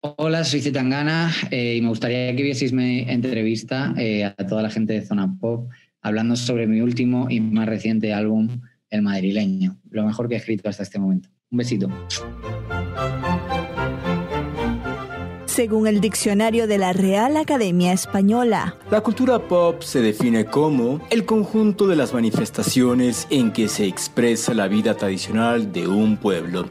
Hola, 0.00 0.44
soy 0.44 0.60
Zetangana 0.60 1.32
eh, 1.50 1.76
y 1.76 1.80
me 1.80 1.88
gustaría 1.88 2.34
que 2.36 2.42
vieseis 2.42 2.72
mi 2.72 3.00
entrevista 3.08 3.94
eh, 3.96 4.24
a 4.24 4.34
toda 4.34 4.62
la 4.62 4.70
gente 4.70 4.92
de 4.92 5.04
Zona 5.04 5.36
Pop 5.40 5.68
hablando 6.02 6.36
sobre 6.36 6.66
mi 6.66 6.80
último 6.80 7.28
y 7.30 7.40
más 7.40 7.66
reciente 7.66 8.12
álbum, 8.12 8.60
El 8.90 9.02
Madrileño, 9.02 9.78
lo 9.90 10.04
mejor 10.04 10.28
que 10.28 10.34
he 10.34 10.38
escrito 10.38 10.68
hasta 10.68 10.82
este 10.82 10.98
momento. 10.98 11.28
Un 11.50 11.58
besito. 11.58 11.88
Según 15.46 15.86
el 15.86 16.00
diccionario 16.00 16.66
de 16.66 16.78
la 16.78 16.92
Real 16.92 17.36
Academia 17.38 17.92
Española, 17.92 18.76
La 18.90 19.00
cultura 19.00 19.38
pop 19.38 19.80
se 19.82 20.02
define 20.02 20.44
como 20.44 21.00
el 21.10 21.24
conjunto 21.24 21.86
de 21.88 21.96
las 21.96 22.12
manifestaciones 22.12 23.26
en 23.30 23.52
que 23.52 23.66
se 23.68 23.86
expresa 23.86 24.52
la 24.52 24.68
vida 24.68 24.94
tradicional 24.94 25.72
de 25.72 25.88
un 25.88 26.18
pueblo. 26.18 26.68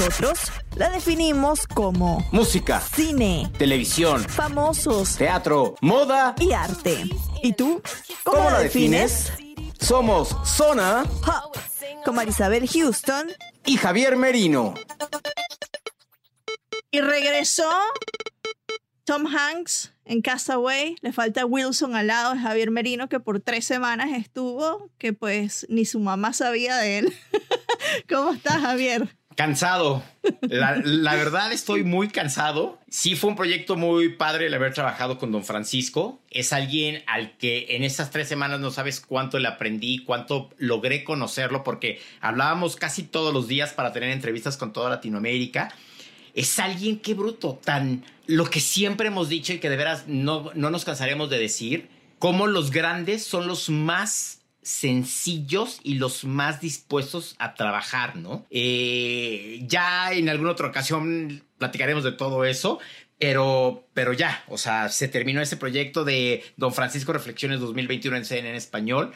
Nosotros 0.00 0.38
la 0.76 0.88
definimos 0.88 1.66
como 1.66 2.26
Música, 2.32 2.80
cine, 2.80 3.50
televisión, 3.58 4.24
famosos 4.26 5.16
teatro, 5.16 5.74
moda. 5.82 6.34
y 6.38 6.52
arte. 6.52 7.04
¿Y 7.42 7.52
tú? 7.52 7.82
¿Cómo, 8.24 8.36
¿Cómo 8.38 8.50
la 8.50 8.56
la 8.56 8.62
defines? 8.62 9.30
Somos 9.78 10.34
Zona 10.44 11.02
Hop, 11.26 11.54
con 12.04 12.14
Marisabel 12.14 12.66
Houston. 12.66 13.28
y 13.66 13.76
Javier 13.76 14.16
Merino. 14.16 14.72
Y 16.90 17.00
regresó 17.02 17.70
Tom 19.04 19.26
Hanks 19.26 19.92
en 20.06 20.22
Castaway. 20.22 20.96
Le 21.02 21.12
falta 21.12 21.44
Wilson 21.44 21.94
al 21.94 22.06
lado 22.06 22.32
de 22.34 22.40
Javier 22.40 22.70
Merino, 22.70 23.08
que 23.10 23.20
por 23.20 23.40
tres 23.40 23.66
semanas 23.66 24.08
estuvo, 24.16 24.90
que 24.96 25.12
pues 25.12 25.66
ni 25.68 25.84
su 25.84 26.00
mamá 26.00 26.32
sabía 26.32 26.76
de 26.78 26.98
él. 26.98 27.14
¿Cómo 28.08 28.32
estás, 28.32 28.60
Javier? 28.62 29.16
Cansado. 29.40 30.02
La, 30.42 31.14
verdad 31.14 31.50
estoy 31.50 31.82
muy 31.82 32.08
cansado. 32.08 32.78
Sí 32.90 33.16
fue 33.16 33.30
un 33.30 33.36
proyecto 33.36 33.74
muy 33.74 34.10
padre 34.10 34.48
el 34.48 34.52
haber 34.52 34.74
trabajado 34.74 35.16
con 35.16 35.32
don 35.32 35.44
Francisco. 35.44 36.20
Es 36.30 36.52
alguien 36.52 37.02
al 37.06 37.38
que 37.38 37.68
en 37.70 37.82
estas 37.82 38.10
tres 38.10 38.28
semanas 38.28 38.60
no 38.60 38.70
sabes 38.70 39.00
cuánto 39.00 39.38
le 39.38 39.48
aprendí, 39.48 40.04
cuánto 40.04 40.50
logré 40.58 41.04
conocerlo, 41.04 41.64
porque 41.64 42.02
hablábamos 42.20 42.76
casi 42.76 43.02
todos 43.02 43.32
los 43.32 43.48
días 43.48 43.72
para 43.72 43.94
tener 43.94 44.10
entrevistas 44.10 44.58
con 44.58 44.74
toda 44.74 44.90
Latinoamérica. 44.90 45.72
Es 46.34 46.58
alguien, 46.58 46.98
qué 46.98 47.14
bruto, 47.14 47.58
tan 47.64 48.04
lo 48.26 48.44
que 48.44 48.60
siempre 48.60 49.06
hemos 49.06 49.30
dicho 49.30 49.54
y 49.54 49.58
que 49.58 49.70
de 49.70 49.76
veras 49.78 50.04
no, 50.06 50.50
no 50.54 50.68
nos 50.68 50.84
cansaremos 50.84 51.30
de 51.30 51.38
decir, 51.38 51.88
cómo 52.18 52.46
los 52.46 52.70
grandes 52.72 53.24
son 53.24 53.46
los 53.46 53.70
más 53.70 54.39
sencillos 54.62 55.80
y 55.82 55.94
los 55.94 56.24
más 56.24 56.60
dispuestos 56.60 57.34
a 57.38 57.54
trabajar, 57.54 58.16
¿no? 58.16 58.46
Eh, 58.50 59.62
ya 59.66 60.12
en 60.12 60.28
alguna 60.28 60.52
otra 60.52 60.68
ocasión 60.68 61.42
platicaremos 61.58 62.04
de 62.04 62.12
todo 62.12 62.44
eso, 62.44 62.78
pero, 63.18 63.86
pero 63.94 64.12
ya, 64.12 64.44
o 64.48 64.58
sea, 64.58 64.88
se 64.88 65.08
terminó 65.08 65.40
ese 65.40 65.56
proyecto 65.56 66.04
de 66.04 66.42
Don 66.56 66.72
Francisco 66.72 67.12
Reflexiones 67.12 67.60
2021 67.60 68.16
en 68.16 68.24
CNN 68.24 68.50
en 68.50 68.56
español 68.56 69.12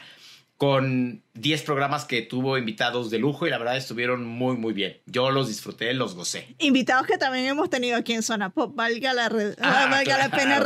con 0.57 1.21
10 1.33 1.63
programas 1.63 2.05
que 2.05 2.21
tuvo 2.21 2.57
invitados 2.57 3.09
de 3.09 3.19
lujo 3.19 3.45
y 3.45 3.49
la 3.49 3.57
verdad 3.57 3.75
estuvieron 3.75 4.25
muy, 4.25 4.55
muy 4.55 4.73
bien. 4.73 5.01
Yo 5.05 5.29
los 5.31 5.49
disfruté, 5.49 5.93
los 5.93 6.15
gocé. 6.15 6.55
Invitados 6.59 7.05
que 7.07 7.17
también 7.17 7.45
hemos 7.45 7.69
tenido 7.69 7.97
aquí 7.97 8.13
en 8.13 8.23
Zona 8.23 8.51
Pop, 8.51 8.73
valga 8.73 9.13
la, 9.13 9.25
Ah, 9.61 9.87
valga 9.91 10.17
la 10.17 10.29
pena 10.29 10.61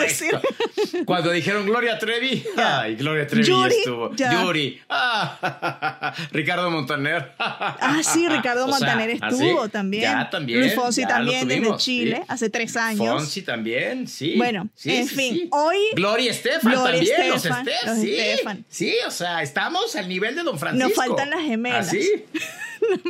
decir. 0.00 0.30
Cuando 1.06 1.30
dijeron 1.30 1.66
Gloria 1.66 1.98
Trevi, 2.00 2.44
Ya. 2.56 2.80
ay, 2.80 2.96
Gloria 2.96 3.28
Trevi 3.28 3.46
Yuri, 3.46 3.74
estuvo. 3.76 4.10
Yuri, 4.16 4.80
ah, 4.88 6.12
Ricardo 6.32 6.68
Montaner. 6.70 7.32
Ah, 7.38 8.00
sí, 8.02 8.28
Ricardo 8.28 8.64
O 8.68 8.72
sea, 8.76 8.78
Montaner 8.96 9.18
así, 9.22 9.34
estuvo 9.44 9.68
también. 9.68 10.02
Ya 10.02 10.28
también. 10.30 10.60
Luis 10.60 10.74
Fonsi 10.74 11.02
ya 11.02 11.08
también 11.08 11.46
desde 11.46 11.60
tuvimos, 11.60 11.82
Chile, 11.84 12.16
sí. 12.16 12.22
hace 12.26 12.50
tres 12.50 12.76
años. 12.76 13.06
Fonsi 13.06 13.42
también, 13.42 14.08
sí. 14.08 14.34
Bueno, 14.36 14.68
Sí, 14.74 14.96
en 14.96 15.06
sí, 15.08 15.14
fin, 15.14 15.48
hoy 15.52 15.76
Gloria 15.94 16.30
Estefan 16.32 16.72
Gloria 16.72 16.92
también, 16.92 17.30
los 17.30 17.44
Estefan, 17.44 18.00
sí. 18.00 18.16
Estefan. 18.16 18.64
Sí, 18.68 18.94
o 19.06 19.10
sea, 19.10 19.27
estamos 19.42 19.96
al 19.96 20.08
nivel 20.08 20.34
de 20.34 20.42
Don 20.42 20.58
Francisco. 20.58 20.88
nos 20.88 20.96
faltan 20.96 21.30
las 21.30 21.40
gemelas. 21.42 21.90
¿Ah, 21.92 21.96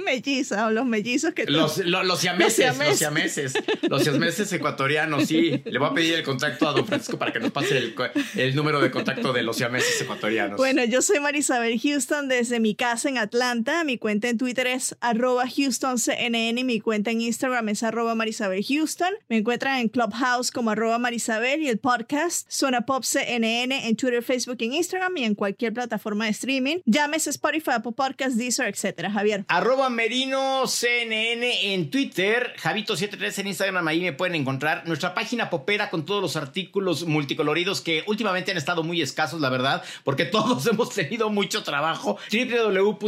mellizas 0.05 0.61
o 0.63 0.71
los 0.71 0.85
mellizos 0.87 1.33
que 1.35 1.47
tú- 1.47 1.53
Los, 1.53 1.79
lo- 1.79 2.03
los 2.03 2.19
siameses, 2.21 2.77
Los 2.79 2.99
siameses. 2.99 3.55
los 3.89 4.03
siameses 4.03 4.53
ecuatorianos, 4.53 5.27
sí. 5.27 5.63
Le 5.65 5.79
voy 5.79 5.89
a 5.89 5.95
pedir 5.95 6.15
el 6.15 6.23
contacto 6.23 6.69
a 6.69 6.73
don 6.73 6.87
Francisco 6.87 7.19
para 7.19 7.33
que 7.33 7.41
nos 7.41 7.51
pase 7.53 7.95
el, 8.37 8.55
número 8.55 8.81
de 8.81 8.91
contacto 8.91 9.33
de 9.33 9.43
los 9.43 9.57
siameses 9.57 10.01
ecuatorianos. 10.01 10.57
Bueno, 10.57 10.85
yo 10.85 11.03
soy 11.03 11.21
Marisabel 11.21 11.79
Houston 11.81 12.29
desde 12.29 12.61
mi 12.61 12.75
casa 12.75 13.09
en 13.09 13.19
Atlanta. 13.19 13.85
Mi 13.85 13.99
cuenta 13.99 14.29
en 14.29 14.39
Twitter 14.39 14.67
es 14.67 14.97
arroba 15.01 15.45
HoustonCNN 15.45 16.59
y 16.59 16.65
mi 16.65 16.81
cuenta 16.81 17.11
en 17.11 17.21
Instagram 17.21 17.69
es 17.69 17.83
arroba 17.83 18.15
Marisabel 18.15 18.65
Houston. 18.65 19.13
Me 19.29 19.39
encuentran 19.39 19.79
en 19.81 19.89
Clubhouse 19.89 20.51
como 20.51 20.71
arroba 20.71 20.99
Marisabel 20.99 21.63
y 21.63 21.69
el 21.69 21.79
podcast 21.79 22.51
Zona 22.51 22.83
Pop 22.87 23.05
CNN 23.05 23.89
en 23.89 23.97
Twitter, 23.97 24.23
Facebook 24.23 24.57
en 24.61 24.73
Instagram 24.75 25.17
y 25.17 25.25
en 25.25 25.35
cualquier 25.35 25.73
plataforma 25.73 26.25
de 26.25 26.31
streaming. 26.33 26.79
Llámese 26.85 27.31
Spotify, 27.31 27.73
Apple 27.75 27.93
Podcast, 27.93 28.37
Deezer, 28.37 28.69
etcétera. 28.69 29.11
Javier. 29.11 29.45
Arroba 29.49 29.68
Merino 29.77 30.67
CNN 30.67 31.75
en 31.75 31.91
Twitter, 31.91 32.55
Javito73 32.59 33.41
en 33.41 33.49
Instagram, 33.49 33.87
ahí 33.87 34.01
me 34.01 34.15
pueden 34.15 34.35
encontrar. 34.35 34.85
Nuestra 34.87 35.15
página 35.15 35.51
popera 35.51 35.91
con 35.91 36.07
todos 36.07 36.23
los 36.23 36.37
artículos 36.37 37.05
multicoloridos 37.05 37.83
que 37.83 38.03
últimamente 38.07 38.51
han 38.51 38.57
estado 38.57 38.83
muy 38.83 39.03
escasos, 39.03 39.43
la 39.43 39.51
verdad, 39.51 39.85
porque 40.05 40.25
todos 40.31 40.67
hemos 40.67 40.89
tenido 40.89 41.29
mucho 41.29 41.63
trabajo. 41.65 42.17
www.cnne.com 42.33 43.03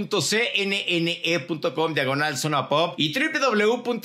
diagonal 1.94 2.37
zona 2.37 2.69
pop 2.69 2.94
y 2.99 3.15
www.cnn.com 3.19 3.97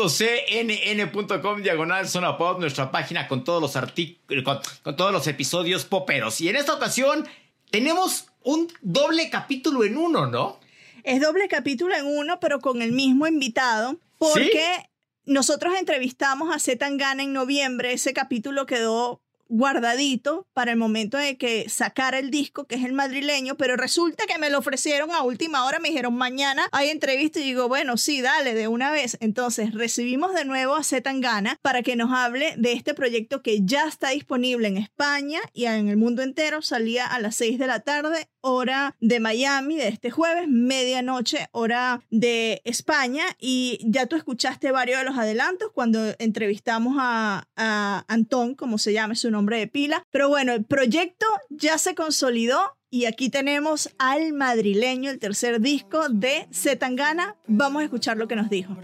diagonal 1.61 2.07
zona 2.07 2.37
pop, 2.37 2.59
nuestra 2.59 2.89
página 2.89 3.27
con 3.27 3.43
todos 3.43 3.61
los 3.61 3.75
artículos, 3.75 4.45
con, 4.45 4.59
con 4.81 4.95
todos 4.95 5.11
los 5.11 5.27
episodios 5.27 5.83
poperos. 5.83 6.39
Y 6.39 6.47
en 6.47 6.55
esta 6.55 6.73
ocasión 6.73 7.27
tenemos 7.69 8.27
un 8.43 8.71
doble 8.81 9.29
capítulo 9.29 9.83
en 9.83 9.97
uno, 9.97 10.27
¿no? 10.27 10.63
Es 11.05 11.21
doble 11.21 11.47
capítulo 11.47 11.95
en 11.95 12.07
uno, 12.07 12.39
pero 12.39 12.59
con 12.59 12.81
el 12.81 12.91
mismo 12.91 13.27
invitado, 13.27 13.99
porque 14.17 14.89
nosotros 15.25 15.75
entrevistamos 15.77 16.53
a 16.53 16.57
Zetangana 16.57 17.21
en 17.21 17.31
noviembre. 17.31 17.93
Ese 17.93 18.11
capítulo 18.11 18.65
quedó 18.65 19.21
guardadito 19.47 20.47
para 20.53 20.71
el 20.71 20.77
momento 20.77 21.17
de 21.17 21.37
que 21.37 21.69
sacara 21.69 22.17
el 22.17 22.31
disco, 22.31 22.65
que 22.65 22.75
es 22.75 22.83
el 22.83 22.93
madrileño, 22.93 23.55
pero 23.55 23.75
resulta 23.75 24.25
que 24.25 24.39
me 24.39 24.49
lo 24.49 24.57
ofrecieron 24.57 25.11
a 25.11 25.21
última 25.21 25.65
hora, 25.65 25.79
me 25.79 25.89
dijeron 25.89 26.15
mañana 26.15 26.67
hay 26.71 26.89
entrevista 26.89 27.39
y 27.39 27.43
digo, 27.43 27.67
bueno, 27.67 27.97
sí, 27.97 28.21
dale, 28.21 28.53
de 28.53 28.67
una 28.67 28.91
vez. 28.91 29.17
Entonces 29.19 29.73
recibimos 29.73 30.33
de 30.33 30.45
nuevo 30.45 30.75
a 30.75 30.83
Zetangana 30.83 31.59
para 31.61 31.83
que 31.83 31.95
nos 31.95 32.11
hable 32.11 32.55
de 32.57 32.73
este 32.73 32.93
proyecto 32.93 33.41
que 33.41 33.59
ya 33.63 33.87
está 33.87 34.09
disponible 34.09 34.67
en 34.67 34.77
España 34.77 35.39
y 35.53 35.65
en 35.65 35.87
el 35.87 35.97
mundo 35.97 36.23
entero, 36.23 36.61
salía 36.61 37.05
a 37.05 37.19
las 37.19 37.35
6 37.35 37.59
de 37.59 37.67
la 37.67 37.81
tarde, 37.81 38.27
hora 38.45 38.95
de 39.01 39.19
Miami, 39.19 39.75
de 39.75 39.87
este 39.87 40.11
jueves, 40.11 40.47
medianoche, 40.47 41.49
hora 41.51 42.01
de 42.11 42.61
España. 42.63 43.23
Y 43.39 43.79
ya 43.83 44.05
tú 44.05 44.15
escuchaste 44.15 44.71
varios 44.71 44.99
de 44.99 45.05
los 45.05 45.17
adelantos 45.17 45.71
cuando 45.73 45.99
entrevistamos 46.19 46.95
a, 46.99 47.47
a 47.55 48.05
Antón, 48.07 48.53
como 48.55 48.77
se 48.77 48.93
llama 48.93 49.15
su 49.15 49.31
nombre 49.31 49.57
de 49.57 49.67
pila. 49.67 50.03
Pero 50.11 50.29
bueno, 50.29 50.53
el 50.53 50.63
proyecto 50.63 51.25
ya 51.49 51.77
se 51.77 51.95
consolidó 51.95 52.77
y 52.91 53.05
aquí 53.05 53.29
tenemos 53.29 53.89
al 53.97 54.31
madrileño, 54.33 55.09
el 55.09 55.19
tercer 55.19 55.59
disco 55.59 56.07
de 56.07 56.47
Zetangana. 56.53 57.35
Vamos 57.47 57.81
a 57.81 57.85
escuchar 57.85 58.15
lo 58.17 58.27
que 58.27 58.35
nos 58.35 58.49
dijo. 58.49 58.77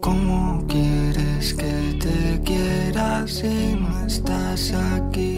¿Cómo 0.00 0.64
quieres 0.68 1.52
que 1.54 1.98
te 2.00 2.40
quiera 2.44 3.26
si 3.26 3.74
no 3.74 4.06
estás 4.06 4.72
aquí? 4.72 5.33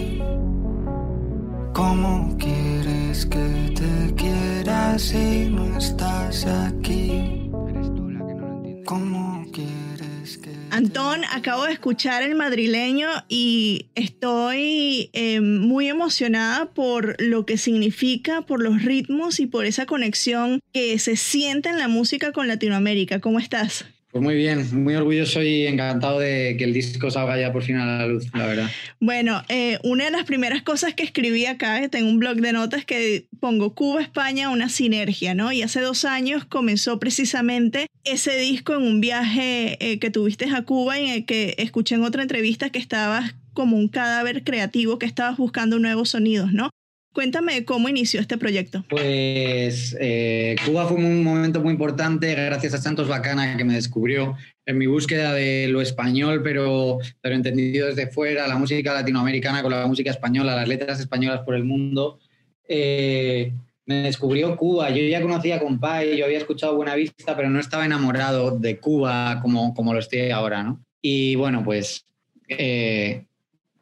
¿Cómo 1.77 2.35
quieres 2.39 3.27
que 3.27 3.75
te 3.75 4.15
quiera 4.15 4.99
si 4.99 5.51
no 5.51 5.77
estás 5.77 6.47
aquí? 6.47 7.51
¿Cómo 8.87 9.45
quieres 9.53 10.39
que... 10.39 10.53
Antón, 10.71 11.21
acabo 11.31 11.65
de 11.67 11.75
escuchar 11.75 12.23
el 12.23 12.35
madrileño 12.35 13.11
y 13.29 13.91
estoy 13.95 15.11
eh, 15.13 15.43
muy 15.43 15.89
emocionada 15.89 16.73
por 16.73 17.21
lo 17.21 17.45
que 17.45 17.59
significa, 17.59 18.41
por 18.41 18.63
los 18.63 18.83
ritmos 18.83 19.39
y 19.39 19.47
por 19.47 19.67
esa 19.67 19.85
conexión 19.85 20.61
que 20.73 20.99
se 20.99 21.17
siente 21.17 21.69
en 21.69 21.79
la 21.79 21.89
música 21.89 22.33
con 22.33 22.49
Latinoamérica. 22.49 23.21
¿Cómo 23.21 23.39
estás? 23.39 23.85
Pues 24.17 24.25
muy 24.25 24.35
bien, 24.35 24.83
muy 24.83 24.95
orgulloso 24.95 25.43
y 25.43 25.67
encantado 25.67 26.21
de 26.21 26.57
que 26.57 26.65
el 26.65 26.73
disco 26.73 27.11
salga 27.11 27.39
ya 27.39 27.53
por 27.53 27.63
fin 27.63 27.77
a 27.77 27.85
la 27.85 28.07
luz, 28.07 28.25
la 28.33 28.47
verdad. 28.47 28.71
Bueno, 28.99 29.43
eh, 29.51 29.79
una 29.83 30.07
de 30.07 30.11
las 30.11 30.25
primeras 30.25 30.63
cosas 30.63 30.95
que 30.95 31.03
escribí 31.03 31.45
acá, 31.45 31.87
tengo 31.91 32.09
un 32.09 32.19
blog 32.19 32.37
de 32.37 32.55
notas 32.55 32.87
que 32.87 33.27
pongo 33.41 33.75
Cuba, 33.75 34.01
España, 34.01 34.49
una 34.49 34.71
sinergia, 34.71 35.35
¿no? 35.35 35.53
Y 35.53 35.61
hace 35.61 35.83
dos 35.83 36.07
años 36.07 36.47
comenzó 36.47 36.99
precisamente 36.99 37.89
ese 38.05 38.39
disco 38.39 38.75
en 38.75 38.85
un 38.85 39.03
viaje 39.03 39.77
eh, 39.81 39.99
que 39.99 40.09
tuviste 40.09 40.47
a 40.47 40.63
Cuba 40.63 40.99
y 40.99 41.05
en 41.05 41.11
el 41.11 41.27
que 41.27 41.55
escuché 41.59 41.97
en 41.97 42.03
otra 42.03 42.23
entrevista 42.23 42.71
que 42.71 42.79
estabas 42.79 43.35
como 43.53 43.77
un 43.77 43.89
cadáver 43.89 44.45
creativo, 44.45 44.99
que 44.99 45.05
estabas 45.05 45.37
buscando 45.37 45.79
nuevos 45.79 46.09
sonidos, 46.09 46.55
¿no? 46.55 46.71
Cuéntame 47.17 47.65
cómo 47.65 47.89
inició 47.89 48.21
este 48.21 48.37
proyecto. 48.37 48.85
Pues 48.91 49.97
eh, 49.99 50.55
Cuba 50.67 50.85
fue 50.85 50.99
un 50.99 51.25
momento 51.25 51.63
muy 51.63 51.73
importante 51.73 52.35
gracias 52.35 52.75
a 52.75 52.79
Santos 52.79 53.09
Bacana 53.09 53.57
que 53.57 53.65
me 53.65 53.73
descubrió 53.73 54.37
en 54.67 54.77
mi 54.77 54.87
búsqueda 54.87 55.33
de 55.33 55.67
lo 55.69 55.81
español, 55.81 56.43
pero, 56.43 56.99
pero 57.23 57.35
entendido 57.35 57.87
desde 57.87 58.09
fuera, 58.09 58.47
la 58.47 58.59
música 58.59 58.93
latinoamericana 58.93 59.63
con 59.63 59.71
la 59.71 59.87
música 59.87 60.11
española, 60.11 60.57
las 60.57 60.69
letras 60.69 61.01
españolas 61.01 61.41
por 61.41 61.55
el 61.55 61.65
mundo. 61.65 62.19
Eh, 62.69 63.51
me 63.87 64.03
descubrió 64.03 64.55
Cuba. 64.55 64.91
Yo 64.91 65.03
ya 65.03 65.23
conocía 65.23 65.57
a 65.57 65.61
Compay, 65.61 66.19
yo 66.19 66.27
había 66.27 66.37
escuchado 66.37 66.77
Buena 66.77 66.97
Vista, 66.97 67.35
pero 67.35 67.49
no 67.49 67.61
estaba 67.61 67.87
enamorado 67.87 68.59
de 68.59 68.79
Cuba 68.79 69.41
como, 69.41 69.73
como 69.73 69.95
lo 69.95 70.01
estoy 70.01 70.31
ahora, 70.33 70.63
¿no? 70.63 70.85
Y 71.01 71.35
bueno, 71.37 71.65
pues 71.65 72.05
eh, 72.47 73.25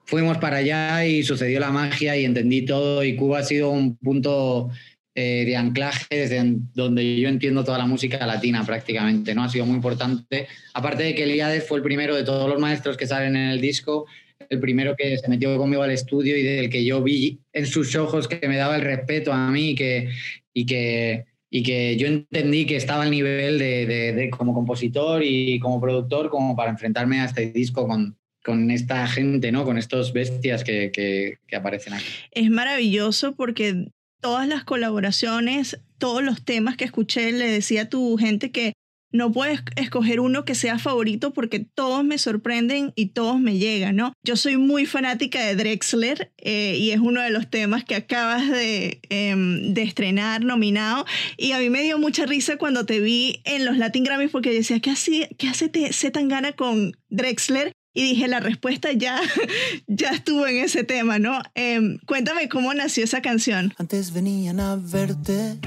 fuimos 0.05 0.39
para 0.39 0.59
allá 0.59 1.07
y 1.07 1.23
sucedió 1.23 1.61
la 1.61 1.71
magia 1.71 2.17
y 2.17 2.25
entendí 2.25 2.65
todo 2.65 3.05
y 3.05 3.17
Cuba 3.17 3.41
ha 3.41 3.45
sido 3.45 3.71
un 3.71 3.97
punto 3.97 4.71
eh, 5.15 5.45
de 5.45 5.57
anclaje 5.57 6.07
desde 6.11 6.43
donde 6.75 7.21
yo 7.21 7.29
entiendo 7.29 7.65
toda 7.65 7.79
la 7.79 7.87
música 7.87 8.25
latina 8.27 8.65
prácticamente, 8.65 9.35
¿no? 9.35 9.45
Ha 9.45 9.49
sido 9.49 9.65
muy 9.65 9.77
importante. 9.77 10.49
Aparte 10.75 11.05
de 11.05 11.15
que 11.15 11.23
Eliades 11.23 11.67
fue 11.67 11.79
el 11.79 11.85
primero 11.85 12.17
de 12.17 12.25
todos 12.25 12.49
los 12.49 12.59
maestros 12.59 12.97
que 12.97 13.07
salen 13.07 13.37
en 13.37 13.51
el 13.51 13.61
disco, 13.61 14.07
el 14.49 14.61
primero 14.61 14.97
que 14.97 15.17
se 15.17 15.29
metió 15.29 15.57
conmigo 15.57 15.83
al 15.83 15.93
estudio 15.93 16.37
y 16.37 16.43
del 16.43 16.69
que 16.69 16.85
yo 16.85 17.03
vi 17.03 17.41
en 17.53 17.67
sus 17.67 17.95
ojos 17.95 18.27
que 18.27 18.47
me 18.49 18.57
daba 18.57 18.77
el 18.77 18.83
respeto 18.83 19.33
a 19.33 19.51
mí 19.51 19.75
que, 19.75 20.11
y, 20.53 20.67
que, 20.67 21.27
y 21.49 21.63
que 21.63 21.97
yo 21.97 22.09
entendí 22.09 22.67
que 22.67 22.77
estaba 22.77 23.05
al 23.05 23.11
nivel 23.11 23.59
de, 23.59 23.87
de, 23.87 24.13
de 24.13 24.31
como 24.31 24.53
compositor 24.53 25.23
y 25.25 25.61
como 25.61 25.81
productor 25.81 26.29
como 26.29 26.57
para 26.57 26.71
enfrentarme 26.73 27.21
a 27.21 27.27
este 27.27 27.53
disco 27.53 27.87
con, 27.87 28.17
con 28.45 28.71
esta 28.71 29.07
gente, 29.09 29.51
¿no? 29.51 29.65
Con 29.65 29.79
estos 29.79 30.13
bestias 30.13 30.65
que, 30.65 30.93
que, 30.93 31.57
aparecen 31.57 31.95
aquí. 31.95 32.05
Es 32.33 32.51
maravilloso 32.51 33.35
porque 33.35 33.89
todas 34.21 34.47
las 34.47 34.65
colaboraciones, 34.65 35.81
todos 35.99 36.23
los 36.23 36.45
temas 36.45 36.77
que 36.77 36.85
escuché, 36.85 37.33
le 37.33 37.49
decía 37.49 37.83
a 37.83 37.89
tu 37.89 38.17
gente 38.19 38.51
que 38.51 38.75
no 39.13 39.31
puedes 39.31 39.61
escoger 39.77 40.19
uno 40.19 40.45
que 40.45 40.57
sea 40.57 40.79
favorito 40.81 41.33
porque 41.33 41.61
todos 41.61 42.05
me 42.05 42.19
sorprenden 42.19 42.93
y 42.97 43.11
todos 43.11 43.39
me 43.39 43.59
llegan, 43.59 43.95
¿no? 43.95 44.13
Yo 44.25 44.37
soy 44.37 44.57
muy 44.57 44.87
fanática 44.87 45.41
de 45.41 45.55
Drexler 45.55 46.33
eh, 46.39 46.77
y 46.77 46.91
es 46.91 46.99
uno 46.99 47.23
de 47.23 47.31
los 47.31 47.49
temas 47.49 47.85
que 47.85 47.95
acabas 47.95 48.51
de, 48.51 49.01
eh, 49.09 49.35
de, 49.37 49.83
estrenar 49.83 50.45
nominado 50.45 51.07
y 51.37 51.53
a 51.53 51.61
mí 51.61 51.71
me 51.71 51.83
dio 51.83 51.97
mucha 51.97 52.27
risa 52.27 52.57
cuando 52.57 52.87
te 52.87 52.99
vi 52.99 53.41
en 53.45 53.65
los 53.65 53.79
Latin 53.79 54.03
Grammys 54.03 54.33
porque 54.33 54.53
decía, 54.53 54.81
¿qué 54.81 54.91
hace, 54.91 55.29
qué 55.39 55.47
hace 55.47 55.71
C. 55.93 56.11
Tangana 56.11 56.53
con 56.53 56.97
Drexler? 57.09 57.73
Y 57.97 58.03
dije, 58.03 58.27
la 58.27 58.41
respuesta 58.41 58.93
ya, 58.93 59.21
ya 59.87 60.11
estuvo 60.11 60.47
en 60.49 60.59
ese 60.59 60.83
tema, 60.83 61.21
¿no? 61.21 61.41
Eh, 61.55 61.81
cuéntame 62.07 62.49
cómo 62.49 62.75
nació 62.75 63.05
esa 63.05 63.23
canción. 63.23 63.73
Antes 63.79 64.13
venían 64.13 64.59
a 64.59 64.75
verte, 64.75 65.59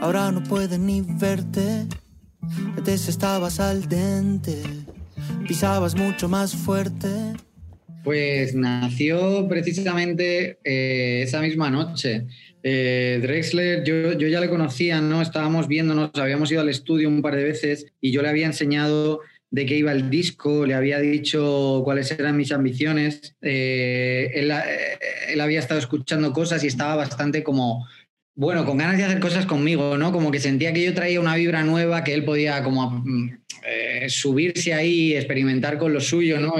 ahora 0.00 0.30
no 0.30 0.44
pueden 0.44 0.86
ni 0.86 1.02
verte. 1.02 1.86
Antes 2.76 3.08
estabas 3.08 3.58
al 3.58 3.88
dente, 3.88 4.62
pisabas 5.48 5.96
mucho 5.96 6.28
más 6.28 6.54
fuerte. 6.54 7.08
Pues 8.04 8.54
nació 8.54 9.46
precisamente 9.48 10.58
eh, 10.64 11.22
esa 11.24 11.40
misma 11.40 11.68
noche. 11.68 12.26
Eh, 12.62 13.18
Drexler, 13.20 13.84
yo, 13.84 14.12
yo 14.12 14.28
ya 14.28 14.40
le 14.40 14.48
conocía, 14.48 15.00
¿no? 15.00 15.20
Estábamos 15.20 15.66
viéndonos, 15.66 16.10
habíamos 16.14 16.50
ido 16.52 16.60
al 16.60 16.68
estudio 16.68 17.08
un 17.08 17.22
par 17.22 17.34
de 17.34 17.44
veces 17.44 17.86
y 18.00 18.12
yo 18.12 18.22
le 18.22 18.28
había 18.28 18.46
enseñado 18.46 19.20
de 19.50 19.66
qué 19.66 19.76
iba 19.76 19.92
el 19.92 20.10
disco, 20.10 20.64
le 20.64 20.74
había 20.74 21.00
dicho 21.00 21.82
cuáles 21.84 22.10
eran 22.12 22.36
mis 22.36 22.52
ambiciones. 22.52 23.34
Eh, 23.42 24.30
él, 24.34 24.52
él, 25.28 25.40
había 25.40 25.58
estado 25.58 25.80
escuchando 25.80 26.32
cosas 26.32 26.62
y 26.62 26.68
estaba 26.68 26.94
bastante 26.94 27.42
como, 27.42 27.86
bueno, 28.36 28.64
con 28.64 28.78
ganas 28.78 28.96
de 28.96 29.04
hacer 29.04 29.20
cosas 29.20 29.46
conmigo, 29.46 29.98
¿no? 29.98 30.12
Como 30.12 30.30
que 30.30 30.38
sentía 30.38 30.72
que 30.72 30.84
yo 30.84 30.94
traía 30.94 31.20
una 31.20 31.34
vibra 31.34 31.64
nueva, 31.64 32.04
que 32.04 32.14
él 32.14 32.24
podía 32.24 32.62
como 32.62 33.04
eh, 33.66 34.08
subirse 34.08 34.72
ahí 34.72 35.14
experimentar 35.14 35.78
con 35.78 35.92
lo 35.92 36.00
suyo, 36.00 36.38
¿no? 36.38 36.54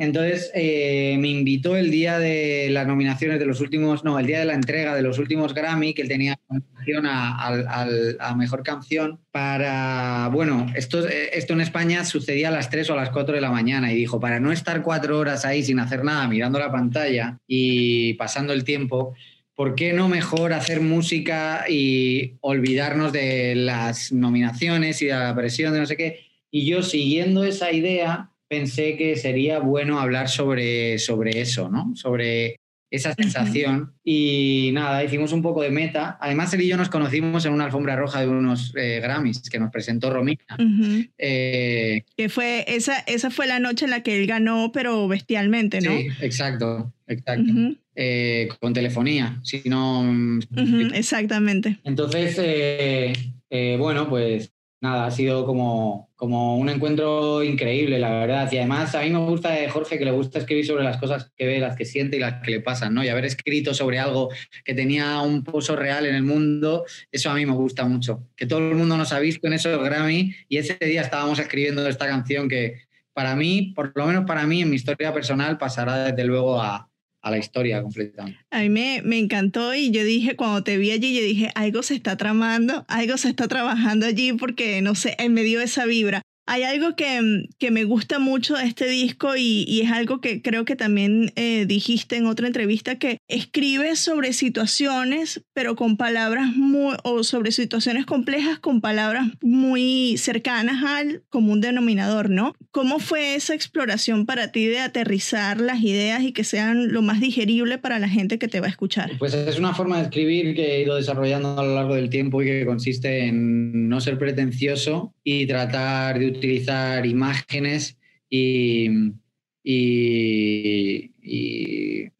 Entonces 0.00 0.50
eh, 0.54 1.18
me 1.20 1.28
invitó 1.28 1.76
el 1.76 1.90
día 1.90 2.18
de 2.18 2.70
las 2.70 2.86
nominaciones 2.86 3.38
de 3.38 3.44
los 3.44 3.60
últimos, 3.60 4.02
no, 4.02 4.18
el 4.18 4.26
día 4.26 4.38
de 4.38 4.46
la 4.46 4.54
entrega 4.54 4.94
de 4.94 5.02
los 5.02 5.18
últimos 5.18 5.52
Grammy, 5.52 5.92
que 5.92 6.00
él 6.00 6.08
tenía 6.08 6.38
nominación 6.48 7.04
a, 7.04 7.36
a, 7.36 7.86
a, 8.18 8.34
Mejor 8.34 8.62
Canción, 8.62 9.20
para, 9.30 10.30
bueno, 10.32 10.72
esto, 10.74 11.06
esto 11.06 11.52
en 11.52 11.60
España 11.60 12.02
sucedía 12.06 12.48
a 12.48 12.50
las 12.50 12.70
3 12.70 12.88
o 12.88 12.92
a 12.94 12.96
las 12.96 13.10
4 13.10 13.34
de 13.34 13.42
la 13.42 13.50
mañana 13.50 13.92
y 13.92 13.96
dijo, 13.96 14.18
para 14.18 14.40
no 14.40 14.52
estar 14.52 14.80
cuatro 14.80 15.18
horas 15.18 15.44
ahí 15.44 15.62
sin 15.62 15.78
hacer 15.78 16.02
nada, 16.02 16.26
mirando 16.28 16.58
la 16.58 16.72
pantalla 16.72 17.38
y 17.46 18.14
pasando 18.14 18.54
el 18.54 18.64
tiempo, 18.64 19.12
¿por 19.54 19.74
qué 19.74 19.92
no 19.92 20.08
mejor 20.08 20.54
hacer 20.54 20.80
música 20.80 21.66
y 21.68 22.38
olvidarnos 22.40 23.12
de 23.12 23.54
las 23.54 24.12
nominaciones 24.12 25.02
y 25.02 25.06
de 25.08 25.12
la 25.12 25.36
presión 25.36 25.74
de 25.74 25.80
no 25.80 25.84
sé 25.84 25.98
qué? 25.98 26.20
Y 26.50 26.64
yo 26.64 26.82
siguiendo 26.82 27.44
esa 27.44 27.70
idea 27.70 28.29
pensé 28.50 28.96
que 28.96 29.14
sería 29.16 29.60
bueno 29.60 30.00
hablar 30.00 30.28
sobre, 30.28 30.98
sobre 30.98 31.40
eso, 31.40 31.70
¿no? 31.70 31.92
Sobre 31.94 32.56
esa 32.90 33.14
sensación. 33.14 33.92
Y 34.02 34.70
nada, 34.72 35.04
hicimos 35.04 35.32
un 35.32 35.40
poco 35.40 35.62
de 35.62 35.70
meta. 35.70 36.18
Además, 36.20 36.52
él 36.52 36.62
y 36.62 36.66
yo 36.66 36.76
nos 36.76 36.88
conocimos 36.88 37.46
en 37.46 37.52
una 37.52 37.66
alfombra 37.66 37.94
roja 37.94 38.20
de 38.22 38.28
unos 38.28 38.74
eh, 38.76 38.98
Grammys 39.00 39.48
que 39.48 39.60
nos 39.60 39.70
presentó 39.70 40.10
Romina. 40.10 40.42
Uh 40.58 40.62
-huh. 40.62 41.10
eh, 41.16 42.02
que 42.16 42.28
fue, 42.28 42.64
esa, 42.66 42.98
esa 43.06 43.30
fue 43.30 43.46
la 43.46 43.60
noche 43.60 43.84
en 43.84 43.92
la 43.92 44.02
que 44.02 44.18
él 44.18 44.26
ganó, 44.26 44.72
pero 44.72 45.06
bestialmente, 45.06 45.80
¿no? 45.80 45.96
Sí, 45.96 46.08
exacto, 46.20 46.92
exacto. 47.06 47.44
Uh 47.52 47.54
-huh. 47.54 47.76
eh, 47.94 48.48
con 48.58 48.72
telefonía, 48.72 49.38
si 49.44 49.62
no... 49.66 50.00
Uh 50.00 50.40
-huh, 50.50 50.90
exactamente. 50.92 51.78
Entonces, 51.84 52.36
eh, 52.40 53.12
eh, 53.50 53.76
bueno, 53.78 54.08
pues 54.08 54.52
nada, 54.80 55.06
ha 55.06 55.10
sido 55.10 55.44
como, 55.44 56.10
como 56.16 56.56
un 56.56 56.68
encuentro 56.68 57.42
increíble, 57.42 57.98
la 57.98 58.10
verdad. 58.10 58.50
Y 58.50 58.58
además 58.58 58.94
a 58.94 59.02
mí 59.02 59.10
me 59.10 59.18
gusta 59.18 59.50
de 59.50 59.68
Jorge 59.68 59.98
que 59.98 60.04
le 60.04 60.10
gusta 60.10 60.38
escribir 60.38 60.66
sobre 60.66 60.84
las 60.84 60.96
cosas 60.96 61.30
que 61.36 61.46
ve, 61.46 61.60
las 61.60 61.76
que 61.76 61.84
siente 61.84 62.16
y 62.16 62.20
las 62.20 62.42
que 62.42 62.50
le 62.50 62.60
pasan, 62.60 62.94
¿no? 62.94 63.04
Y 63.04 63.08
haber 63.08 63.26
escrito 63.26 63.74
sobre 63.74 63.98
algo 63.98 64.30
que 64.64 64.74
tenía 64.74 65.20
un 65.20 65.44
pozo 65.44 65.76
real 65.76 66.06
en 66.06 66.14
el 66.14 66.22
mundo, 66.22 66.84
eso 67.12 67.30
a 67.30 67.34
mí 67.34 67.44
me 67.44 67.52
gusta 67.52 67.84
mucho. 67.84 68.26
Que 68.36 68.46
todo 68.46 68.58
el 68.60 68.74
mundo 68.74 68.96
nos 68.96 69.12
ha 69.12 69.18
visto 69.18 69.46
en 69.46 69.52
esos 69.54 69.82
Grammy 69.82 70.34
y 70.48 70.56
ese 70.56 70.78
día 70.80 71.02
estábamos 71.02 71.38
escribiendo 71.38 71.86
esta 71.86 72.06
canción 72.06 72.48
que 72.48 72.88
para 73.12 73.36
mí, 73.36 73.72
por 73.74 73.92
lo 73.94 74.06
menos 74.06 74.24
para 74.24 74.46
mí, 74.46 74.62
en 74.62 74.70
mi 74.70 74.76
historia 74.76 75.12
personal, 75.12 75.58
pasará 75.58 76.04
desde 76.04 76.24
luego 76.24 76.60
a, 76.60 76.89
a 77.22 77.30
la 77.30 77.38
historia 77.38 77.82
completamente. 77.82 78.38
A 78.50 78.60
mí 78.60 78.70
me, 78.70 79.02
me, 79.02 79.18
encantó 79.18 79.74
y 79.74 79.90
yo 79.90 80.04
dije, 80.04 80.36
cuando 80.36 80.62
te 80.62 80.78
vi 80.78 80.90
allí, 80.90 81.14
yo 81.14 81.22
dije, 81.22 81.50
algo 81.54 81.82
se 81.82 81.94
está 81.94 82.16
tramando, 82.16 82.84
algo 82.88 83.16
se 83.16 83.28
está 83.28 83.48
trabajando 83.48 84.06
allí 84.06 84.32
porque, 84.32 84.80
no 84.82 84.94
sé, 84.94 85.16
me 85.28 85.42
dio 85.42 85.60
esa 85.60 85.84
vibra. 85.86 86.22
Hay 86.52 86.64
algo 86.64 86.96
que, 86.96 87.46
que, 87.60 87.70
me 87.70 87.84
gusta 87.84 88.18
mucho 88.18 88.56
de 88.56 88.64
este 88.64 88.88
disco 88.88 89.36
y, 89.36 89.82
es 89.82 89.92
algo 89.92 90.20
que 90.20 90.42
creo 90.42 90.64
que 90.64 90.74
también 90.74 91.32
eh, 91.36 91.64
dijiste 91.64 92.16
en 92.16 92.26
otra 92.26 92.48
entrevista, 92.48 92.96
que 92.96 93.18
escribes 93.28 94.00
sobre 94.00 94.32
situaciones, 94.32 95.44
pero 95.52 95.76
con 95.76 95.96
palabras 95.96 96.56
muy, 96.56 96.96
o 97.04 97.22
sobre 97.22 97.52
situaciones 97.52 98.04
complejas 98.04 98.58
con 98.58 98.80
palabras 98.80 99.28
muy 99.40 100.16
cercanas 100.18 100.82
al 100.82 101.22
común 101.28 101.60
denominador, 101.60 102.30
¿no? 102.30 102.52
¿Cómo 102.72 102.98
fue 102.98 103.36
esa 103.36 103.54
exploración 103.54 104.26
para 104.26 104.50
ti 104.50 104.66
de 104.66 104.80
aterrizar 104.80 105.60
las 105.60 105.80
ideas 105.84 106.20
y 106.24 106.32
que 106.32 106.42
sean 106.42 106.92
lo 106.92 107.00
más 107.00 107.20
digerible 107.20 107.78
para 107.78 108.00
la 108.00 108.08
gente 108.08 108.40
que 108.40 108.48
te 108.48 108.58
va 108.58 108.66
a 108.66 108.70
escuchar? 108.70 109.12
Pues 109.20 109.34
es 109.34 109.56
una 109.56 109.72
forma 109.72 109.98
de 109.98 110.02
escribir 110.02 110.56
que 110.56 110.78
he 110.78 110.82
ido 110.82 110.96
desarrollando 110.96 111.60
a 111.60 111.64
lo 111.64 111.76
largo 111.76 111.94
del 111.94 112.10
tiempo 112.10 112.42
y 112.42 112.46
que 112.46 112.66
consiste 112.66 113.26
en 113.26 113.88
no 113.88 114.00
ser 114.00 114.18
pretencioso 114.18 115.14
y 115.32 115.46
tratar 115.46 116.18
de 116.18 116.26
utilizar 116.26 117.06
imágenes 117.06 117.96
y, 118.28 118.88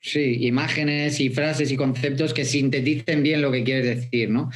sí, 0.01 0.47
imágenes 0.47 1.19
y 1.19 1.31
frases 1.31 1.73
y 1.73 1.77
conceptos 1.77 2.33
que 2.33 2.45
sinteticen 2.45 3.25
bien 3.25 3.43
lo 3.43 3.51
que 3.51 3.65
quieres 3.65 3.87
decir, 3.97 4.31
¿no? 4.31 4.51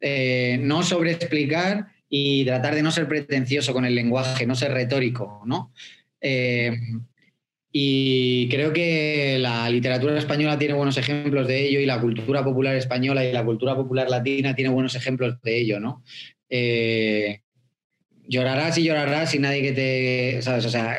Eh, 0.00 0.58
no 0.62 0.82
sobreexplicar 0.82 1.88
y 2.08 2.46
tratar 2.46 2.74
de 2.76 2.82
no 2.82 2.90
ser 2.90 3.06
pretencioso 3.08 3.74
con 3.74 3.84
el 3.84 3.94
lenguaje, 3.94 4.46
no 4.46 4.54
ser 4.54 4.72
retórico, 4.72 5.42
¿no? 5.44 5.74
Eh, 6.22 6.72
y 7.70 8.48
creo 8.48 8.72
que 8.72 9.36
la 9.38 9.68
literatura 9.68 10.16
española 10.16 10.58
tiene 10.58 10.72
buenos 10.72 10.96
ejemplos 10.96 11.46
de 11.46 11.68
ello 11.68 11.78
y 11.80 11.84
la 11.84 12.00
cultura 12.00 12.42
popular 12.42 12.74
española 12.74 13.22
y 13.22 13.32
la 13.32 13.44
cultura 13.44 13.76
popular 13.76 14.08
latina 14.08 14.54
tiene 14.54 14.70
buenos 14.70 14.94
ejemplos 14.94 15.42
de 15.42 15.60
ello, 15.60 15.78
¿no? 15.78 16.02
Eh, 16.48 17.42
llorarás 18.28 18.78
y 18.78 18.84
llorarás 18.84 19.34
y 19.34 19.38
nadie 19.38 19.62
que 19.62 19.72
te, 19.72 20.42
¿sabes? 20.42 20.66
O 20.66 20.70
sea, 20.70 20.96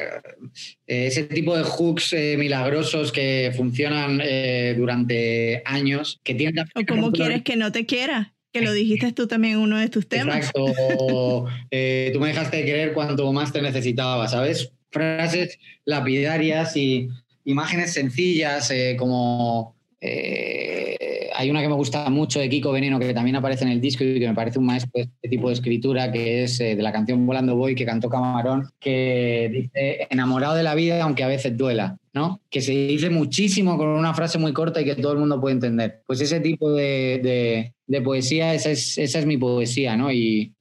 eh, 0.87 1.07
ese 1.07 1.23
tipo 1.23 1.55
de 1.55 1.63
hooks 1.63 2.13
eh, 2.13 2.35
milagrosos 2.37 3.11
que 3.11 3.53
funcionan 3.55 4.19
eh, 4.21 4.73
durante 4.77 5.61
años, 5.65 6.19
que 6.23 6.33
tienen... 6.35 6.65
O 6.75 6.85
como 6.85 7.11
quieres 7.11 7.43
que 7.43 7.55
no 7.55 7.71
te 7.71 7.85
quiera, 7.85 8.33
que 8.51 8.61
lo 8.61 8.73
dijiste 8.73 9.13
tú 9.13 9.27
también 9.27 9.53
en 9.53 9.59
uno 9.59 9.77
de 9.77 9.89
tus 9.89 10.07
temas. 10.07 10.37
Exacto, 10.37 10.65
o, 10.97 11.45
tú 11.45 12.19
me 12.19 12.27
dejaste 12.27 12.57
de 12.57 12.65
querer 12.65 12.93
cuanto 12.93 13.31
más 13.31 13.53
te 13.53 13.61
necesitaba, 13.61 14.27
¿sabes? 14.27 14.71
Frases 14.91 15.59
lapidarias 15.85 16.75
y 16.75 17.09
imágenes 17.45 17.93
sencillas 17.93 18.73
como 18.97 19.78
eh, 20.01 21.29
hay 21.39 21.49
una 21.49 21.61
que 21.61 21.69
me 21.69 21.75
gusta 21.75 22.09
mucho 22.09 22.39
de 22.39 22.49
Kiko 22.49 22.71
Veneno 22.71 22.99
que 22.99 23.13
también 23.13 23.35
aparece 23.35 23.63
en 23.63 23.71
el 23.71 23.81
disco 23.81 24.03
y 24.03 24.19
que 24.19 24.27
me 24.27 24.35
parece 24.35 24.59
un 24.59 24.65
maestro 24.65 24.91
de 24.93 25.01
este 25.03 25.29
tipo 25.29 25.47
de 25.47 25.53
escritura, 25.53 26.11
que 26.11 26.43
es 26.43 26.59
eh, 26.59 26.75
de 26.75 26.81
la 26.81 26.91
canción 26.91 27.25
Volando 27.25 27.55
Voy 27.55 27.75
que 27.75 27.85
cantó 27.85 28.09
Camarón, 28.09 28.69
que 28.79 29.49
dice 29.51 30.07
enamorado 30.09 30.55
de 30.55 30.63
la 30.63 30.75
vida 30.75 31.01
aunque 31.01 31.23
a 31.23 31.27
veces 31.27 31.57
duela, 31.57 31.97
¿no? 32.13 32.41
Que 32.49 32.61
se 32.61 32.71
dice 32.71 33.09
muchísimo 33.09 33.77
con 33.77 33.87
una 33.87 34.13
frase 34.13 34.37
muy 34.37 34.53
corta 34.53 34.81
y 34.81 34.85
que 34.85 34.95
todo 34.95 35.13
el 35.13 35.19
mundo 35.19 35.39
puede 35.39 35.55
entender. 35.55 36.01
Pues 36.05 36.21
ese 36.21 36.39
tipo 36.39 36.71
de, 36.71 37.73
poesía, 38.03 38.53
esa 38.53 38.71
es, 38.71 38.97
esa 38.97 39.19
es, 39.19 39.25
mi 39.25 39.37
poesía, 39.37 39.95
¿no? 39.95 40.11
Y, 40.11 40.53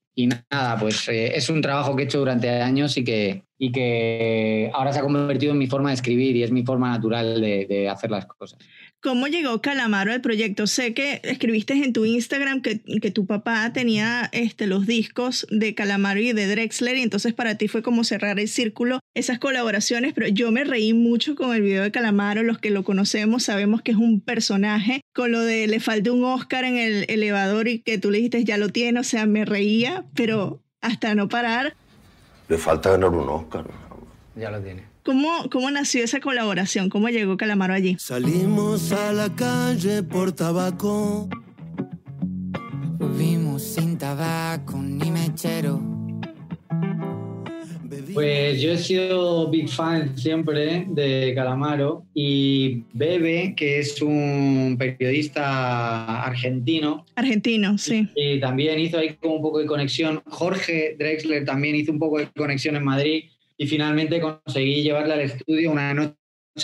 nada, 0.50 0.76
pues 0.80 1.08
eh, 1.08 1.36
es 1.36 1.48
un 1.48 1.62
trabajo 1.62 1.94
que 1.94 2.02
he 2.02 2.04
hecho 2.06 2.18
durante 2.18 2.50
años 2.50 2.96
y 2.96 3.04
que, 3.04 3.44
y 3.56 3.70
que 3.70 4.68
ahora 4.74 4.92
se 4.92 4.98
ha 4.98 5.02
convertido 5.02 5.52
en 5.52 5.58
mi 5.58 5.68
forma 5.68 5.90
de 5.90 5.94
escribir 5.94 6.34
y 6.34 6.42
es 6.42 6.50
mi 6.50 6.64
forma 6.64 6.90
natural 6.90 7.40
de 7.40 7.88
hacer 7.88 8.10
las 8.10 8.26
cosas. 8.26 8.58
¿Cómo 9.00 9.28
llegó 9.28 9.62
Calamaro 9.62 10.12
al 10.12 10.20
proyecto? 10.20 10.66
Sé 10.66 10.92
que 10.92 11.20
escribiste 11.22 11.74
en 11.74 11.92
tu 11.92 12.04
Instagram 12.04 12.62
que, 12.62 12.80
que, 12.80 13.10
tu 13.12 13.26
papá 13.26 13.72
tenía 13.72 14.28
este, 14.32 14.66
los 14.66 14.86
discos 14.86 15.46
de 15.50 15.76
Calamaro 15.76 16.18
y 16.18 16.32
de 16.32 16.48
Drexler 16.48 16.96
y 16.96 17.02
entonces 17.02 17.32
para 17.32 17.54
ti 17.54 17.68
fue 17.68 17.82
como 17.82 18.02
cerrar 18.02 18.40
el 18.40 18.48
círculo 18.48 18.98
esas 19.14 19.38
colaboraciones, 19.38 20.14
pero 20.14 20.26
yo 20.26 20.50
me 20.50 20.64
reí 20.64 20.94
mucho 20.94 21.36
con 21.36 21.54
el 21.54 21.62
video 21.62 21.84
de 21.84 21.92
Calamaro, 21.92 22.42
los 22.42 22.58
que 22.58 22.70
lo 22.70 22.82
conocemos 22.82 23.44
sabemos 23.44 23.82
que 23.82 23.92
es 23.92 23.96
un 23.96 24.20
personaje, 24.20 25.00
con 25.14 25.30
lo 25.30 25.42
de 25.42 25.68
le 25.68 25.78
falta 25.78 26.10
un 26.10 26.24
Oscar 26.24 26.64
en 26.64 26.76
el 26.76 27.04
elevador 27.08 27.68
y 27.68 27.80
que 27.80 27.98
tú 27.98 28.10
le 28.10 28.18
dijiste 28.18 28.44
ya 28.44 28.58
lo 28.58 28.70
tiene, 28.70 28.98
o 28.98 29.04
sea, 29.04 29.26
me 29.26 29.44
reía, 29.44 30.06
pero 30.14 30.60
hasta 30.80 31.14
no 31.14 31.28
parar. 31.28 31.74
Le 32.48 32.58
falta 32.58 32.90
ganar 32.90 33.10
un 33.10 33.28
Oscar. 33.28 33.64
Ya 34.34 34.50
lo 34.50 34.60
tiene. 34.60 34.87
¿Cómo, 35.08 35.48
¿Cómo 35.50 35.70
nació 35.70 36.04
esa 36.04 36.20
colaboración? 36.20 36.90
¿Cómo 36.90 37.08
llegó 37.08 37.38
Calamaro 37.38 37.72
allí? 37.72 37.96
Salimos 37.98 38.92
a 38.92 39.10
la 39.14 39.34
calle 39.34 40.02
por 40.02 40.32
tabaco. 40.32 41.30
Vimos 43.18 43.62
sin 43.62 43.96
tabaco 43.96 44.76
ni 44.76 45.10
mechero. 45.10 45.80
Pues 48.12 48.60
yo 48.60 48.72
he 48.72 48.76
sido 48.76 49.48
big 49.48 49.70
fan 49.70 50.14
siempre 50.18 50.84
de 50.90 51.32
Calamaro 51.34 52.04
y 52.12 52.82
Bebe, 52.92 53.54
que 53.56 53.78
es 53.78 54.02
un 54.02 54.76
periodista 54.78 56.22
argentino. 56.22 57.06
Argentino, 57.16 57.78
sí. 57.78 58.06
Y 58.14 58.40
también 58.40 58.78
hizo 58.78 58.98
ahí 58.98 59.16
como 59.18 59.36
un 59.36 59.42
poco 59.42 59.60
de 59.60 59.64
conexión. 59.64 60.20
Jorge 60.26 60.96
Drexler 60.98 61.46
también 61.46 61.76
hizo 61.76 61.92
un 61.92 61.98
poco 61.98 62.18
de 62.18 62.26
conexión 62.26 62.76
en 62.76 62.84
Madrid 62.84 63.24
y 63.58 63.66
finalmente 63.66 64.20
conseguí 64.20 64.82
llevarle 64.82 65.14
al 65.14 65.20
estudio 65.20 65.72
una 65.72 65.92
noche 65.92 66.16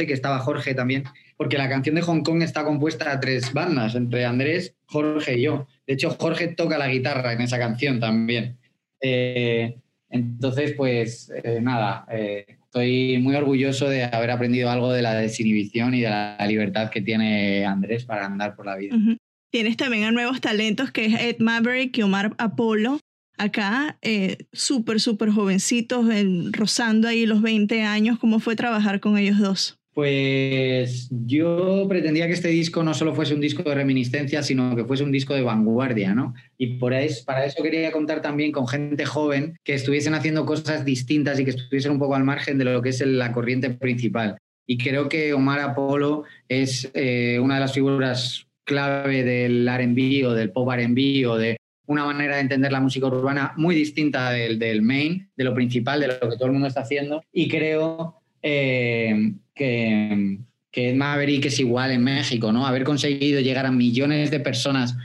que 0.07 0.13
estaba 0.13 0.39
Jorge 0.39 0.75
también, 0.75 1.05
porque 1.37 1.59
la 1.59 1.69
canción 1.69 1.97
de 1.97 2.03
Hong 2.03 2.23
Kong 2.23 2.43
está 2.43 2.65
compuesta 2.65 3.11
de 3.11 3.19
tres 3.19 3.53
bandas, 3.53 3.95
entre 3.97 4.25
Andrés, 4.25 4.77
Jorge 4.87 5.39
y 5.39 5.43
yo. 5.43 5.67
De 5.87 5.95
hecho, 5.95 6.11
Jorge 6.11 6.49
toca 6.49 6.79
la 6.79 6.89
guitarra 6.89 7.33
en 7.33 7.41
esa 7.43 7.59
canción 7.59 8.01
también. 8.01 8.57
Eh, 9.01 9.77
entonces, 10.09 10.75
pues 10.77 11.33
eh, 11.43 11.59
nada, 11.61 12.07
eh, 12.11 12.47
estoy 12.65 13.19
muy 13.19 13.35
orgulloso 13.35 13.89
de 13.89 14.05
haber 14.05 14.31
aprendido 14.31 14.71
algo 14.71 14.93
de 14.93 15.03
la 15.03 15.15
desinhibición 15.15 15.95
y 15.95 16.03
de 16.03 16.11
la 16.11 16.47
libertad 16.47 16.91
que 16.91 17.03
tiene 17.03 17.65
Andrés 17.67 18.05
para 18.05 18.27
andar 18.27 18.55
por 18.55 18.67
la 18.67 18.77
vida. 18.77 18.97
Tienes 19.51 19.77
también 19.77 20.05
a 20.05 20.13
nuevos 20.13 20.41
talentos 20.41 20.91
que 20.91 21.07
es 21.07 21.21
Ed 21.21 21.37
Maverick 21.39 21.97
y 21.99 22.03
Omar 22.03 22.35
Apolo, 22.39 22.99
acá 23.39 23.99
eh, 24.03 24.39
súper, 24.53 25.01
súper 25.01 25.31
jovencitos, 25.31 26.07
rozando 26.53 27.09
ahí 27.09 27.27
los 27.27 27.43
20 27.43 27.83
años. 27.83 28.19
¿Cómo 28.19 28.41
fue 28.41 28.57
trabajar 28.57 29.01
con 29.01 29.19
ellos 29.19 29.39
dos? 29.39 29.79
Pues 29.95 31.09
yo 31.11 31.87
pretendía 31.89 32.27
que 32.27 32.33
este 32.33 32.49
disco 32.49 32.83
no 32.83 32.95
solo 32.95 33.15
fuese 33.15 33.33
un 33.33 33.41
disco 33.41 33.63
de 33.63 33.77
reminiscencia, 33.77 34.43
sino 34.43 34.75
que 34.75 34.85
fuese 34.85 35.05
un 35.05 35.13
disco 35.13 35.35
de 35.35 35.43
vanguardia, 35.43 36.15
¿no? 36.15 36.35
Y 36.59 36.79
para 36.79 37.05
eso 37.05 37.63
quería 37.63 37.93
contar 37.93 38.21
también 38.21 38.51
con 38.51 38.67
gente 38.67 39.07
joven 39.07 39.57
que 39.63 39.75
estuviesen 39.75 40.15
haciendo 40.15 40.47
cosas 40.47 40.85
distintas 40.85 41.39
y 41.39 41.45
que 41.45 41.51
estuviesen 41.51 41.93
un 41.93 42.01
poco 42.01 42.17
al 42.17 42.25
margen 42.25 42.59
de 42.59 42.65
lo 42.65 42.83
que 42.83 42.89
es 42.89 43.07
la 43.07 43.31
corriente 43.31 43.71
principal. 43.71 44.37
Y 44.67 44.79
creo 44.79 45.09
que 45.09 45.33
Omar 45.33 45.61
Apolo 45.61 46.25
es 46.49 46.91
eh, 46.95 47.39
una 47.41 47.55
de 47.55 47.61
las 47.61 47.73
figuras 47.73 48.49
clave 48.65 49.23
del 49.23 49.69
RB 49.69 50.35
del 50.35 50.51
pop 50.51 50.69
RB 50.73 51.39
de 51.39 51.57
una 51.87 52.05
manera 52.05 52.37
de 52.37 52.43
entender 52.43 52.73
la 52.73 52.81
música 52.81 53.07
urbana 53.07 53.53
muy 53.57 53.75
distinta 53.75 54.31
del, 54.31 54.59
del 54.59 54.83
main, 54.83 55.29
de 55.37 55.45
lo 55.45 55.55
principal, 55.55 56.01
de 56.01 56.09
lo 56.09 56.19
que 56.19 56.37
todo 56.37 56.47
el 56.47 56.53
mundo 56.53 56.69
está 56.69 56.81
haciendo. 56.81 57.23
Y 57.33 57.49
creo 57.49 58.21
eh, 58.43 59.33
que, 59.55 60.39
que 60.71 60.95
Maverick 60.95 61.47
es 61.47 61.61
igual 61.61 61.91
en 61.91 62.05
México, 62.05 62.53
¿no? 62.53 62.67
Haber 62.67 62.85
conseguido 62.85 63.41
llegar 63.41 63.67
a 63.67 63.73
millones 63.73 64.31
de 64.31 64.41
personas 64.41 64.97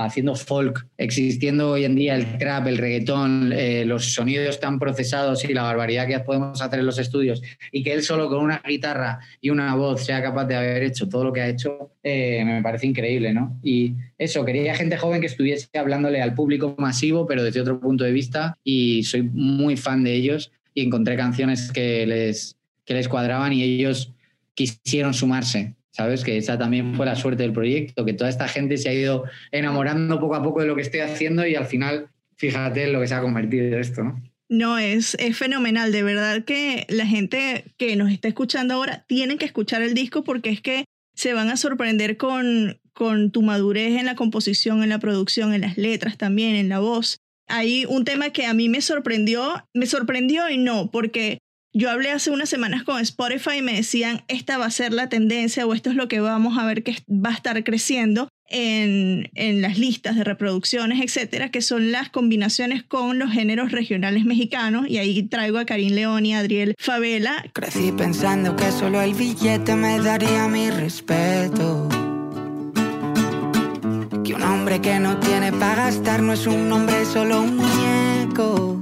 haciendo 0.00 0.34
folk, 0.34 0.86
existiendo 0.98 1.70
hoy 1.70 1.84
en 1.84 1.94
día 1.94 2.16
el 2.16 2.38
trap, 2.38 2.66
el 2.66 2.78
reggaetón, 2.78 3.52
eh, 3.52 3.84
los 3.84 4.12
sonidos 4.12 4.58
tan 4.58 4.80
procesados 4.80 5.44
y 5.44 5.54
la 5.54 5.62
barbaridad 5.62 6.08
que 6.08 6.18
podemos 6.20 6.60
hacer 6.60 6.80
en 6.80 6.86
los 6.86 6.98
estudios, 6.98 7.40
y 7.70 7.84
que 7.84 7.92
él 7.92 8.02
solo 8.02 8.28
con 8.28 8.42
una 8.42 8.60
guitarra 8.66 9.20
y 9.40 9.50
una 9.50 9.74
voz 9.76 10.04
sea 10.04 10.20
capaz 10.22 10.46
de 10.46 10.56
haber 10.56 10.82
hecho 10.82 11.08
todo 11.08 11.24
lo 11.24 11.32
que 11.32 11.40
ha 11.40 11.48
hecho, 11.48 11.92
eh, 12.02 12.42
me 12.44 12.62
parece 12.62 12.88
increíble, 12.88 13.32
¿no? 13.32 13.56
Y 13.62 13.94
eso, 14.18 14.44
quería 14.44 14.74
gente 14.74 14.96
joven 14.96 15.20
que 15.20 15.28
estuviese 15.28 15.68
hablándole 15.78 16.20
al 16.20 16.34
público 16.34 16.74
masivo, 16.76 17.26
pero 17.26 17.44
desde 17.44 17.60
otro 17.60 17.78
punto 17.78 18.02
de 18.02 18.12
vista, 18.12 18.58
y 18.64 19.04
soy 19.04 19.22
muy 19.22 19.76
fan 19.76 20.02
de 20.02 20.14
ellos, 20.14 20.50
y 20.74 20.82
encontré 20.82 21.16
canciones 21.16 21.70
que 21.70 22.04
les, 22.06 22.56
que 22.84 22.94
les 22.94 23.08
cuadraban 23.08 23.52
y 23.52 23.62
ellos 23.62 24.12
quisieron 24.54 25.14
sumarse. 25.14 25.74
¿Sabes? 25.94 26.24
Que 26.24 26.36
esa 26.36 26.58
también 26.58 26.94
fue 26.94 27.06
la 27.06 27.14
suerte 27.14 27.44
del 27.44 27.52
proyecto, 27.52 28.04
que 28.04 28.14
toda 28.14 28.28
esta 28.28 28.48
gente 28.48 28.76
se 28.76 28.88
ha 28.88 28.94
ido 28.94 29.24
enamorando 29.52 30.18
poco 30.18 30.34
a 30.34 30.42
poco 30.42 30.60
de 30.60 30.66
lo 30.66 30.74
que 30.74 30.82
estoy 30.82 31.00
haciendo 31.00 31.46
y 31.46 31.54
al 31.54 31.66
final, 31.66 32.08
fíjate 32.36 32.84
en 32.84 32.92
lo 32.92 33.00
que 33.00 33.06
se 33.06 33.14
ha 33.14 33.20
convertido 33.20 33.78
esto, 33.78 34.02
¿no? 34.02 34.22
No, 34.48 34.76
es, 34.78 35.16
es 35.20 35.36
fenomenal, 35.36 35.92
de 35.92 36.02
verdad 36.02 36.44
que 36.44 36.84
la 36.88 37.06
gente 37.06 37.64
que 37.78 37.96
nos 37.96 38.10
está 38.10 38.28
escuchando 38.28 38.74
ahora 38.74 39.04
tiene 39.08 39.38
que 39.38 39.46
escuchar 39.46 39.82
el 39.82 39.94
disco 39.94 40.24
porque 40.24 40.50
es 40.50 40.60
que 40.60 40.84
se 41.14 41.32
van 41.32 41.48
a 41.48 41.56
sorprender 41.56 42.16
con, 42.16 42.80
con 42.92 43.30
tu 43.30 43.42
madurez 43.42 43.98
en 43.98 44.04
la 44.04 44.16
composición, 44.16 44.82
en 44.82 44.90
la 44.90 44.98
producción, 44.98 45.54
en 45.54 45.62
las 45.62 45.78
letras 45.78 46.18
también, 46.18 46.56
en 46.56 46.68
la 46.68 46.80
voz. 46.80 47.18
Hay 47.46 47.84
un 47.86 48.04
tema 48.04 48.30
que 48.30 48.46
a 48.46 48.54
mí 48.54 48.68
me 48.68 48.80
sorprendió, 48.80 49.66
me 49.72 49.86
sorprendió 49.86 50.50
y 50.50 50.58
no, 50.58 50.90
porque 50.90 51.38
Yo 51.76 51.90
hablé 51.90 52.12
hace 52.12 52.30
unas 52.30 52.48
semanas 52.48 52.84
con 52.84 53.00
Spotify 53.00 53.56
y 53.58 53.62
me 53.62 53.74
decían, 53.74 54.22
esta 54.28 54.58
va 54.58 54.66
a 54.66 54.70
ser 54.70 54.92
la 54.92 55.08
tendencia 55.08 55.66
o 55.66 55.74
esto 55.74 55.90
es 55.90 55.96
lo 55.96 56.06
que 56.06 56.20
vamos 56.20 56.56
a 56.56 56.64
ver 56.64 56.84
que 56.84 56.96
va 57.08 57.30
a 57.30 57.34
estar 57.34 57.64
creciendo 57.64 58.28
en, 58.48 59.28
en, 59.34 59.60
las 59.60 59.76
listas 59.76 60.14
de 60.14 60.22
reproducciones, 60.22 61.02
etcétera, 61.02 61.50
que 61.50 61.62
son 61.62 61.90
las 61.90 62.10
combinaciones 62.10 62.84
con 62.84 63.18
los 63.18 63.32
géneros 63.32 63.72
regionales 63.72 64.24
mexicanos. 64.24 64.86
Y 64.88 64.98
ahí 64.98 65.24
traigo 65.24 65.58
a 65.58 65.64
Karim 65.64 65.94
León 65.94 66.24
y 66.24 66.34
a 66.36 66.38
Adriel 66.38 66.76
Favela. 66.78 67.44
Crecí 67.52 67.90
pensando 67.90 68.54
que 68.54 68.70
solo 68.70 69.02
el 69.02 69.14
billete 69.14 69.74
me 69.74 69.98
daría 69.98 70.46
mi 70.46 70.70
respeto. 70.70 71.88
Que 74.24 74.32
un 74.32 74.42
hombre 74.44 74.80
que 74.80 75.00
no 75.00 75.18
tiene 75.18 75.50
para 75.50 75.86
gastar 75.86 76.22
no 76.22 76.34
es 76.34 76.46
un 76.46 76.70
hombre, 76.70 77.04
solo 77.04 77.42
un 77.42 77.56
muñeco 77.56 78.80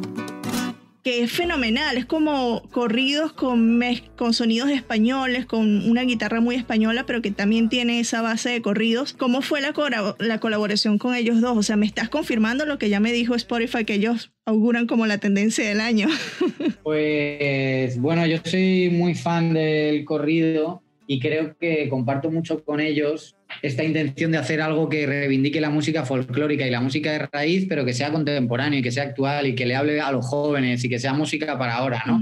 que 1.02 1.22
es 1.22 1.32
fenomenal, 1.32 1.96
es 1.96 2.06
como 2.06 2.62
corridos 2.70 3.32
con, 3.32 3.80
con 4.16 4.32
sonidos 4.34 4.70
españoles, 4.70 5.46
con 5.46 5.88
una 5.90 6.02
guitarra 6.02 6.40
muy 6.40 6.54
española, 6.54 7.04
pero 7.06 7.20
que 7.22 7.32
también 7.32 7.68
tiene 7.68 7.98
esa 7.98 8.22
base 8.22 8.50
de 8.50 8.62
corridos. 8.62 9.12
¿Cómo 9.12 9.42
fue 9.42 9.60
la, 9.60 9.72
la 10.18 10.38
colaboración 10.38 10.98
con 10.98 11.14
ellos 11.14 11.40
dos? 11.40 11.58
O 11.58 11.62
sea, 11.62 11.76
me 11.76 11.86
estás 11.86 12.08
confirmando 12.08 12.66
lo 12.66 12.78
que 12.78 12.88
ya 12.88 13.00
me 13.00 13.12
dijo 13.12 13.34
Spotify, 13.34 13.84
que 13.84 13.94
ellos 13.94 14.32
auguran 14.44 14.86
como 14.86 15.06
la 15.06 15.18
tendencia 15.18 15.68
del 15.68 15.80
año. 15.80 16.08
pues 16.84 17.98
bueno, 17.98 18.24
yo 18.26 18.38
soy 18.44 18.90
muy 18.90 19.14
fan 19.14 19.54
del 19.54 20.04
corrido 20.04 20.82
y 21.08 21.18
creo 21.18 21.56
que 21.58 21.88
comparto 21.88 22.30
mucho 22.30 22.64
con 22.64 22.80
ellos 22.80 23.36
esta 23.60 23.84
intención 23.84 24.32
de 24.32 24.38
hacer 24.38 24.60
algo 24.60 24.88
que 24.88 25.06
reivindique 25.06 25.60
la 25.60 25.70
música 25.70 26.04
folclórica 26.04 26.66
y 26.66 26.70
la 26.70 26.80
música 26.80 27.12
de 27.12 27.28
raíz, 27.30 27.66
pero 27.68 27.84
que 27.84 27.92
sea 27.92 28.10
contemporáneo 28.10 28.78
y 28.78 28.82
que 28.82 28.90
sea 28.90 29.04
actual 29.04 29.46
y 29.46 29.54
que 29.54 29.66
le 29.66 29.76
hable 29.76 30.00
a 30.00 30.10
los 30.12 30.26
jóvenes 30.26 30.82
y 30.84 30.88
que 30.88 30.98
sea 30.98 31.12
música 31.12 31.58
para 31.58 31.76
ahora, 31.76 32.02
¿no? 32.06 32.20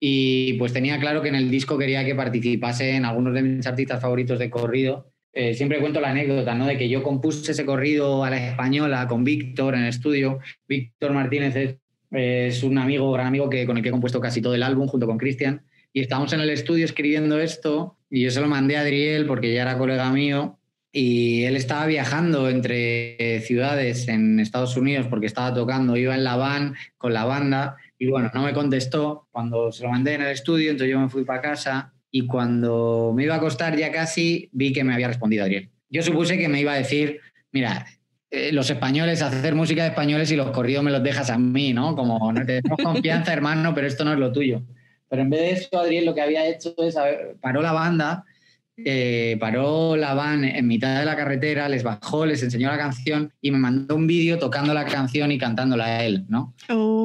Y 0.00 0.54
pues 0.54 0.72
tenía 0.72 0.98
claro 0.98 1.20
que 1.20 1.28
en 1.28 1.34
el 1.34 1.50
disco 1.50 1.76
quería 1.76 2.04
que 2.04 2.14
participasen 2.14 3.04
algunos 3.04 3.34
de 3.34 3.42
mis 3.42 3.66
artistas 3.66 4.00
favoritos 4.00 4.38
de 4.38 4.48
corrido. 4.48 5.12
Eh, 5.32 5.54
siempre 5.54 5.78
cuento 5.78 6.00
la 6.00 6.10
anécdota, 6.10 6.54
¿no? 6.54 6.66
De 6.66 6.78
que 6.78 6.88
yo 6.88 7.02
compuse 7.02 7.52
ese 7.52 7.66
corrido 7.66 8.24
a 8.24 8.30
la 8.30 8.48
española 8.48 9.06
con 9.06 9.24
Víctor 9.24 9.74
en 9.74 9.82
el 9.82 9.88
estudio. 9.88 10.38
Víctor 10.66 11.12
Martínez 11.12 11.54
es, 11.54 11.76
es, 12.12 12.62
un 12.62 12.78
amigo, 12.78 13.12
gran 13.12 13.26
amigo 13.26 13.50
que, 13.50 13.66
con 13.66 13.76
el 13.76 13.82
que 13.82 13.90
he 13.90 13.92
compuesto 13.92 14.20
casi 14.20 14.40
todo 14.40 14.54
el 14.54 14.62
álbum 14.62 14.88
junto 14.88 15.06
con 15.06 15.18
Cristian. 15.18 15.62
Y 15.92 16.00
estábamos 16.00 16.32
en 16.32 16.40
el 16.40 16.50
estudio 16.50 16.84
escribiendo 16.84 17.38
esto 17.38 17.98
y 18.08 18.22
yo 18.22 18.30
se 18.30 18.40
lo 18.40 18.48
mandé 18.48 18.76
a 18.76 18.80
Adriel 18.80 19.26
porque 19.26 19.52
ya 19.52 19.62
era 19.62 19.76
colega 19.76 20.10
mío 20.10 20.59
y 20.92 21.44
él 21.44 21.56
estaba 21.56 21.86
viajando 21.86 22.48
entre 22.48 23.40
ciudades 23.42 24.08
en 24.08 24.40
Estados 24.40 24.76
Unidos 24.76 25.06
porque 25.08 25.26
estaba 25.26 25.54
tocando, 25.54 25.96
iba 25.96 26.14
en 26.14 26.24
la 26.24 26.36
van 26.36 26.74
con 26.98 27.14
la 27.14 27.24
banda 27.24 27.76
y 27.98 28.08
bueno, 28.08 28.30
no 28.34 28.42
me 28.42 28.52
contestó 28.52 29.28
cuando 29.30 29.70
se 29.70 29.84
lo 29.84 29.90
mandé 29.90 30.14
en 30.14 30.22
el 30.22 30.32
estudio, 30.32 30.70
entonces 30.70 30.92
yo 30.92 30.98
me 30.98 31.08
fui 31.08 31.24
para 31.24 31.42
casa 31.42 31.92
y 32.10 32.26
cuando 32.26 33.12
me 33.14 33.24
iba 33.24 33.34
a 33.34 33.38
acostar 33.38 33.76
ya 33.76 33.92
casi 33.92 34.48
vi 34.52 34.72
que 34.72 34.82
me 34.82 34.94
había 34.94 35.08
respondido 35.08 35.44
Adriel. 35.44 35.70
Yo 35.88 36.02
supuse 36.02 36.38
que 36.38 36.48
me 36.48 36.60
iba 36.60 36.72
a 36.72 36.76
decir, 36.76 37.20
mira, 37.52 37.86
eh, 38.30 38.52
los 38.52 38.70
españoles, 38.70 39.22
hacer 39.22 39.54
música 39.54 39.82
de 39.82 39.88
españoles 39.90 40.30
y 40.30 40.36
los 40.36 40.50
corridos 40.50 40.84
me 40.84 40.90
los 40.90 41.02
dejas 41.02 41.30
a 41.30 41.38
mí, 41.38 41.72
¿no? 41.72 41.94
Como 41.94 42.32
no 42.32 42.46
tenemos 42.46 42.78
confianza, 42.82 43.32
hermano, 43.34 43.74
pero 43.74 43.86
esto 43.86 44.04
no 44.04 44.12
es 44.12 44.18
lo 44.18 44.32
tuyo. 44.32 44.62
Pero 45.08 45.22
en 45.22 45.30
vez 45.30 45.40
de 45.40 45.50
eso, 45.50 45.80
Adriel 45.80 46.06
lo 46.06 46.14
que 46.14 46.20
había 46.20 46.46
hecho 46.46 46.74
es, 46.78 46.96
paró 47.40 47.60
la 47.60 47.72
banda 47.72 48.24
eh, 48.84 49.36
paró 49.38 49.96
la 49.96 50.14
van 50.14 50.44
en 50.44 50.66
mitad 50.66 50.98
de 50.98 51.04
la 51.04 51.16
carretera, 51.16 51.68
les 51.68 51.82
bajó, 51.82 52.26
les 52.26 52.42
enseñó 52.42 52.68
la 52.68 52.78
canción 52.78 53.32
y 53.40 53.50
me 53.50 53.58
mandó 53.58 53.96
un 53.96 54.06
vídeo 54.06 54.38
tocando 54.38 54.74
la 54.74 54.84
canción 54.84 55.32
y 55.32 55.38
cantándola 55.38 55.84
a 55.86 56.04
él, 56.04 56.24
¿no? 56.28 56.54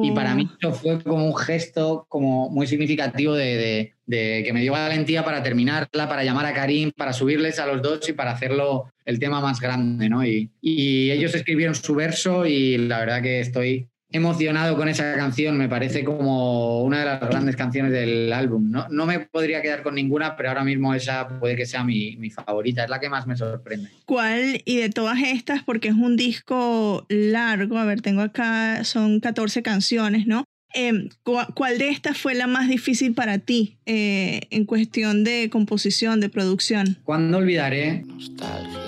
Y 0.02 0.12
para 0.12 0.34
mí 0.34 0.48
eso 0.60 0.72
fue 0.72 1.02
como 1.02 1.24
un 1.26 1.36
gesto 1.36 2.06
como 2.08 2.48
muy 2.50 2.66
significativo 2.66 3.34
de, 3.34 3.94
que 4.08 4.50
me 4.52 4.60
dio 4.60 4.72
valentía 4.72 5.24
para 5.24 5.42
terminarla, 5.42 6.08
para 6.08 6.24
llamar 6.24 6.46
a 6.46 6.54
Karim, 6.54 6.92
para 6.96 7.12
subirles 7.12 7.58
a 7.58 7.66
los 7.66 7.82
dos 7.82 8.08
y 8.08 8.12
para 8.12 8.32
hacerlo 8.32 8.92
el 9.04 9.18
tema 9.18 9.40
más 9.40 9.60
grande, 9.60 10.08
¿no? 10.08 10.24
Y, 10.24 10.50
y 10.60 11.10
ellos 11.10 11.34
escribieron 11.34 11.74
su 11.74 11.94
verso 11.94 12.46
y 12.46 12.78
la 12.78 13.00
verdad 13.00 13.22
que 13.22 13.40
estoy 13.40 13.88
emocionado 14.16 14.76
con 14.76 14.88
esa 14.88 15.14
canción, 15.14 15.56
me 15.56 15.68
parece 15.68 16.04
como 16.04 16.82
una 16.82 17.00
de 17.00 17.04
las 17.04 17.20
grandes 17.20 17.56
canciones 17.56 17.92
del 17.92 18.32
álbum. 18.32 18.70
No, 18.70 18.88
no 18.88 19.06
me 19.06 19.20
podría 19.20 19.62
quedar 19.62 19.82
con 19.82 19.94
ninguna, 19.94 20.36
pero 20.36 20.48
ahora 20.50 20.64
mismo 20.64 20.94
esa 20.94 21.28
puede 21.38 21.56
que 21.56 21.66
sea 21.66 21.84
mi, 21.84 22.16
mi, 22.16 22.30
favorita, 22.30 22.84
es 22.84 22.90
la 22.90 23.00
que 23.00 23.08
más 23.08 23.26
me 23.26 23.36
sorprende. 23.36 23.90
¿Cuál, 24.04 24.62
y 24.64 24.76
de 24.78 24.90
todas 24.90 25.18
estas, 25.22 25.62
porque 25.62 25.88
es 25.88 25.94
un 25.94 26.16
disco 26.16 27.06
largo, 27.08 27.78
a 27.78 27.84
ver, 27.84 28.00
tengo 28.00 28.22
acá, 28.22 28.84
son 28.84 29.20
14 29.20 29.62
canciones, 29.62 30.26
¿no? 30.26 30.44
Eh, 30.74 31.08
¿Cuál 31.22 31.78
de 31.78 31.88
estas 31.88 32.18
fue 32.18 32.34
la 32.34 32.46
más 32.46 32.68
difícil 32.68 33.14
para 33.14 33.38
ti 33.38 33.78
eh, 33.86 34.40
en 34.50 34.66
cuestión 34.66 35.24
de 35.24 35.48
composición, 35.50 36.20
de 36.20 36.28
producción? 36.28 36.98
¿Cuándo 37.04 37.38
olvidaré? 37.38 38.02
Nostalgia. 38.06 38.80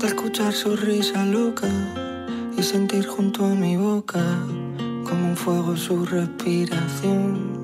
De 0.00 0.06
escuchar 0.06 0.52
su 0.52 0.76
risa 0.76 1.24
loca 1.26 1.68
y 2.56 2.62
sentir 2.62 3.06
junto 3.06 3.44
a 3.44 3.54
mi 3.54 3.76
boca 3.76 4.22
como 5.04 5.28
un 5.28 5.36
fuego 5.36 5.76
su 5.76 6.04
respiración. 6.04 7.62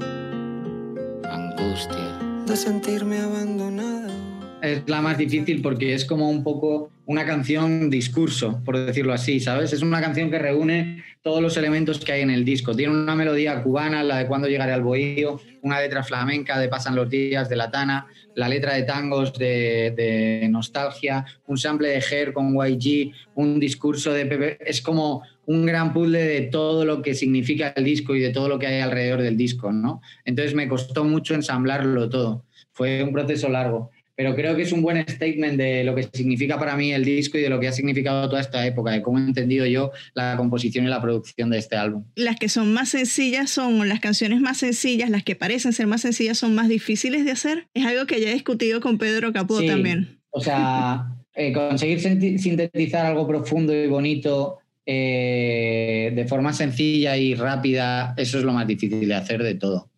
Angustia. 1.24 2.18
De 2.46 2.56
sentirme 2.56 3.20
abandonada. 3.20 4.29
Es 4.62 4.82
la 4.88 5.00
más 5.00 5.16
difícil 5.16 5.62
porque 5.62 5.94
es 5.94 6.04
como 6.04 6.28
un 6.28 6.44
poco 6.44 6.90
una 7.06 7.24
canción 7.24 7.88
discurso, 7.88 8.62
por 8.62 8.76
decirlo 8.76 9.12
así, 9.12 9.40
¿sabes? 9.40 9.72
Es 9.72 9.82
una 9.82 10.00
canción 10.00 10.30
que 10.30 10.38
reúne 10.38 11.02
todos 11.22 11.40
los 11.40 11.56
elementos 11.56 11.98
que 11.98 12.12
hay 12.12 12.20
en 12.20 12.30
el 12.30 12.44
disco. 12.44 12.76
Tiene 12.76 12.92
una 12.92 13.16
melodía 13.16 13.62
cubana, 13.62 14.02
la 14.02 14.18
de 14.18 14.26
Cuando 14.26 14.48
llegaré 14.48 14.72
al 14.72 14.82
bohío, 14.82 15.40
una 15.62 15.80
letra 15.80 16.02
flamenca 16.02 16.58
de 16.58 16.68
Pasan 16.68 16.94
los 16.94 17.08
días 17.08 17.48
de 17.48 17.56
la 17.56 17.70
Tana, 17.70 18.06
la 18.34 18.48
letra 18.48 18.74
de 18.74 18.82
tangos 18.82 19.32
de, 19.32 20.46
Nostalgia, 20.50 21.24
un 21.46 21.56
sample 21.56 21.88
de 21.88 22.00
Ger 22.02 22.32
con 22.34 22.54
YG, 22.54 23.12
un 23.34 23.58
discurso 23.58 24.12
de 24.12 24.26
Pepe. 24.26 24.58
Es 24.60 24.82
como 24.82 25.22
un 25.46 25.64
gran 25.64 25.94
puzzle 25.94 26.22
de 26.22 26.42
todo 26.42 26.84
lo 26.84 27.00
que 27.00 27.14
significa 27.14 27.72
el 27.76 27.84
disco 27.84 28.14
y 28.14 28.20
de 28.20 28.30
todo 28.30 28.48
lo 28.48 28.58
que 28.58 28.66
hay 28.66 28.80
alrededor 28.82 29.22
del 29.22 29.38
disco, 29.38 29.72
¿no? 29.72 30.02
Entonces 30.24 30.54
me 30.54 30.68
costó 30.68 31.04
mucho 31.04 31.34
ensamblarlo 31.34 32.10
todo. 32.10 32.44
Fue 32.72 33.02
un 33.02 33.12
proceso 33.12 33.48
largo 33.48 33.90
pero 34.20 34.34
creo 34.34 34.54
que 34.54 34.64
es 34.64 34.72
un 34.72 34.82
buen 34.82 35.02
statement 35.08 35.56
de 35.56 35.82
lo 35.82 35.94
que 35.94 36.02
significa 36.12 36.58
para 36.58 36.76
mí 36.76 36.92
el 36.92 37.06
disco 37.06 37.38
y 37.38 37.40
de 37.40 37.48
lo 37.48 37.58
que 37.58 37.68
ha 37.68 37.72
significado 37.72 38.28
toda 38.28 38.42
esta 38.42 38.66
época, 38.66 38.90
de 38.90 39.00
cómo 39.00 39.18
he 39.18 39.22
entendido 39.22 39.64
yo 39.64 39.92
la 40.12 40.36
composición 40.36 40.84
y 40.84 40.88
la 40.88 41.00
producción 41.00 41.48
de 41.48 41.56
este 41.56 41.76
álbum. 41.76 42.04
Las 42.16 42.36
que 42.36 42.50
son 42.50 42.70
más 42.74 42.90
sencillas 42.90 43.48
son, 43.48 43.88
las 43.88 43.98
canciones 43.98 44.42
más 44.42 44.58
sencillas, 44.58 45.08
las 45.08 45.24
que 45.24 45.36
parecen 45.36 45.72
ser 45.72 45.86
más 45.86 46.02
sencillas 46.02 46.36
son 46.36 46.54
más 46.54 46.68
difíciles 46.68 47.24
de 47.24 47.30
hacer. 47.30 47.68
Es 47.72 47.86
algo 47.86 48.04
que 48.04 48.20
ya 48.20 48.28
he 48.28 48.34
discutido 48.34 48.82
con 48.82 48.98
Pedro 48.98 49.32
Capó 49.32 49.62
también. 49.62 50.20
O 50.28 50.40
sea, 50.42 51.16
eh, 51.34 51.54
conseguir 51.54 51.98
sintetizar 52.38 53.06
algo 53.06 53.26
profundo 53.26 53.74
y 53.74 53.86
bonito 53.86 54.58
eh, 54.84 56.12
de 56.14 56.26
forma 56.26 56.52
sencilla 56.52 57.16
y 57.16 57.34
rápida, 57.34 58.12
eso 58.18 58.36
es 58.36 58.44
lo 58.44 58.52
más 58.52 58.66
difícil 58.66 59.08
de 59.08 59.14
hacer 59.14 59.42
de 59.42 59.54
todo. 59.54 59.88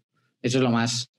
Eso 0.41 0.59
es 0.59 0.63
lo 0.63 0.71
más 0.71 1.11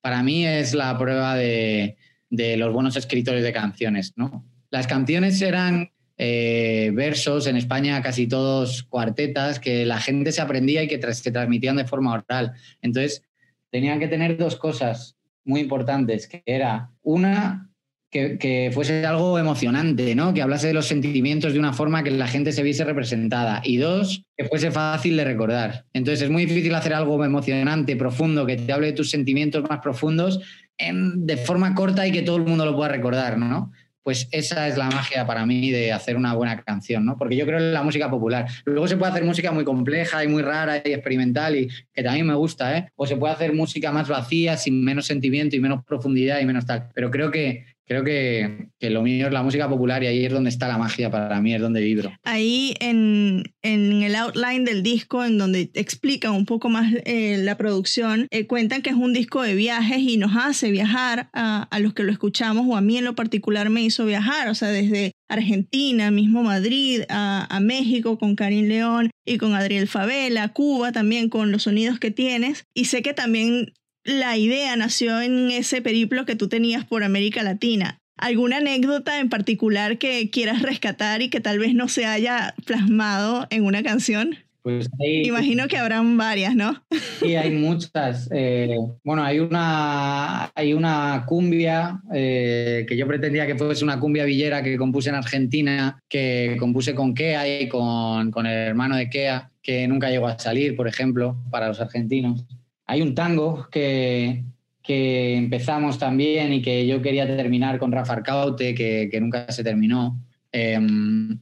para 0.00 0.22
mí 0.22 0.46
es 0.46 0.74
la 0.74 0.96
prueba 0.98 1.36
de, 1.36 1.96
los 2.30 2.72
buenos 2.72 2.96
escritores 2.96 3.42
de 3.42 3.52
canciones. 3.52 4.12
¿no? 4.16 4.44
Las 4.70 4.86
canciones 4.86 5.40
eran 5.42 5.90
eh, 6.16 6.90
versos, 6.94 7.46
en 7.46 7.56
España 7.56 8.02
casi 8.02 8.26
todos 8.26 8.82
cuartetas, 8.82 9.60
que 9.60 9.86
la 9.86 10.00
gente 10.00 10.32
se 10.32 10.40
aprendía 10.40 10.82
y 10.82 10.88
que 10.88 11.00
se 11.14 11.30
transmitían 11.30 11.76
de 11.76 11.84
forma 11.86 12.12
oral. 12.12 12.52
Entonces, 12.82 13.22
tenían 13.70 14.00
que 14.00 14.08
tener 14.08 14.36
dos 14.36 14.56
cosas 14.56 15.16
muy 15.44 15.60
importantes, 15.60 16.26
que 16.26 16.42
era 16.44 16.90
una, 17.02 17.70
que, 18.10 18.70
fuese 18.72 19.04
algo 19.04 19.38
emocionante, 19.38 20.14
¿no? 20.14 20.32
Que 20.32 20.42
hablase 20.42 20.68
de 20.68 20.74
los 20.74 20.86
sentimientos 20.86 21.52
de 21.52 21.58
una 21.58 21.72
forma 21.72 22.02
que 22.02 22.10
la 22.10 22.26
gente 22.26 22.52
se 22.52 22.62
viese 22.62 22.84
representada. 22.84 23.60
Y 23.64 23.76
dos, 23.76 24.24
que 24.36 24.44
fuese 24.44 24.70
fácil 24.70 25.16
de 25.16 25.24
recordar. 25.24 25.84
Entonces 25.92 26.22
es 26.22 26.30
muy 26.30 26.46
difícil 26.46 26.74
hacer 26.74 26.94
algo 26.94 27.22
emocionante, 27.24 27.96
profundo, 27.96 28.46
que 28.46 28.56
te 28.56 28.72
hable 28.72 28.88
de 28.88 28.92
tus 28.92 29.10
sentimientos 29.10 29.68
más 29.68 29.80
profundos 29.80 30.40
de 30.78 31.36
forma 31.36 31.74
corta 31.74 32.06
y 32.06 32.12
que 32.12 32.22
todo 32.22 32.36
el 32.36 32.44
mundo 32.44 32.64
lo 32.64 32.76
pueda 32.76 32.90
recordar, 32.90 33.36
¿no? 33.36 33.72
pues 34.08 34.26
esa 34.32 34.66
es 34.66 34.78
la 34.78 34.88
magia 34.88 35.26
para 35.26 35.44
mí 35.44 35.70
de 35.70 35.92
hacer 35.92 36.16
una 36.16 36.32
buena 36.32 36.62
canción, 36.62 37.04
¿no? 37.04 37.18
Porque 37.18 37.36
yo 37.36 37.44
creo 37.44 37.58
en 37.58 37.74
la 37.74 37.82
música 37.82 38.08
popular. 38.08 38.46
Luego 38.64 38.88
se 38.88 38.96
puede 38.96 39.12
hacer 39.12 39.22
música 39.22 39.52
muy 39.52 39.64
compleja 39.64 40.24
y 40.24 40.28
muy 40.28 40.40
rara 40.40 40.80
y 40.82 40.94
experimental 40.94 41.56
y 41.56 41.68
que 41.92 42.02
también 42.02 42.26
me 42.26 42.32
gusta, 42.32 42.74
¿eh? 42.74 42.88
O 42.96 43.06
se 43.06 43.16
puede 43.16 43.34
hacer 43.34 43.52
música 43.52 43.92
más 43.92 44.08
vacía, 44.08 44.56
sin 44.56 44.82
menos 44.82 45.04
sentimiento 45.04 45.56
y 45.56 45.60
menos 45.60 45.84
profundidad 45.84 46.40
y 46.40 46.46
menos 46.46 46.64
tal. 46.64 46.88
Pero 46.94 47.10
creo 47.10 47.30
que 47.30 47.66
creo 47.88 48.04
que, 48.04 48.68
lo 48.80 49.02
mío 49.02 49.26
es 49.26 49.32
la 49.32 49.42
música 49.42 49.68
popular 49.68 50.02
y 50.02 50.06
ahí 50.06 50.24
es 50.24 50.32
donde 50.32 50.50
está 50.50 50.68
la 50.68 50.78
magia 50.78 51.10
para 51.10 51.40
mí, 51.40 51.54
es 51.54 51.60
donde 51.60 51.80
vibro. 51.80 52.12
Ahí 52.22 52.74
en, 52.80 53.42
el 53.62 54.14
outline 54.14 54.64
del 54.64 54.82
disco, 54.82 55.24
en 55.24 55.38
donde 55.38 55.70
explican 55.74 56.32
un 56.32 56.44
poco 56.44 56.68
más 56.68 56.92
eh, 57.04 57.38
la 57.38 57.56
producción, 57.56 58.26
eh, 58.30 58.46
cuentan 58.46 58.82
que 58.82 58.90
es 58.90 58.96
un 58.96 59.12
disco 59.12 59.42
de 59.42 59.54
viajes 59.54 59.98
y 59.98 60.18
nos 60.18 60.36
hace 60.36 60.70
viajar 60.70 61.30
a, 61.32 61.66
los 61.80 61.94
que 61.94 62.04
lo 62.04 62.12
escuchamos 62.12 62.66
o 62.68 62.76
a 62.76 62.80
mí 62.80 62.98
en 62.98 63.04
lo 63.04 63.14
particular 63.14 63.70
me 63.70 63.82
hizo 63.82 64.04
viajar, 64.04 64.48
o 64.48 64.54
sea, 64.54 64.68
desde 64.68 65.12
Argentina, 65.28 66.10
mismo 66.10 66.42
Madrid, 66.42 67.02
a, 67.08 67.46
a 67.48 67.60
México 67.60 68.18
con 68.18 68.36
Karim 68.36 68.66
León 68.66 69.10
y 69.24 69.38
con 69.38 69.54
Adriel 69.54 69.88
Favela, 69.88 70.48
Cuba 70.48 70.92
también 70.92 71.28
con 71.28 71.52
los 71.52 71.64
sonidos 71.64 71.98
que 71.98 72.10
tienes. 72.10 72.64
Y 72.74 72.86
sé 72.86 73.02
que 73.02 73.14
también 73.14 73.72
la 74.08 74.38
idea 74.38 74.74
nació 74.74 75.20
en 75.20 75.50
ese 75.50 75.82
periplo 75.82 76.24
que 76.24 76.34
tú 76.34 76.48
tenías 76.48 76.84
por 76.84 77.04
América 77.04 77.42
Latina. 77.42 78.00
¿Alguna 78.16 78.56
anécdota 78.56 79.20
en 79.20 79.28
particular 79.28 79.98
que 79.98 80.30
quieras 80.30 80.62
rescatar 80.62 81.20
y 81.20 81.28
que 81.28 81.40
tal 81.40 81.58
vez 81.58 81.74
no 81.74 81.88
se 81.88 82.06
haya 82.06 82.54
plasmado 82.64 83.46
en 83.50 83.64
una 83.64 83.82
canción? 83.82 84.38
Pues 84.62 84.88
Imagino 84.98 85.68
que 85.68 85.76
habrán 85.76 86.16
varias, 86.16 86.54
¿no? 86.54 86.82
Sí, 87.20 87.36
hay 87.36 87.50
muchas. 87.50 88.28
Eh, 88.32 88.76
bueno, 89.04 89.22
hay 89.22 89.38
una, 89.38 90.50
hay 90.54 90.72
una 90.72 91.24
cumbia 91.26 92.00
eh, 92.12 92.84
que 92.88 92.96
yo 92.96 93.06
pretendía 93.06 93.46
que 93.46 93.56
fuese 93.56 93.84
una 93.84 94.00
cumbia 94.00 94.24
villera 94.24 94.62
que 94.62 94.76
compuse 94.76 95.10
en 95.10 95.14
Argentina, 95.14 96.02
que 96.08 96.56
compuse 96.58 96.94
con 96.94 97.14
Kea 97.14 97.62
y 97.62 97.68
con, 97.68 98.30
con 98.30 98.46
el 98.46 98.68
hermano 98.68 98.96
de 98.96 99.08
Kea, 99.08 99.50
que 99.62 99.86
nunca 99.86 100.10
llegó 100.10 100.26
a 100.26 100.38
salir, 100.38 100.74
por 100.76 100.88
ejemplo, 100.88 101.36
para 101.50 101.68
los 101.68 101.80
argentinos. 101.80 102.44
Hay 102.88 103.02
un 103.02 103.14
tango 103.14 103.68
que, 103.70 104.42
empezamos 104.82 105.98
también 105.98 106.52
y 106.52 106.62
que 106.62 106.86
yo 106.86 107.02
quería 107.02 107.26
terminar 107.26 107.78
con 107.78 107.92
Rafa 107.92 108.14
Arcaute, 108.14 108.74
que, 108.74 109.08
que 109.10 109.20
nunca 109.20 109.52
se 109.52 109.62
terminó. 109.62 110.18
Em, 110.50 111.38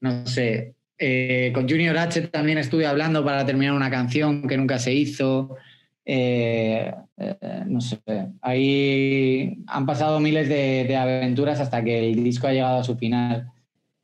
no 0.00 0.26
sé, 0.26 0.74
eh, 1.02 1.50
con 1.54 1.66
Junior 1.66 1.96
H 1.96 2.28
también 2.28 2.58
estuve 2.58 2.86
hablando 2.86 3.24
para 3.24 3.46
terminar 3.46 3.74
una 3.74 3.90
canción 3.90 4.46
que 4.46 4.58
nunca 4.58 4.78
se 4.78 4.92
hizo. 4.92 5.56
Eh, 6.04 6.92
eh, 7.16 7.36
no 7.66 7.80
sé, 7.80 7.98
ahí 8.42 9.62
han 9.66 9.86
pasado 9.86 10.20
miles 10.20 10.46
de, 10.50 10.94
aventuras 10.94 11.58
hasta 11.60 11.82
que 11.82 12.10
el 12.10 12.22
disco 12.22 12.48
ha 12.48 12.52
llegado 12.52 12.80
a 12.80 12.84
su 12.84 12.96
final. 12.96 13.50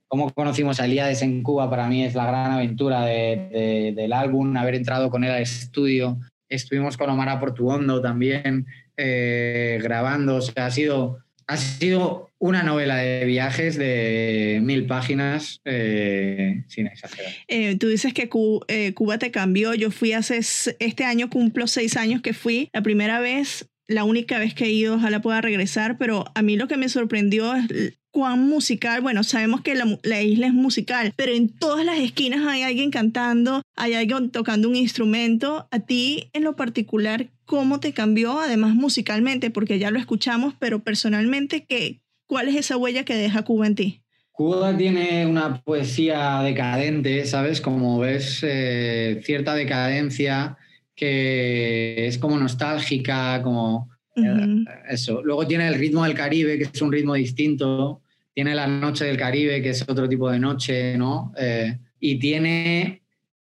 Cómo 0.08 0.30
conocimos 0.32 0.80
a 0.80 0.86
Elías 0.86 1.20
en 1.20 1.42
Cuba 1.42 1.68
para 1.68 1.86
mí 1.88 2.02
es 2.02 2.14
la 2.14 2.26
gran 2.26 2.52
aventura 2.52 3.04
del 3.04 4.12
álbum, 4.14 4.56
haber 4.56 4.76
entrado 4.76 5.10
con 5.10 5.24
él 5.24 5.32
al 5.32 5.42
estudio, 5.42 6.18
Estuvimos 6.48 6.96
con 6.96 7.10
Omar 7.10 7.38
Portuondo 7.40 8.00
también 8.00 8.66
eh, 8.96 9.78
grabando. 9.82 10.36
O 10.36 10.42
sea, 10.42 10.66
ha 10.66 10.70
sido, 10.70 11.18
ha 11.46 11.56
sido 11.56 12.30
una 12.38 12.62
novela 12.62 12.96
de 12.96 13.24
viajes 13.24 13.76
de 13.76 14.60
mil 14.62 14.86
páginas, 14.86 15.60
eh, 15.64 16.64
sin 16.68 16.86
exagerar. 16.86 17.32
Eh, 17.48 17.76
tú 17.76 17.88
dices 17.88 18.12
que 18.12 18.28
Cuba 18.28 19.18
te 19.18 19.30
cambió. 19.30 19.74
Yo 19.74 19.90
fui 19.90 20.12
hace, 20.12 20.38
este 20.38 21.04
año 21.04 21.30
cumplo 21.30 21.66
seis 21.66 21.96
años 21.96 22.22
que 22.22 22.34
fui. 22.34 22.70
La 22.72 22.82
primera 22.82 23.20
vez 23.20 23.68
la 23.88 24.04
única 24.04 24.38
vez 24.38 24.54
que 24.54 24.64
he 24.64 24.70
ido, 24.70 24.96
ojalá 24.96 25.20
pueda 25.20 25.40
regresar, 25.40 25.96
pero 25.96 26.24
a 26.34 26.42
mí 26.42 26.56
lo 26.56 26.66
que 26.68 26.76
me 26.76 26.88
sorprendió 26.88 27.54
es 27.54 27.94
cuán 28.16 28.48
musical, 28.48 29.02
bueno, 29.02 29.22
sabemos 29.24 29.60
que 29.60 29.74
la, 29.74 30.22
isla 30.22 30.46
es 30.46 30.54
musical, 30.54 31.12
pero 31.16 31.32
en 31.32 31.50
todas 31.50 31.84
las 31.84 31.98
esquinas 31.98 32.46
hay 32.46 32.62
alguien 32.62 32.90
cantando, 32.90 33.60
hay 33.76 33.92
alguien 33.92 34.30
tocando 34.30 34.70
un 34.70 34.74
instrumento. 34.74 35.68
A 35.70 35.80
ti 35.80 36.30
en 36.32 36.42
lo 36.42 36.56
particular, 36.56 37.26
¿cómo 37.44 37.78
te 37.78 37.92
cambió, 37.92 38.40
además 38.40 38.74
musicalmente? 38.74 39.50
Porque 39.50 39.78
ya 39.78 39.90
lo 39.90 39.98
escuchamos, 39.98 40.54
pero 40.58 40.78
personalmente, 40.78 41.66
¿qué, 41.68 42.00
¿cuál 42.26 42.48
es 42.48 42.56
esa 42.56 42.78
huella 42.78 43.04
que 43.04 43.16
deja 43.16 43.42
Cuba 43.42 43.66
en 43.66 43.74
ti? 43.74 44.00
Cuba 44.32 44.74
tiene 44.74 45.26
una 45.26 45.60
poesía 45.60 46.40
decadente, 46.40 47.22
¿sabes? 47.26 47.60
Como 47.60 47.98
ves, 47.98 48.40
eh, 48.42 49.20
cierta 49.24 49.54
decadencia 49.54 50.56
que 50.94 52.06
es 52.06 52.16
como 52.16 52.38
nostálgica, 52.38 53.42
como 53.42 53.90
eh, 54.16 54.64
eso. 54.88 55.20
Luego 55.22 55.46
tiene 55.46 55.68
el 55.68 55.74
ritmo 55.74 56.04
del 56.04 56.14
Caribe, 56.14 56.56
que 56.56 56.64
es 56.64 56.80
un 56.80 56.90
ritmo 56.90 57.12
distinto, 57.12 58.00
tiene 58.36 58.54
la 58.54 58.66
noche 58.66 59.06
del 59.06 59.16
Caribe, 59.16 59.62
que 59.62 59.70
es 59.70 59.82
otro 59.88 60.06
tipo 60.06 60.30
de 60.30 60.38
noche, 60.38 60.98
¿no? 60.98 61.32
Eh, 61.38 61.78
y 61.98 62.18
tiene, 62.18 63.00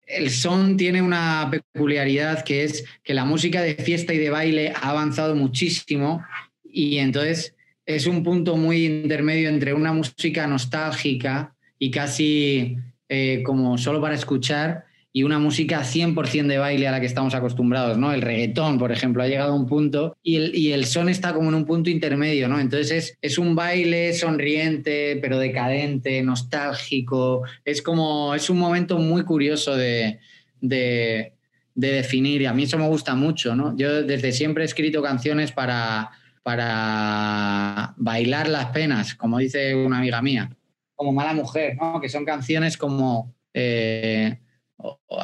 el 0.06 0.28
son 0.28 0.76
tiene 0.76 1.00
una 1.00 1.48
peculiaridad 1.50 2.44
que 2.44 2.64
es 2.64 2.84
que 3.02 3.14
la 3.14 3.24
música 3.24 3.62
de 3.62 3.76
fiesta 3.76 4.12
y 4.12 4.18
de 4.18 4.28
baile 4.28 4.74
ha 4.76 4.90
avanzado 4.90 5.34
muchísimo 5.34 6.22
y 6.62 6.98
entonces 6.98 7.54
es 7.86 8.06
un 8.06 8.22
punto 8.22 8.58
muy 8.58 8.84
intermedio 8.84 9.48
entre 9.48 9.72
una 9.72 9.94
música 9.94 10.46
nostálgica 10.46 11.54
y 11.78 11.90
casi 11.90 12.76
eh, 13.08 13.42
como 13.46 13.78
solo 13.78 13.98
para 13.98 14.14
escuchar 14.14 14.84
y 15.14 15.24
una 15.24 15.38
música 15.38 15.82
100% 15.82 16.46
de 16.46 16.58
baile 16.58 16.88
a 16.88 16.92
la 16.92 17.00
que 17.00 17.06
estamos 17.06 17.34
acostumbrados, 17.34 17.98
¿no? 17.98 18.12
El 18.12 18.22
reggaetón, 18.22 18.78
por 18.78 18.92
ejemplo, 18.92 19.22
ha 19.22 19.28
llegado 19.28 19.52
a 19.52 19.56
un 19.56 19.66
punto 19.66 20.16
y 20.22 20.36
el, 20.36 20.56
y 20.56 20.72
el 20.72 20.86
son 20.86 21.10
está 21.10 21.34
como 21.34 21.50
en 21.50 21.54
un 21.54 21.66
punto 21.66 21.90
intermedio, 21.90 22.48
¿no? 22.48 22.58
Entonces 22.58 22.90
es, 22.90 23.18
es, 23.20 23.36
un 23.36 23.54
baile 23.54 24.14
sonriente, 24.14 25.18
pero 25.20 25.38
decadente, 25.38 26.22
nostálgico, 26.22 27.42
es 27.64 27.82
como, 27.82 28.34
es 28.34 28.48
un 28.48 28.58
momento 28.58 28.98
muy 28.98 29.22
curioso 29.24 29.76
de, 29.76 30.18
de, 30.62 31.34
de 31.74 31.92
definir 31.92 32.40
y 32.40 32.46
a 32.46 32.54
mí 32.54 32.62
eso 32.62 32.78
me 32.78 32.88
gusta 32.88 33.14
mucho, 33.14 33.54
¿no? 33.54 33.76
Yo 33.76 34.02
desde 34.02 34.32
siempre 34.32 34.64
he 34.64 34.66
escrito 34.66 35.02
canciones 35.02 35.52
para, 35.52 36.10
para 36.42 37.92
bailar 37.98 38.48
las 38.48 38.66
penas, 38.66 39.14
como 39.14 39.36
dice 39.38 39.74
una 39.74 39.98
amiga 39.98 40.22
mía, 40.22 40.50
como 40.94 41.12
Mala 41.12 41.34
Mujer, 41.34 41.76
¿no? 41.78 42.00
Que 42.00 42.08
son 42.08 42.24
canciones 42.24 42.78
como... 42.78 43.34
Eh, 43.52 44.38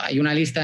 hay 0.01 0.19
una 0.21 0.35
lista 0.35 0.63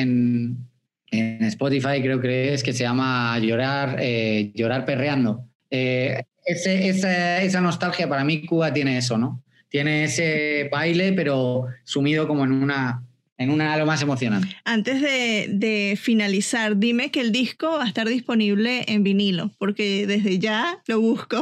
en, 0.00 0.66
Spotify, 1.10 2.02
creo 2.02 2.20
que 2.20 2.52
es, 2.52 2.62
que 2.62 2.74
se 2.74 2.84
llama 2.84 3.38
Llorar, 3.38 3.96
eh, 3.98 4.52
llorar 4.54 4.84
perreando. 4.84 5.48
Eh, 5.70 6.22
esa, 6.44 7.60
nostalgia 7.60 8.08
para 8.08 8.24
mí 8.24 8.44
Cuba 8.44 8.72
tiene 8.72 8.98
eso, 8.98 9.16
¿no? 9.16 9.42
Tiene 9.70 10.04
ese 10.04 10.68
baile, 10.70 11.12
pero 11.12 11.66
sumido 11.84 12.28
como 12.28 12.44
en 12.44 12.52
una, 12.52 13.02
en 13.38 13.50
una 13.50 13.76
lo 13.76 13.86
más 13.86 14.02
emocionante. 14.02 14.48
Antes 14.64 15.00
de, 15.00 15.96
finalizar, 16.00 16.76
dime 16.76 17.10
que 17.10 17.20
el 17.20 17.30
disco 17.30 17.70
va 17.70 17.84
a 17.84 17.88
estar 17.88 18.08
disponible 18.08 18.84
en 18.88 19.04
vinilo, 19.04 19.52
porque 19.58 20.06
desde 20.06 20.40
ya 20.40 20.82
lo 20.88 21.00
busco. 21.00 21.40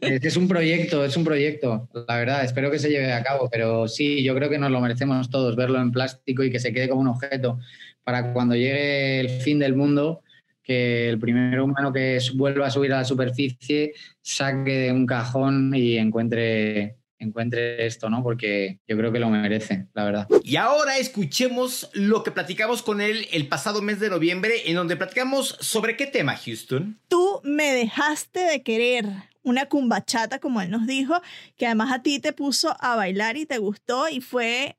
es 0.00 0.36
un 0.36 0.48
proyecto, 0.48 1.04
es 1.04 1.16
un 1.16 1.24
proyecto, 1.24 1.88
la 2.08 2.16
verdad, 2.16 2.44
espero 2.44 2.70
que 2.70 2.78
se 2.78 2.88
lleve 2.88 3.12
a 3.12 3.22
cabo, 3.22 3.48
pero 3.50 3.88
sí, 3.88 4.22
yo 4.24 4.34
creo 4.34 4.48
que 4.48 4.58
nos 4.58 4.70
lo 4.70 4.80
merecemos 4.80 5.28
todos, 5.28 5.54
verlo 5.54 5.80
en 5.80 5.92
plástico 5.92 6.42
y 6.42 6.50
que 6.50 6.60
se 6.60 6.72
quede 6.72 6.88
como 6.88 7.02
un 7.02 7.08
objeto 7.08 7.58
para 8.02 8.32
cuando 8.32 8.54
llegue 8.54 9.20
el 9.20 9.28
fin 9.28 9.58
del 9.58 9.76
mundo, 9.76 10.22
que 10.62 11.10
el 11.10 11.18
primer 11.18 11.60
humano 11.60 11.92
que 11.92 12.18
vuelva 12.34 12.66
a 12.66 12.70
subir 12.70 12.92
a 12.94 12.98
la 12.98 13.04
superficie 13.04 13.92
saque 14.22 14.72
de 14.72 14.92
un 14.92 15.04
cajón 15.04 15.74
y 15.74 15.98
encuentre 15.98 16.97
encuentre 17.18 17.86
esto, 17.86 18.10
¿no? 18.10 18.22
Porque 18.22 18.80
yo 18.86 18.96
creo 18.96 19.12
que 19.12 19.18
lo 19.18 19.28
merece, 19.30 19.86
la 19.94 20.04
verdad. 20.04 20.28
Y 20.42 20.56
ahora 20.56 20.98
escuchemos 20.98 21.90
lo 21.92 22.22
que 22.22 22.30
platicamos 22.30 22.82
con 22.82 23.00
él 23.00 23.26
el 23.32 23.48
pasado 23.48 23.82
mes 23.82 24.00
de 24.00 24.10
noviembre, 24.10 24.70
en 24.70 24.76
donde 24.76 24.96
platicamos 24.96 25.56
sobre 25.60 25.96
qué 25.96 26.06
tema, 26.06 26.36
Houston. 26.36 26.98
Tú 27.08 27.40
me 27.42 27.72
dejaste 27.72 28.40
de 28.40 28.62
querer. 28.62 29.06
Una 29.44 29.66
cumbachata, 29.66 30.40
como 30.40 30.60
él 30.60 30.70
nos 30.70 30.86
dijo, 30.86 31.22
que 31.56 31.64
además 31.64 31.90
a 31.92 32.02
ti 32.02 32.18
te 32.18 32.34
puso 32.34 32.76
a 32.80 32.96
bailar 32.96 33.38
y 33.38 33.46
te 33.46 33.56
gustó 33.56 34.08
y 34.08 34.20
fue 34.20 34.76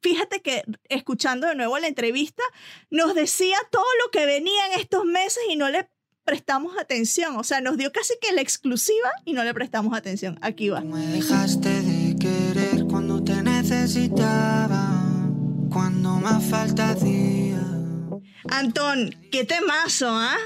fíjate 0.00 0.40
que 0.40 0.62
escuchando 0.88 1.48
de 1.48 1.56
nuevo 1.56 1.78
la 1.78 1.88
entrevista, 1.88 2.42
nos 2.90 3.14
decía 3.14 3.56
todo 3.70 3.84
lo 4.04 4.10
que 4.10 4.24
venía 4.24 4.66
en 4.66 4.80
estos 4.80 5.04
meses 5.04 5.42
y 5.50 5.56
no 5.56 5.68
le 5.68 5.88
prestamos 6.26 6.76
atención. 6.78 7.36
O 7.36 7.44
sea, 7.44 7.62
nos 7.62 7.78
dio 7.78 7.90
casi 7.92 8.14
que 8.20 8.32
la 8.34 8.42
exclusiva 8.42 9.10
y 9.24 9.32
no 9.32 9.44
le 9.44 9.54
prestamos 9.54 9.96
atención. 9.96 10.38
Aquí 10.42 10.68
va. 10.68 10.82
Me 10.82 11.06
dejaste 11.06 11.80
de 11.80 12.16
querer 12.16 12.84
cuando 12.84 13.24
te 13.24 13.42
necesitaba, 13.42 15.02
cuando 15.70 16.16
más 16.16 16.44
falta. 16.44 16.94
Antón, 18.50 19.16
qué 19.30 19.44
temazo, 19.44 20.08
¿ah? 20.10 20.36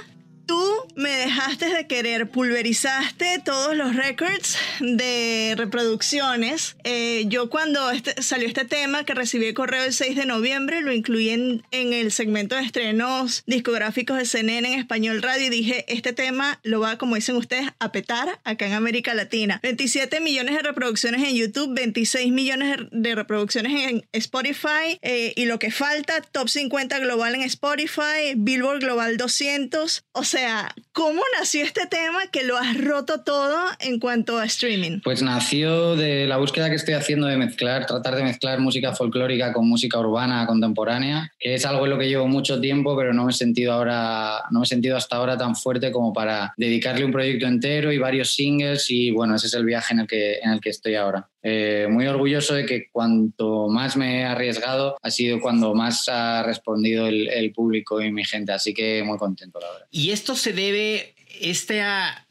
Tú 0.51 0.89
me 0.97 1.11
dejaste 1.11 1.67
de 1.73 1.87
querer, 1.87 2.29
pulverizaste 2.29 3.41
todos 3.45 3.77
los 3.77 3.95
records 3.95 4.59
de 4.81 5.55
reproducciones. 5.57 6.75
Eh, 6.83 7.27
yo 7.29 7.51
cuando 7.51 7.89
este, 7.93 8.21
salió 8.21 8.49
este 8.49 8.65
tema 8.65 9.05
que 9.05 9.15
recibí 9.15 9.47
el 9.47 9.55
correo 9.55 9.85
el 9.85 9.93
6 9.93 10.17
de 10.17 10.27
noviembre, 10.27 10.83
lo 10.83 10.93
incluí 10.93 11.31
en, 11.31 11.63
el 11.71 12.11
segmento 12.11 12.57
de 12.57 12.63
estrenos 12.63 13.45
discográficos 13.47 14.19
de 14.19 14.25
CNN 14.25 14.73
en 14.73 14.81
español 14.81 15.23
radio 15.23 15.47
y 15.47 15.51
dije, 15.51 15.85
este 15.87 16.13
tema 16.13 16.59
lo 16.65 16.81
va, 16.81 16.99
como 16.99 17.15
dicen 17.15 17.37
ustedes, 17.37 17.69
a 17.79 17.93
petar 17.93 18.41
acá 18.43 18.67
en 18.67 18.73
América 18.73 19.15
Latina. 19.15 19.61
27 19.63 20.19
millones 20.21 20.57
de 20.57 20.63
reproducciones 20.63 21.23
en 21.23 21.37
YouTube, 21.37 21.77
26 21.77 22.33
millones 22.33 22.77
de 22.91 23.15
reproducciones 23.15 23.89
en 23.89 24.05
Spotify 24.11 24.99
eh, 25.03 25.33
y 25.37 25.45
lo 25.45 25.61
que 25.61 25.71
falta, 25.71 26.21
top 26.23 26.49
50 26.49 26.99
global 26.99 27.37
en 27.37 27.43
Spotify, 27.43 28.35
Billboard 28.35 28.81
Global 28.81 29.17
200. 29.17 30.07
O 30.11 30.25
sea, 30.25 30.40
sea, 30.41 30.75
¿cómo 30.93 31.21
nació 31.39 31.65
este 31.65 31.87
tema 31.87 32.27
que 32.33 32.45
lo 32.45 32.57
has 32.57 32.79
roto 32.83 33.21
todo 33.21 33.59
en 33.81 34.01
cuanto 34.01 34.39
a 34.39 34.47
streaming? 34.47 35.01
Pues 35.05 35.23
nació 35.23 35.97
de 35.97 36.27
la 36.27 36.39
búsqueda 36.39 36.71
que 36.71 36.77
estoy 36.77 36.95
haciendo 36.95 37.27
de 37.27 37.37
mezclar, 37.37 37.87
tratar 37.87 38.17
de 38.17 38.23
mezclar 38.23 38.59
música 38.59 38.95
folclórica 38.95 39.53
con 39.53 39.69
música 39.69 39.99
urbana 39.99 40.47
contemporánea, 40.47 41.31
que 41.39 41.55
es 41.55 41.67
algo 41.67 41.85
en 41.85 41.91
lo 41.91 41.99
que 41.99 42.09
llevo 42.09 42.27
mucho 42.27 42.61
tiempo, 42.61 42.97
pero 42.97 43.13
no 43.13 43.25
me 43.25 43.33
he 43.33 43.35
sentido 43.35 43.73
ahora, 43.73 44.45
no 44.51 44.61
me 44.61 44.65
he 44.65 44.69
sentido 44.69 44.97
hasta 44.97 45.17
ahora 45.17 45.37
tan 45.37 45.55
fuerte 45.55 45.93
como 45.93 46.13
para 46.13 46.55
dedicarle 46.57 47.05
un 47.05 47.13
proyecto 47.13 47.47
entero 47.47 47.93
y 47.93 47.99
varios 47.99 48.35
singles 48.35 48.91
y 48.91 49.11
bueno, 49.11 49.35
ese 49.35 49.49
es 49.49 49.55
el 49.55 49.65
viaje 49.65 49.93
en 49.93 50.01
el 50.01 50.07
que, 50.07 50.39
en 50.39 50.53
el 50.53 50.61
que 50.61 50.71
estoy 50.71 50.95
ahora. 50.95 51.29
Eh, 51.43 51.87
muy 51.89 52.07
orgulloso 52.07 52.55
de 52.55 52.67
que 52.67 52.91
cuanto 52.91 53.69
más 53.69 53.97
me 53.97 54.21
he 54.21 54.25
arriesgado 54.25 54.99
ha 55.01 55.11
sido 55.11 55.41
cuando 55.41 55.75
más 55.75 56.07
ha 56.09 56.43
respondido 56.43 57.07
el, 57.07 57.53
público 57.53 58.01
y 58.03 58.13
mi 58.13 58.25
gente, 58.25 58.53
así 58.53 58.75
que 58.75 59.03
muy 59.03 59.17
contento, 59.17 59.59
la 59.59 59.71
verdad. 59.71 59.87
Y 59.91 60.11
esto 60.11 60.35
se 60.37 60.53
debe, 60.53 61.15
esta 61.41 62.27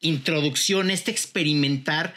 introducción, 0.00 0.90
este 0.90 1.10
experimentar, 1.10 2.14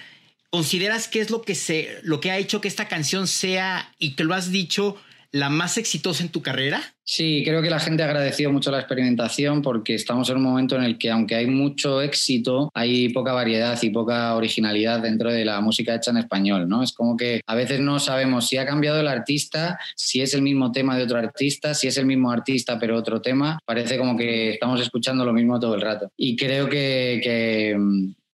¿consideras 0.49 1.07
que 1.07 1.21
es 1.21 1.29
lo 1.29 1.41
que, 1.41 1.55
se, 1.55 1.99
lo 2.03 2.19
que 2.19 2.31
ha 2.31 2.37
hecho 2.37 2.61
que 2.61 2.67
esta 2.67 2.87
canción 2.87 3.27
sea, 3.27 3.93
y 3.97 4.11
te 4.11 4.23
lo 4.25 4.33
has 4.33 4.51
dicho, 4.51 4.97
la 5.33 5.49
más 5.49 5.79
exitosa 5.79 6.23
en 6.23 6.29
tu 6.29 6.43
carrera? 6.43 6.79
Sí, 7.03 7.41
creo 7.43 7.61
que 7.63 7.71
la 7.71 7.79
gente 7.79 8.03
ha 8.03 8.05
agradecido 8.05 8.51
mucho 8.51 8.69
la 8.69 8.77
experimentación 8.77 9.63
porque 9.63 9.95
estamos 9.95 10.29
en 10.29 10.37
un 10.37 10.43
momento 10.43 10.75
en 10.75 10.83
el 10.83 10.99
que 10.99 11.09
aunque 11.09 11.33
hay 11.33 11.47
mucho 11.47 12.03
éxito, 12.03 12.69
hay 12.75 13.09
poca 13.09 13.33
variedad 13.33 13.77
y 13.81 13.89
poca 13.89 14.35
originalidad 14.35 15.01
dentro 15.01 15.31
de 15.31 15.43
la 15.43 15.59
música 15.59 15.95
hecha 15.95 16.11
en 16.11 16.17
español, 16.17 16.69
¿no? 16.69 16.83
Es 16.83 16.93
como 16.93 17.17
que 17.17 17.41
a 17.47 17.55
veces 17.55 17.79
no 17.79 17.99
sabemos 17.99 18.47
si 18.47 18.57
ha 18.57 18.65
cambiado 18.65 18.99
el 18.99 19.07
artista, 19.07 19.79
si 19.95 20.21
es 20.21 20.35
el 20.35 20.43
mismo 20.43 20.71
tema 20.71 20.95
de 20.95 21.03
otro 21.03 21.17
artista, 21.17 21.73
si 21.73 21.87
es 21.87 21.97
el 21.97 22.05
mismo 22.05 22.31
artista 22.31 22.77
pero 22.77 22.95
otro 22.95 23.19
tema, 23.19 23.57
parece 23.65 23.97
como 23.97 24.15
que 24.15 24.51
estamos 24.51 24.79
escuchando 24.81 25.25
lo 25.25 25.33
mismo 25.33 25.59
todo 25.59 25.73
el 25.73 25.81
rato. 25.81 26.11
Y 26.15 26.35
creo 26.35 26.69
que, 26.69 27.19
que, 27.23 27.75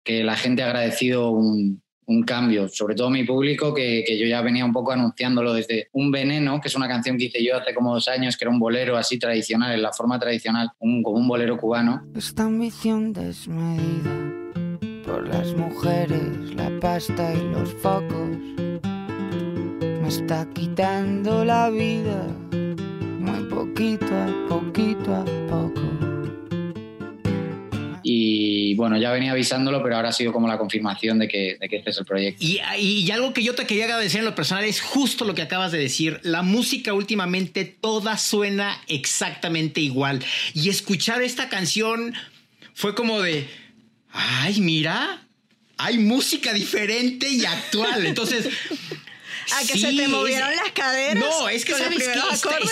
que 0.02 0.24
la 0.24 0.36
gente 0.36 0.62
ha 0.62 0.66
agradecido 0.66 1.30
un, 1.30 1.82
un 2.06 2.22
cambio, 2.22 2.68
sobre 2.68 2.94
todo 2.94 3.10
mi 3.10 3.24
público, 3.24 3.74
que, 3.74 4.04
que, 4.06 4.18
yo 4.18 4.26
ya 4.26 4.40
venía 4.40 4.64
un 4.64 4.72
poco 4.72 4.92
anunciándolo 4.92 5.52
desde 5.52 5.88
Un 5.92 6.10
Veneno, 6.10 6.60
que 6.60 6.68
es 6.68 6.74
una 6.74 6.88
canción 6.88 7.18
que 7.18 7.24
hice 7.24 7.44
yo 7.44 7.56
hace 7.56 7.74
como 7.74 7.94
dos 7.94 8.08
años, 8.08 8.36
que 8.36 8.44
era 8.44 8.50
un 8.50 8.58
bolero 8.58 8.96
así 8.96 9.18
tradicional, 9.18 9.72
en 9.72 9.82
la 9.82 9.92
forma 9.92 10.18
tradicional, 10.18 10.70
un, 10.78 11.02
como 11.02 11.16
un 11.18 11.28
bolero 11.28 11.56
cubano. 11.56 12.02
Esta 12.14 12.44
ambición 12.44 13.12
desmedida 13.12 14.10
por 15.04 15.26
las 15.28 15.54
mujeres, 15.54 16.54
la 16.54 16.70
pasta 16.80 17.34
y 17.34 17.52
los 17.52 17.72
focos 17.74 18.36
me 20.06 20.08
está 20.08 20.48
quitando 20.54 21.44
la 21.44 21.70
vida, 21.70 22.26
muy 23.18 23.44
poquito 23.50 24.06
a 24.06 24.48
poquito 24.48 25.14
a 25.14 25.24
poco 25.48 25.85
y 28.08 28.76
bueno, 28.76 28.96
ya 28.98 29.10
venía 29.10 29.32
avisándolo, 29.32 29.82
pero 29.82 29.96
ahora 29.96 30.10
ha 30.10 30.12
sido 30.12 30.32
como 30.32 30.46
la 30.46 30.58
confirmación 30.58 31.18
de 31.18 31.26
que, 31.26 31.56
de 31.60 31.68
que 31.68 31.78
este 31.78 31.90
es 31.90 31.98
el 31.98 32.04
proyecto. 32.04 32.38
Y, 32.44 32.60
y, 32.78 33.10
algo 33.10 33.32
que 33.32 33.42
yo 33.42 33.56
te 33.56 33.66
quería 33.66 33.86
agradecer 33.86 34.20
en 34.20 34.26
lo 34.26 34.36
personal 34.36 34.62
es 34.62 34.80
justo 34.80 35.24
lo 35.24 35.34
que 35.34 35.42
acabas 35.42 35.72
de 35.72 35.78
decir. 35.78 36.20
La 36.22 36.42
música 36.42 36.94
últimamente 36.94 37.64
toda 37.64 38.16
suena 38.16 38.80
exactamente 38.86 39.80
igual. 39.80 40.24
Y 40.54 40.68
escuchar 40.68 41.20
esta 41.20 41.48
canción 41.48 42.14
fue 42.74 42.94
como 42.94 43.20
de, 43.20 43.48
ay, 44.12 44.60
mira, 44.60 45.26
hay 45.76 45.98
música 45.98 46.52
diferente 46.52 47.28
y 47.28 47.44
actual. 47.44 48.06
Entonces, 48.06 48.48
a 49.54 49.66
que 49.66 49.78
se 49.78 49.92
te 49.92 50.08
movieron 50.08 50.54
las 50.56 50.72
caderas. 50.72 51.24
No, 51.24 51.48
es 51.48 51.64
que 51.64 51.74
sabes 51.74 51.98
que 51.98 52.12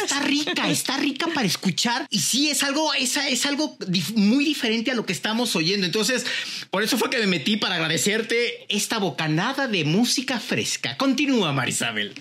está, 0.03 0.21
rica, 0.21 0.69
está 0.71 0.97
rica 0.97 1.27
para 1.35 1.47
escuchar 1.47 2.07
y 2.11 2.21
sí 2.21 2.51
es 2.51 2.63
algo, 2.63 2.93
es, 2.95 3.17
es 3.17 3.47
algo 3.47 3.77
muy 4.15 4.45
diferente 4.45 4.91
a 4.91 4.95
lo 4.95 5.07
que 5.07 5.13
estamos 5.13 5.55
oyendo. 5.57 5.87
Entonces, 5.87 6.25
por 6.71 6.83
eso 6.83 6.99
fue 6.99 7.11
que 7.11 7.19
me 7.19 7.27
metí 7.27 7.57
para 7.57 7.77
agradecerte 7.77 8.67
esta 8.69 8.99
bocanada 8.99 9.69
de 9.69 9.85
música 9.85 10.41
fresca. 10.41 10.97
Continúa, 10.97 11.53
Marisabel 11.53 12.15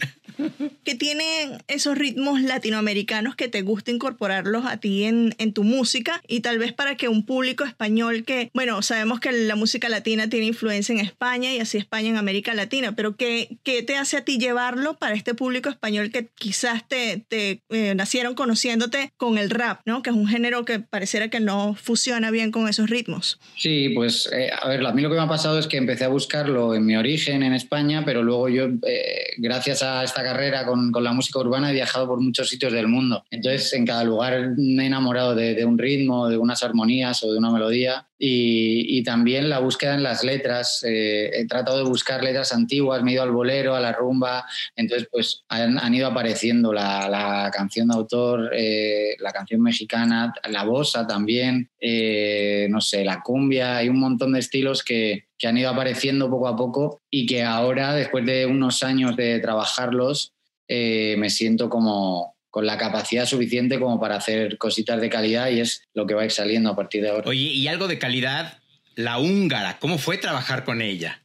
que 0.83 0.95
tienen 0.95 1.63
esos 1.67 1.97
ritmos 1.97 2.41
latinoamericanos 2.41 3.35
que 3.35 3.47
te 3.47 3.61
gusta 3.61 3.91
incorporarlos 3.91 4.65
a 4.65 4.77
ti 4.77 5.03
en, 5.03 5.35
en, 5.37 5.53
tu 5.53 5.63
música 5.63 6.21
y 6.27 6.39
tal 6.39 6.57
vez 6.57 6.73
para 6.73 6.95
que 6.95 7.07
un 7.07 7.25
público 7.25 7.63
español 7.63 8.23
que, 8.25 8.49
bueno, 8.53 8.81
sabemos 8.81 9.19
que 9.19 9.31
la 9.31 9.55
música 9.55 9.89
latina 9.89 10.29
tiene 10.29 10.47
influencia 10.47 10.93
en 10.93 10.99
España 10.99 11.53
y 11.53 11.59
así 11.59 11.77
España 11.77 12.09
en 12.09 12.17
América 12.17 12.53
Latina, 12.53 12.95
pero 12.95 13.15
¿qué, 13.15 13.57
qué 13.63 13.83
te 13.83 13.95
hace 13.95 14.17
a 14.17 14.25
ti 14.25 14.37
llevarlo 14.37 14.95
para 14.95 15.15
este 15.15 15.33
público 15.33 15.69
español 15.69 16.11
que 16.11 16.29
quizás 16.35 16.87
te, 16.87 17.23
te 17.27 17.61
eh, 17.69 17.95
nacieron 17.95 18.35
conociéndote 18.35 19.11
con 19.17 19.37
el 19.37 19.49
rap, 19.49 19.81
¿no? 19.85 20.01
Que 20.01 20.09
es 20.09 20.15
un 20.15 20.27
género 20.27 20.65
que 20.65 20.79
pareciera 20.79 21.29
que 21.29 21.39
no 21.39 21.75
fusiona 21.75 22.31
bien 22.31 22.51
con 22.51 22.67
esos 22.67 22.89
ritmos. 22.89 23.39
Sí, 23.57 23.89
pues 23.89 24.29
eh, 24.33 24.49
a 24.51 24.67
ver, 24.67 24.85
a 24.85 24.93
mí 24.93 25.01
lo 25.01 25.09
que 25.09 25.15
me 25.15 25.21
ha 25.21 25.27
pasado 25.27 25.59
es 25.59 25.67
que 25.67 25.77
empecé 25.77 26.05
a 26.05 26.09
buscarlo 26.09 26.75
en 26.75 26.85
mi 26.85 26.95
origen 26.95 27.43
en 27.43 27.53
España, 27.53 28.03
pero 28.05 28.23
luego 28.23 28.49
yo, 28.49 28.65
eh, 28.87 29.33
gracias 29.37 29.83
a 29.83 30.03
esta 30.03 30.22
carrera 30.23 30.65
con, 30.65 30.91
con, 30.91 31.03
la 31.03 31.13
música 31.13 31.39
urbana 31.39 31.69
he 31.69 31.73
viajado 31.73 32.07
por 32.07 32.19
muchos 32.19 32.49
sitios 32.49 32.73
del 32.73 32.87
mundo. 32.87 33.23
Entonces, 33.29 33.73
en 33.73 33.85
cada 33.85 34.03
lugar 34.03 34.53
me 34.57 34.83
he 34.83 34.87
enamorado 34.87 35.35
de, 35.35 35.63
un 35.65 35.77
ritmo, 35.77 36.29
de 36.29 36.37
unas 36.37 36.63
armonías 36.63 37.23
o 37.23 37.31
de 37.31 37.37
una 37.37 37.51
melodía. 37.51 38.07
Y, 38.17 39.03
también 39.03 39.49
la 39.49 39.59
búsqueda 39.59 39.95
en 39.95 40.03
las 40.03 40.23
letras. 40.23 40.81
Eh, 40.87 41.29
he 41.33 41.45
tratado 41.45 41.77
de 41.77 41.83
buscar 41.83 42.23
letras 42.23 42.53
antiguas, 42.53 43.03
me 43.03 43.11
he 43.11 43.13
ido 43.15 43.23
al 43.23 43.31
bolero, 43.31 43.75
a 43.75 43.81
la 43.81 43.91
rumba. 43.91 44.45
Entonces, 44.77 45.09
pues 45.11 45.43
han, 45.49 45.77
han 45.77 45.93
ido 45.93 46.07
apareciendo 46.07 46.71
la, 46.71 47.09
la, 47.09 47.51
canción 47.51 47.89
de 47.89 47.95
autor, 47.95 48.51
eh, 48.55 49.17
la 49.19 49.33
canción 49.33 49.61
mexicana, 49.61 50.33
la 50.49 50.63
bossa 50.63 51.05
también, 51.05 51.69
eh, 51.81 52.67
no 52.69 52.79
sé, 52.79 53.03
la 53.03 53.21
cumbia. 53.21 53.77
Hay 53.77 53.89
un 53.89 53.99
montón 53.99 54.31
de 54.31 54.39
estilos 54.39 54.83
que, 54.83 55.25
que 55.43 55.49
han 55.49 55.57
ido 55.57 55.69
apareciendo 55.69 56.29
poco 56.29 56.47
a 56.47 56.55
poco 56.55 57.01
y 57.11 57.25
que 57.25 57.43
ahora, 57.43 57.93
después 57.93 58.25
de 58.25 58.45
unos 58.45 58.81
años 58.81 59.17
de 59.17 59.41
trabajarlos, 59.41 60.31
eh, 60.69 61.15
me 61.17 61.29
siento 61.29 61.69
como 61.69 62.37
con 62.49 62.65
la 62.65 62.77
capacidad 62.77 63.25
suficiente 63.25 63.77
como 63.77 63.99
para 63.99 64.15
hacer 64.15 64.57
cositas 64.57 65.01
de 65.01 65.09
calidad 65.09 65.49
y 65.49 65.59
es 65.59 65.83
lo 65.93 66.07
que 66.07 66.13
va 66.13 66.21
a 66.21 66.25
ir 66.25 66.31
saliendo 66.31 66.69
a 66.69 66.77
partir 66.77 67.01
de 67.01 67.09
ahora. 67.09 67.29
Oye, 67.29 67.41
y 67.41 67.67
algo 67.67 67.89
de 67.89 67.99
calidad, 67.99 68.59
la 68.95 69.19
húngara, 69.19 69.79
¿cómo 69.79 69.97
fue 69.97 70.17
trabajar 70.17 70.63
con 70.63 70.81
ella? 70.81 71.22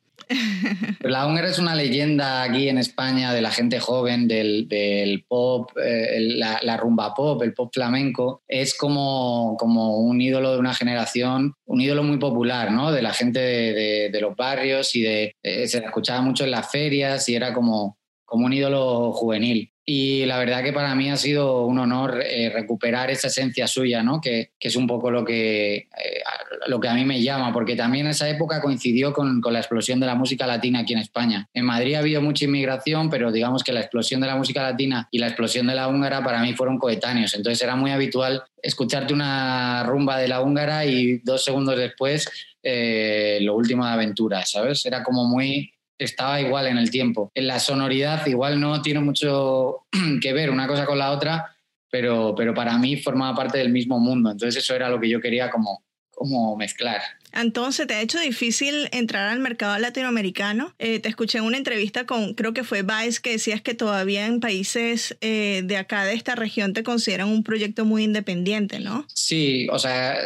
La 1.00 1.26
húngara 1.26 1.48
es 1.48 1.58
una 1.58 1.74
leyenda 1.74 2.42
aquí 2.42 2.68
en 2.68 2.78
España 2.78 3.32
de 3.32 3.40
la 3.40 3.50
gente 3.50 3.80
joven, 3.80 4.28
del, 4.28 5.24
pop, 5.26 5.70
eh, 5.82 6.18
la, 6.20 6.76
rumba 6.76 7.14
pop, 7.14 7.42
el 7.42 7.54
pop 7.54 7.70
flamenco. 7.72 8.42
Es 8.46 8.76
como, 8.76 9.56
como 9.58 9.98
un 9.98 10.20
ídolo 10.20 10.52
de 10.52 10.58
una 10.58 10.74
generación, 10.74 11.54
un 11.64 11.80
ídolo 11.80 12.02
muy 12.02 12.18
popular, 12.18 12.70
¿no? 12.70 12.92
De 12.92 13.02
la 13.02 13.12
gente 13.12 13.40
de 13.40 14.20
los 14.20 14.36
barrios 14.36 14.94
y 14.94 15.02
de, 15.02 15.36
eh, 15.42 15.66
se 15.68 15.80
la 15.80 15.86
escuchaba 15.86 16.20
mucho 16.20 16.44
en 16.44 16.50
las 16.50 16.70
ferias 16.70 17.28
y 17.28 17.34
era 17.34 17.52
como, 17.52 17.98
como 18.24 18.46
un 18.46 18.52
ídolo 18.52 19.12
juvenil. 19.12 19.72
Y 19.90 20.26
la 20.26 20.38
verdad 20.38 20.62
que 20.62 20.74
para 20.74 20.94
mí 20.94 21.10
ha 21.10 21.16
sido 21.16 21.64
un 21.64 21.78
honor 21.78 22.20
eh, 22.22 22.50
recuperar 22.50 23.10
esa 23.10 23.28
esencia 23.28 23.66
suya, 23.66 24.02
¿no? 24.02 24.20
que, 24.20 24.50
que 24.60 24.68
es 24.68 24.76
un 24.76 24.86
poco 24.86 25.10
lo 25.10 25.24
que, 25.24 25.76
eh, 25.76 26.22
lo 26.66 26.78
que 26.78 26.88
a 26.88 26.92
mí 26.92 27.06
me 27.06 27.22
llama, 27.22 27.54
porque 27.54 27.74
también 27.74 28.06
esa 28.06 28.28
época 28.28 28.60
coincidió 28.60 29.14
con, 29.14 29.40
con, 29.40 29.54
la 29.54 29.60
explosión 29.60 29.98
de 29.98 30.04
la 30.04 30.14
música 30.14 30.46
latina 30.46 30.80
aquí 30.80 30.92
en 30.92 30.98
España. 30.98 31.48
En 31.54 31.64
Madrid 31.64 31.94
ha 31.94 32.00
habido 32.00 32.20
mucha 32.20 32.44
inmigración, 32.44 33.08
pero 33.08 33.32
digamos 33.32 33.64
que 33.64 33.72
la 33.72 33.80
explosión 33.80 34.20
de 34.20 34.26
la 34.26 34.36
música 34.36 34.60
latina 34.60 35.08
y 35.10 35.20
la 35.20 35.28
explosión 35.28 35.66
de 35.66 35.74
la 35.74 35.88
húngara 35.88 36.22
para 36.22 36.42
mí 36.42 36.52
fueron 36.52 36.76
coetáneos. 36.78 37.34
Entonces 37.34 37.62
era 37.62 37.74
muy 37.74 37.90
habitual 37.90 38.42
escucharte 38.62 39.14
una 39.14 39.84
rumba 39.84 40.18
de 40.18 40.28
la 40.28 40.42
húngara 40.42 40.84
y 40.84 41.16
dos 41.24 41.42
segundos 41.42 41.78
después 41.78 42.28
eh, 42.62 43.38
lo 43.40 43.56
último 43.56 43.86
de 43.86 43.92
aventura, 43.92 44.44
¿sabes? 44.44 44.84
Era 44.84 45.02
como 45.02 45.24
muy 45.24 45.72
estaba 45.98 46.40
igual 46.40 46.66
en 46.66 46.78
el 46.78 46.90
tiempo. 46.90 47.30
En 47.34 47.46
la 47.46 47.58
sonoridad 47.58 48.26
igual 48.26 48.60
no 48.60 48.80
tiene 48.82 49.00
mucho 49.00 49.86
que 50.22 50.32
ver 50.32 50.50
una 50.50 50.66
cosa 50.66 50.86
con 50.86 50.98
la 50.98 51.10
otra, 51.10 51.56
pero, 51.90 52.34
pero 52.36 52.54
para 52.54 52.78
mí 52.78 52.96
formaba 52.96 53.36
parte 53.36 53.58
del 53.58 53.70
mismo 53.70 53.98
mundo. 53.98 54.30
Entonces 54.30 54.62
eso 54.62 54.74
era 54.74 54.88
lo 54.88 55.00
que 55.00 55.08
yo 55.08 55.20
quería 55.20 55.50
como, 55.50 55.84
como 56.10 56.56
mezclar. 56.56 57.00
Entonces, 57.32 57.86
¿te 57.86 57.94
ha 57.94 58.00
hecho 58.00 58.18
difícil 58.18 58.88
entrar 58.90 59.28
al 59.28 59.38
mercado 59.38 59.78
latinoamericano? 59.78 60.74
Eh, 60.78 60.98
te 60.98 61.08
escuché 61.08 61.38
en 61.38 61.44
una 61.44 61.58
entrevista 61.58 62.06
con, 62.06 62.34
creo 62.34 62.54
que 62.54 62.64
fue 62.64 62.82
Vice, 62.82 63.20
que 63.20 63.32
decías 63.32 63.60
que 63.60 63.74
todavía 63.74 64.26
en 64.26 64.40
países 64.40 65.16
eh, 65.20 65.62
de 65.64 65.76
acá, 65.76 66.04
de 66.04 66.14
esta 66.14 66.34
región, 66.34 66.72
te 66.72 66.82
consideran 66.82 67.28
un 67.28 67.44
proyecto 67.44 67.84
muy 67.84 68.04
independiente, 68.04 68.80
¿no? 68.80 69.06
Sí, 69.12 69.68
o 69.70 69.78
sea, 69.78 70.16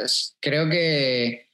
creo 0.40 0.68
que 0.70 1.51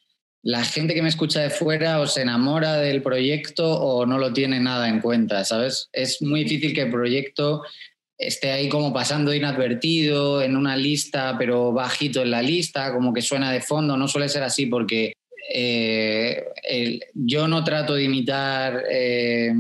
la 0.49 0.65
gente 0.65 0.95
que 0.95 1.03
me 1.03 1.11
escucha 1.11 1.43
de 1.43 1.51
fuera 1.51 2.01
o 2.01 2.07
se 2.07 2.23
enamora 2.23 2.79
del 2.79 3.03
proyecto 3.03 3.71
o 3.71 4.07
no 4.07 4.17
lo 4.17 4.33
tiene 4.33 4.59
nada 4.59 4.89
en 4.89 5.03
cuenta, 5.03 5.45
¿sabes? 5.45 5.91
Es 5.93 6.23
muy 6.23 6.45
difícil 6.45 6.73
que 6.73 6.85
el 6.85 6.91
proyecto 6.91 7.65
esté 8.17 8.53
ahí 8.53 8.71
como 8.71 8.91
pasando 8.91 9.35
inadvertido 9.35 10.41
en 10.41 10.57
una 10.57 10.75
lista, 10.75 11.37
pero 11.39 11.75
bajito 11.75 12.23
en 12.23 12.31
la 12.31 12.41
lista, 12.41 12.95
como 12.95 13.13
que 13.13 13.21
suena 13.21 13.53
de 13.53 13.61
fondo. 13.61 13.99
No 13.99 14.09
suele 14.09 14.31
ser 14.31 14.43
así 14.43 14.65
porque 14.65 15.13
eh, 15.53 16.45
yo 17.13 17.47
no 17.47 17.63
trato 17.63 17.93
de 17.93 18.05
imitar 18.05 18.85
eh, 18.91 19.53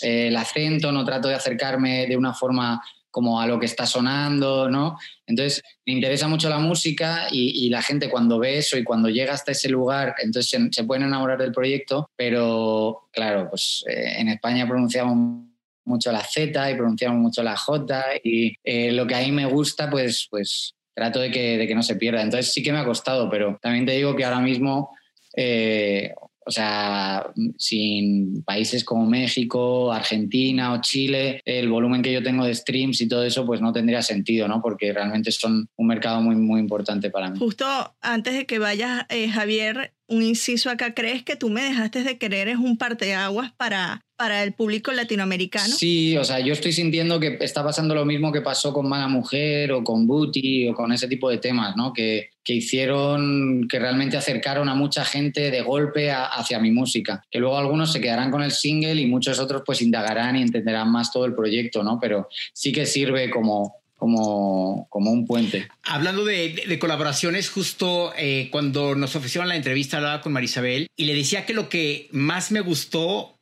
el 0.00 0.36
acento, 0.36 0.92
no 0.92 1.04
trato 1.04 1.26
de 1.26 1.34
acercarme 1.34 2.06
de 2.06 2.16
una 2.16 2.32
forma 2.32 2.80
como 3.16 3.40
a 3.40 3.46
lo 3.46 3.58
que 3.58 3.64
está 3.64 3.86
sonando, 3.86 4.68
¿no? 4.68 4.98
Entonces, 5.26 5.62
me 5.86 5.94
interesa 5.94 6.28
mucho 6.28 6.50
la 6.50 6.58
música 6.58 7.28
y, 7.32 7.70
la 7.70 7.80
gente 7.80 8.10
cuando 8.10 8.38
ve 8.38 8.58
eso 8.58 8.76
y 8.76 8.84
cuando 8.84 9.08
llega 9.08 9.32
hasta 9.32 9.52
ese 9.52 9.70
lugar, 9.70 10.16
entonces 10.18 10.50
se, 10.50 10.68
se 10.70 10.84
pueden 10.84 11.04
enamorar 11.04 11.38
del 11.38 11.50
proyecto, 11.50 12.10
pero 12.14 13.08
claro, 13.10 13.48
pues 13.48 13.82
eh, 13.88 14.16
en 14.18 14.28
España 14.28 14.68
pronunciamos 14.68 15.46
mucho 15.86 16.12
la 16.12 16.20
Z 16.20 16.70
y 16.70 16.74
pronunciamos 16.74 17.18
mucho 17.18 17.42
la 17.42 17.56
J 17.56 18.04
y 18.22 18.54
eh, 18.62 18.92
lo 18.92 19.06
que 19.06 19.14
a 19.14 19.20
mí 19.20 19.32
me 19.32 19.46
gusta, 19.46 19.88
pues, 19.88 20.28
pues 20.30 20.74
trato 20.92 21.18
de 21.18 21.30
que, 21.30 21.56
de 21.56 21.66
que 21.66 21.74
no 21.74 21.82
se 21.82 21.96
pierda. 21.96 22.20
Entonces 22.20 22.52
sí 22.52 22.62
que 22.62 22.70
me 22.70 22.80
ha 22.80 22.84
costado, 22.84 23.30
pero 23.30 23.58
también 23.62 23.86
te 23.86 23.92
digo 23.92 24.14
que 24.14 24.26
ahora 24.26 24.40
mismo... 24.40 24.90
Eh, 25.34 26.12
o 26.46 26.50
sea, 26.50 27.26
sin 27.58 28.42
países 28.44 28.84
como 28.84 29.04
México, 29.04 29.92
Argentina 29.92 30.72
o 30.72 30.80
Chile, 30.80 31.40
el 31.44 31.68
volumen 31.68 32.02
que 32.02 32.12
yo 32.12 32.22
tengo 32.22 32.44
de 32.44 32.54
streams 32.54 33.00
y 33.00 33.08
todo 33.08 33.24
eso, 33.24 33.44
pues 33.44 33.60
no 33.60 33.72
tendría 33.72 34.00
sentido, 34.00 34.46
¿no? 34.46 34.62
Porque 34.62 34.92
realmente 34.92 35.32
son 35.32 35.68
un 35.76 35.86
mercado 35.86 36.20
muy, 36.22 36.36
muy 36.36 36.60
importante 36.60 37.10
para 37.10 37.30
mí. 37.30 37.38
Justo 37.38 37.66
antes 38.00 38.34
de 38.34 38.46
que 38.46 38.60
vayas, 38.60 39.06
eh, 39.08 39.28
Javier, 39.28 39.92
un 40.06 40.22
inciso 40.22 40.70
acá, 40.70 40.94
¿crees 40.94 41.24
que 41.24 41.34
tú 41.34 41.48
me 41.48 41.62
dejaste 41.62 42.04
de 42.04 42.16
querer 42.16 42.48
es 42.48 42.58
un 42.58 42.78
parteaguas 42.78 43.52
para, 43.52 44.05
para 44.16 44.42
el 44.42 44.52
público 44.52 44.92
latinoamericano? 44.92 45.74
Sí, 45.74 46.16
o 46.16 46.24
sea, 46.24 46.40
yo 46.40 46.52
estoy 46.52 46.72
sintiendo 46.72 47.20
que 47.20 47.38
está 47.40 47.62
pasando 47.62 47.94
lo 47.94 48.04
mismo 48.04 48.32
que 48.32 48.40
pasó 48.40 48.72
con 48.72 48.88
Mala 48.88 49.08
Mujer 49.08 49.72
o 49.72 49.84
con 49.84 50.06
Booty 50.06 50.68
o 50.68 50.74
con 50.74 50.92
ese 50.92 51.08
tipo 51.08 51.28
de 51.30 51.38
temas, 51.38 51.76
¿no? 51.76 51.92
Que, 51.92 52.30
que 52.42 52.54
hicieron, 52.54 53.66
que 53.68 53.78
realmente 53.78 54.16
acercaron 54.16 54.68
a 54.68 54.74
mucha 54.74 55.04
gente 55.04 55.50
de 55.50 55.62
golpe 55.62 56.10
hacia 56.12 56.58
mi 56.58 56.70
música. 56.70 57.22
Que 57.30 57.38
luego 57.38 57.58
algunos 57.58 57.92
se 57.92 58.00
quedarán 58.00 58.30
con 58.30 58.42
el 58.42 58.52
single 58.52 58.94
y 58.94 59.06
muchos 59.06 59.38
otros 59.38 59.62
pues 59.66 59.82
indagarán 59.82 60.36
y 60.36 60.42
entenderán 60.42 60.90
más 60.90 61.12
todo 61.12 61.26
el 61.26 61.34
proyecto, 61.34 61.82
¿no? 61.82 61.98
Pero 62.00 62.28
sí 62.52 62.72
que 62.72 62.86
sirve 62.86 63.30
como, 63.30 63.76
como, 63.96 64.86
como 64.90 65.10
un 65.10 65.26
puente. 65.26 65.68
Hablando 65.82 66.24
de, 66.24 66.78
colaboraciones, 66.78 67.50
justo 67.50 68.12
eh, 68.16 68.48
cuando 68.52 68.94
nos 68.94 69.16
ofrecieron 69.16 69.48
la 69.48 69.56
entrevista 69.56 69.96
hablaba 69.96 70.20
con 70.20 70.32
Marisabel 70.32 70.88
y 70.96 71.06
le 71.06 71.14
decía 71.14 71.46
que 71.46 71.54
lo 71.54 71.68
que 71.68 72.08
más 72.12 72.52
me 72.52 72.60
gustó 72.60 73.35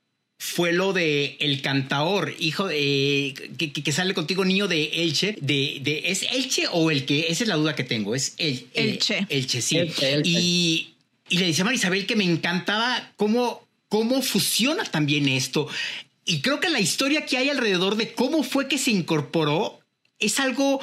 fue 0.45 0.73
lo 0.75 0.93
de 0.93 1.39
el 1.41 1.63
cantaor, 1.63 2.35
hijo 2.39 2.69
de, 2.69 3.33
que, 3.57 3.93
sale 3.93 4.13
contigo, 4.13 4.45
niño 4.45 4.69
de 4.69 5.03
Elche. 5.03 5.39
De, 5.41 5.79
de, 5.81 6.03
¿Es 6.11 6.23
Elche 6.31 6.67
o 6.71 6.91
el 6.91 7.07
que? 7.07 7.29
Esa 7.31 7.45
es 7.45 7.49
la 7.49 7.57
duda 7.57 7.75
que 7.75 7.83
tengo. 7.83 8.15
Es 8.15 8.35
el, 8.37 8.69
Elche. 8.75 9.27
Elche, 9.31 9.63
sí. 9.63 9.79
Y, 10.23 10.91
y, 11.31 11.39
le 11.39 11.47
decía 11.47 11.63
a 11.63 11.65
Marisabel 11.65 12.05
que 12.05 12.15
me 12.15 12.25
encantaba 12.25 13.11
cómo, 13.17 13.67
cómo 13.89 14.21
fusiona 14.21 14.85
también 14.85 15.29
esto. 15.29 15.67
Y 16.27 16.43
creo 16.43 16.61
que 16.61 16.69
la 16.69 16.79
historia 16.79 17.25
que 17.25 17.39
hay 17.39 17.49
alrededor 17.49 17.97
de 17.97 18.13
cómo 18.13 18.43
fue 18.43 18.69
que 18.69 18.77
se 18.77 18.91
incorporó 18.91 19.81
es 20.19 20.41
algo 20.41 20.79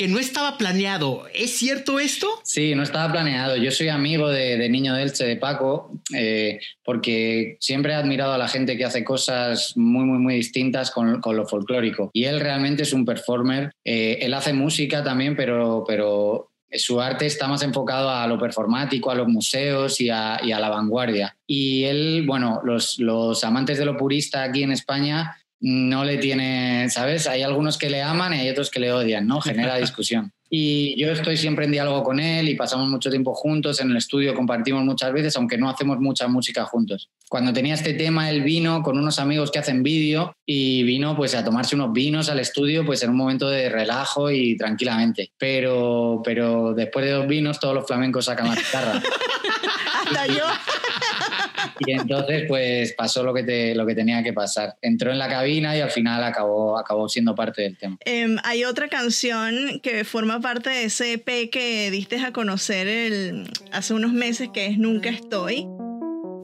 que 0.00 0.08
no 0.08 0.18
estaba 0.18 0.56
planeado. 0.56 1.24
¿Es 1.34 1.58
cierto 1.58 2.00
esto? 2.00 2.26
Sí, 2.42 2.74
no 2.74 2.82
estaba 2.82 3.12
planeado. 3.12 3.56
Yo 3.56 3.70
soy 3.70 3.90
amigo 3.90 4.30
de, 4.30 4.66
Niño 4.70 4.94
Delche, 4.94 5.26
de 5.26 5.36
Paco, 5.36 5.92
eh, 6.16 6.58
porque 6.82 7.58
siempre 7.60 7.92
he 7.92 7.96
admirado 7.96 8.32
a 8.32 8.38
la 8.38 8.48
gente 8.48 8.78
que 8.78 8.86
hace 8.86 9.04
cosas 9.04 9.76
muy, 9.76 10.06
muy, 10.06 10.16
muy 10.16 10.36
distintas 10.36 10.90
con, 10.90 11.20
lo 11.22 11.46
folclórico. 11.46 12.08
Y 12.14 12.24
él 12.24 12.40
realmente 12.40 12.84
es 12.84 12.94
un 12.94 13.04
performer. 13.04 13.72
Eh, 13.84 14.20
él 14.22 14.32
hace 14.32 14.54
música 14.54 15.04
también, 15.04 15.36
pero, 15.36 15.84
pero 15.86 16.50
su 16.72 16.98
arte 16.98 17.26
está 17.26 17.46
más 17.46 17.62
enfocado 17.62 18.08
a 18.08 18.26
lo 18.26 18.38
performático, 18.38 19.10
a 19.10 19.14
los 19.14 19.28
museos 19.28 20.00
y 20.00 20.08
a, 20.08 20.40
la 20.42 20.70
vanguardia. 20.70 21.36
Y 21.46 21.84
él, 21.84 22.24
bueno, 22.26 22.62
los 22.64 23.44
amantes 23.44 23.76
de 23.76 23.84
lo 23.84 23.98
purista 23.98 24.44
aquí 24.44 24.62
en 24.62 24.72
España 24.72 25.36
no 25.60 26.04
le 26.04 26.18
tiene, 26.18 26.88
¿sabes? 26.90 27.26
Hay 27.26 27.42
algunos 27.42 27.76
que 27.76 27.90
le 27.90 28.02
aman 28.02 28.34
y 28.34 28.38
hay 28.38 28.50
otros 28.50 28.70
que 28.70 28.80
le 28.80 28.92
odian, 28.92 29.26
¿no? 29.26 29.40
Genera 29.40 29.76
discusión. 29.78 30.32
Y 30.52 31.00
yo 31.00 31.12
estoy 31.12 31.36
siempre 31.36 31.66
en 31.66 31.70
diálogo 31.70 32.02
con 32.02 32.18
él 32.18 32.48
y 32.48 32.56
pasamos 32.56 32.88
mucho 32.88 33.08
tiempo 33.08 33.32
juntos 33.34 33.80
en 33.80 33.92
el 33.92 33.96
estudio, 33.96 34.34
compartimos 34.34 34.84
muchas 34.84 35.12
veces, 35.12 35.36
aunque 35.36 35.56
no 35.56 35.70
hacemos 35.70 36.00
mucha 36.00 36.26
música 36.26 36.64
juntos. 36.64 37.08
Cuando 37.28 37.52
tenía 37.52 37.74
este 37.74 37.94
tema, 37.94 38.28
él 38.28 38.42
vino 38.42 38.82
con 38.82 38.98
unos 38.98 39.20
amigos 39.20 39.52
que 39.52 39.60
hacen 39.60 39.84
vídeo 39.84 40.34
y 40.44 40.82
vino 40.82 41.14
pues 41.14 41.36
a 41.36 41.44
tomarse 41.44 41.76
unos 41.76 41.92
vinos 41.92 42.28
al 42.30 42.40
estudio 42.40 42.84
pues 42.84 43.00
en 43.04 43.10
un 43.10 43.16
momento 43.16 43.48
de 43.48 43.68
relajo 43.68 44.28
y 44.28 44.56
tranquilamente. 44.56 45.30
Pero, 45.38 46.20
pero 46.24 46.74
después 46.74 47.04
de 47.04 47.12
dos 47.12 47.28
vinos 47.28 47.60
todos 47.60 47.74
los 47.74 47.86
flamencos 47.86 48.24
sacan 48.24 48.48
la 48.48 48.56
guitarra. 48.56 49.00
Hasta 50.04 50.26
yo. 50.26 50.46
Y 51.80 51.92
entonces, 51.92 52.44
pues 52.48 52.92
pasó 52.92 53.22
lo 53.22 53.34
que, 53.34 53.42
te, 53.42 53.74
lo 53.74 53.86
que 53.86 53.94
tenía 53.94 54.22
que 54.22 54.32
pasar. 54.32 54.76
Entró 54.82 55.10
en 55.10 55.18
la 55.18 55.28
cabina 55.28 55.76
y 55.76 55.80
al 55.80 55.90
final 55.90 56.22
acabó, 56.24 56.78
acabó 56.78 57.08
siendo 57.08 57.34
parte 57.34 57.62
del 57.62 57.76
tema. 57.76 57.96
Em, 58.04 58.36
hay 58.44 58.64
otra 58.64 58.88
canción 58.88 59.80
que 59.82 60.04
forma 60.04 60.40
parte 60.40 60.70
de 60.70 60.84
ese 60.84 61.14
EP 61.14 61.50
que 61.50 61.90
diste 61.90 62.18
a 62.20 62.32
conocer 62.32 62.86
el, 62.88 63.50
hace 63.72 63.94
unos 63.94 64.12
meses, 64.12 64.50
que 64.52 64.66
es 64.66 64.78
Nunca 64.78 65.10
Estoy. 65.10 65.66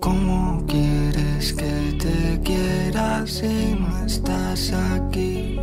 ¿Cómo 0.00 0.64
quieres 0.66 1.52
que 1.52 1.96
te 1.98 2.40
quieras 2.42 3.30
si 3.30 3.74
no 3.74 4.06
estás 4.06 4.72
aquí? 4.72 5.58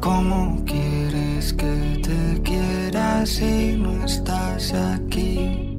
¿Cómo 0.00 0.64
quieres 0.64 1.52
que 1.52 2.00
te 2.02 2.42
quieras 2.42 3.28
si 3.28 3.72
no 3.76 4.04
estás 4.04 4.72
aquí? 4.72 5.75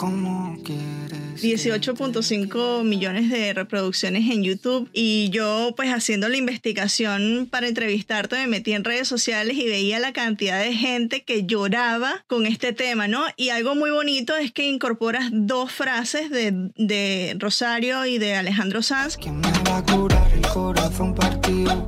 ¿Cómo 0.00 0.56
18.5 0.56 2.84
millones 2.84 3.28
de 3.28 3.52
reproducciones 3.52 4.30
en 4.30 4.42
YouTube 4.42 4.88
y 4.94 5.28
yo 5.28 5.74
pues 5.76 5.90
haciendo 5.90 6.30
la 6.30 6.38
investigación 6.38 7.46
para 7.50 7.68
entrevistarte 7.68 8.36
me 8.36 8.46
metí 8.46 8.72
en 8.72 8.84
redes 8.84 9.08
sociales 9.08 9.58
y 9.58 9.66
veía 9.66 10.00
la 10.00 10.14
cantidad 10.14 10.58
de 10.58 10.72
gente 10.72 11.22
que 11.22 11.44
lloraba 11.44 12.24
con 12.28 12.46
este 12.46 12.72
tema, 12.72 13.08
¿no? 13.08 13.24
Y 13.36 13.50
algo 13.50 13.74
muy 13.74 13.90
bonito 13.90 14.38
es 14.38 14.52
que 14.52 14.66
incorporas 14.66 15.28
dos 15.32 15.70
frases 15.70 16.30
de, 16.30 16.70
de 16.76 17.36
Rosario 17.38 18.06
y 18.06 18.16
de 18.16 18.36
Alejandro 18.36 18.80
Sanz. 18.80 19.18
¿Quién 19.18 19.38
me 19.38 19.52
va 19.68 19.76
a 19.76 19.84
curar 19.84 20.32
el 20.32 20.46
corazón 20.46 21.14
partido? 21.14 21.84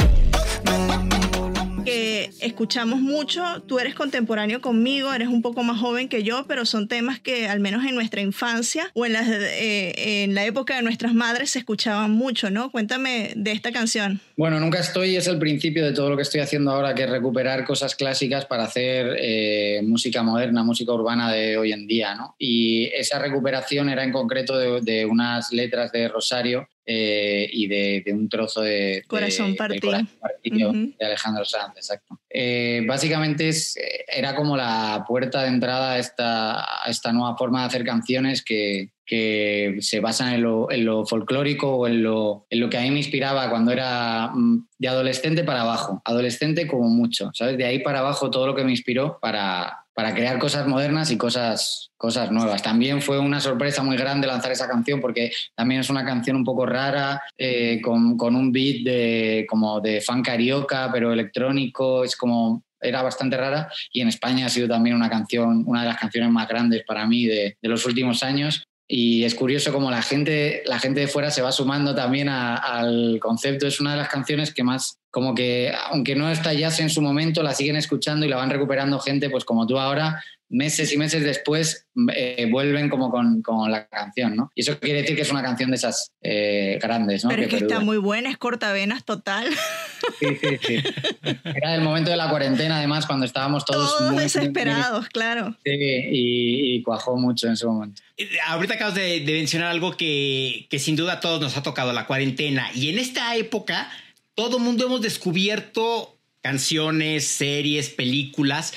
Escuchamos 2.41 3.01
mucho. 3.01 3.43
Tú 3.67 3.79
eres 3.79 3.95
contemporáneo 3.95 4.61
conmigo, 4.61 5.13
eres 5.13 5.29
un 5.29 5.43
poco 5.43 5.63
más 5.63 5.79
joven 5.81 6.09
que 6.09 6.23
yo, 6.23 6.45
pero 6.47 6.67
son 6.67 6.89
temas 6.89 7.21
que 7.21 7.49
al 7.49 7.61
menos 7.61 7.85
en 7.85 7.95
nuestra 7.95 8.21
infancia 8.21 8.91
o 8.95 9.07
en 9.07 9.13
la, 9.15 9.23
eh, 9.29 10.23
en 10.25 10.35
la 10.35 10.45
época 10.45 10.77
de 10.77 10.83
nuestras 10.83 11.15
madres 11.15 11.51
se 11.51 11.59
escuchaban 11.59 12.11
mucho, 12.11 12.51
¿no? 12.51 12.71
Cuéntame 12.71 13.33
de 13.37 13.53
esta 13.53 13.73
canción. 13.73 14.21
Bueno, 14.37 14.61
Nunca 14.61 14.81
Estoy 14.81 15.17
es 15.17 15.27
el 15.27 15.39
principio 15.39 15.85
de 15.85 15.93
todo 15.93 16.11
lo 16.11 16.17
que 16.17 16.23
estoy 16.23 16.41
haciendo 16.41 16.73
ahora, 16.73 16.95
que 16.95 17.05
es 17.05 17.11
recuperar 17.11 17.65
cosas 17.65 17.95
clásicas 17.95 18.47
para 18.47 18.65
hacer 18.65 19.17
eh, 19.19 19.81
música 19.85 20.23
moderna, 20.23 20.65
música 20.65 20.93
urbana 20.93 21.33
de 21.33 21.57
hoy 21.57 21.73
en 21.73 21.87
día, 21.87 22.15
¿no? 22.15 22.35
Y 22.39 22.87
esa 22.95 23.19
recuperación 23.19 23.89
era 23.89 24.03
en 24.03 24.13
concreto 24.13 24.59
de 24.59 25.07
unas 25.07 25.53
letras 25.53 25.93
de 25.93 26.09
Rosario 26.09 26.69
eh, 26.85 27.49
y 27.53 27.69
de, 27.69 28.13
un 28.13 28.29
trozo 28.29 28.63
de 28.63 29.05
Corazón 29.07 29.55
Partido, 29.55 30.73
de 30.73 30.95
Alejandro 31.01 31.45
Sanz, 31.45 31.77
exacto. 31.77 32.19
Eh, 32.29 32.83
básicamente 32.87 33.49
es, 33.49 33.77
era 34.09 34.35
como 34.35 34.57
la 34.57 35.05
puerta 35.07 35.43
de 35.43 35.49
entrada 35.49 35.93
a 35.93 35.99
esta, 35.99 36.61
a 36.85 36.91
esta 36.91 37.13
nueva 37.13 37.37
forma 37.37 37.61
de 37.61 37.67
hacer 37.67 37.85
canciones 37.85 38.43
que, 38.43 38.91
que 39.07 39.77
se 39.81 40.01
basan 40.01 40.35
en 40.35 40.43
lo, 40.43 40.71
en 40.71 40.85
lo 40.85 41.07
folclórico 41.07 41.77
o 41.77 41.87
en 41.87 42.03
lo, 42.03 42.47
en 42.51 42.61
lo, 42.61 42.71
que 42.71 42.79
a 42.79 42.83
mí 42.83 42.91
me 42.91 42.99
inspiraba 42.99 43.51
cuando 43.51 43.71
era 43.71 44.31
mm, 44.35 44.67
de 44.79 44.89
adolescente 44.89 45.45
para 45.45 45.63
abajo, 45.63 46.03
adolescente 46.05 46.67
como 46.67 46.89
mucho, 46.89 47.31
¿sabes? 47.35 47.59
De 47.59 47.65
ahí 47.65 47.81
para 47.81 48.01
abajo 48.01 48.31
todo 48.31 48.47
lo 48.47 48.55
que 48.55 48.65
me 48.65 48.71
inspiró 48.71 49.19
para, 49.21 49.82
para 49.95 50.15
crear 50.15 50.39
cosas 50.39 50.67
modernas 50.67 51.11
y 51.11 51.17
cosas, 51.17 51.91
cosas 51.97 52.31
nuevas. 52.31 52.63
También 52.63 53.03
fue 53.03 53.19
una 53.19 53.41
sorpresa 53.41 53.83
muy 53.83 53.97
grande 53.97 54.27
lanzar 54.27 54.53
esa 54.53 54.69
canción 54.69 55.01
porque 55.01 55.33
también 55.55 55.81
es 55.81 55.91
una 55.91 56.05
canción 56.05 56.37
un 56.37 56.45
poco 56.45 56.67
rara, 56.67 57.23
eh, 57.37 57.81
con, 57.83 58.17
con, 58.17 58.35
un 58.35 58.53
beat 58.53 58.85
de, 58.85 59.47
como 59.49 59.81
de 59.81 60.01
fan 60.01 60.23
carioca, 60.23 60.91
pero 60.93 61.13
electrónico, 61.13 62.05
es 62.05 62.17
como... 62.17 62.63
Era 62.85 63.01
bastante 63.01 63.37
rara 63.37 63.71
y 63.93 64.01
en 64.01 64.09
España 64.09 64.47
ha 64.47 64.49
sido 64.49 64.67
también 64.67 64.97
una 64.97 65.09
canción, 65.09 65.63
una 65.69 65.83
de 65.83 65.87
las 65.87 65.99
canciones 65.99 66.31
más 66.31 66.49
grandes 66.49 66.83
para 66.85 67.07
mí 67.07 67.27
de, 67.27 67.57
de 67.63 67.69
los 67.69 67.87
últimos 67.87 68.25
años 68.25 68.67
y 68.89 69.25
es 69.25 69.35
curioso 69.35 69.73
como 69.73 69.91
la 69.91 70.03
gente, 70.03 70.63
la 70.67 70.79
gente 70.79 71.01
de 71.01 71.09
fuera 71.09 71.31
se 71.31 71.43
va 71.43 71.53
sumando 71.53 71.95
también 71.95 72.29
al 72.29 73.19
concepto. 73.21 73.67
Es 73.67 73.81
una 73.81 73.93
de 73.93 73.99
las 73.99 74.09
canciones 74.09 74.53
que 74.53 74.65
más, 74.65 74.99
como 75.11 75.35
que, 75.35 75.73
aunque 75.91 76.15
no 76.15 76.31
estallase 76.31 76.83
en 76.83 76.91
su 76.91 77.01
momento, 77.01 77.43
la 77.43 77.55
siguen 77.55 77.77
escuchando 77.77 78.27
y 78.27 78.29
la 78.29 78.37
van 78.37 78.51
recuperando 78.51 78.99
gente, 78.99 79.31
pues 79.31 79.45
como 79.45 79.67
tú 79.67 79.79
ahora, 79.79 80.23
meses 80.53 80.93
y 80.93 80.99
meses 80.99 81.25
después 81.25 81.87
eh, 82.15 82.47
vuelven 82.51 82.91
como 82.91 83.11
con, 83.11 83.43
la 83.71 83.87
canción, 83.87 84.37
¿no? 84.37 84.53
Y 84.55 84.61
eso 84.61 84.79
quiere 84.79 85.01
decir 85.01 85.17
que 85.17 85.23
es 85.23 85.31
una 85.31 85.43
canción 85.43 85.71
de 85.71 85.77
esas 85.77 86.13
eh, 86.21 86.79
grandes, 86.81 87.25
¿no? 87.25 87.31
Pero 87.31 87.43
es 87.43 87.49
que 87.49 87.57
está 87.57 87.81
muy 87.81 87.97
buena, 87.97 88.31
es 88.31 88.37
cortavenas 88.37 89.05
total. 89.05 89.47
Sí, 90.19 90.27
sí, 90.41 90.59
sí. 90.67 90.83
Era 91.45 91.75
el 91.75 91.83
momento 91.83 92.11
de 92.11 92.17
la 92.17 92.29
cuarentena, 92.29 92.79
además, 92.79 93.07
cuando 93.07 93.27
estábamos 93.27 93.65
todos... 93.65 93.99
Todos 93.99 94.17
desesperados, 94.17 95.09
claro. 95.09 95.57
Sí, 95.65 95.71
y, 95.73 96.83
cuajó 96.83 97.17
mucho 97.17 97.47
en 97.47 97.55
ese 97.55 97.67
momento. 97.67 98.03
Ahorita 98.47 98.75
acabas 98.75 98.95
de, 98.95 99.23
mencionar 99.27 99.69
algo 99.69 99.97
que, 99.97 100.67
que 100.71 100.79
sin 100.79 100.97
duda 100.97 101.15
a 101.15 101.21
todos 101.21 101.41
nos 101.41 101.57
ha 101.57 101.63
tocado, 101.63 101.93
la 101.93 102.07
cuarentena. 102.07 102.71
Y 102.75 102.89
en 102.89 102.99
esta 102.99 103.35
época, 103.37 103.91
todo 104.35 104.59
el 104.59 104.63
mundo 104.63 104.87
hemos 104.87 105.01
descubierto 105.03 106.19
canciones, 106.43 107.27
series, 107.27 107.89
películas. 107.91 108.75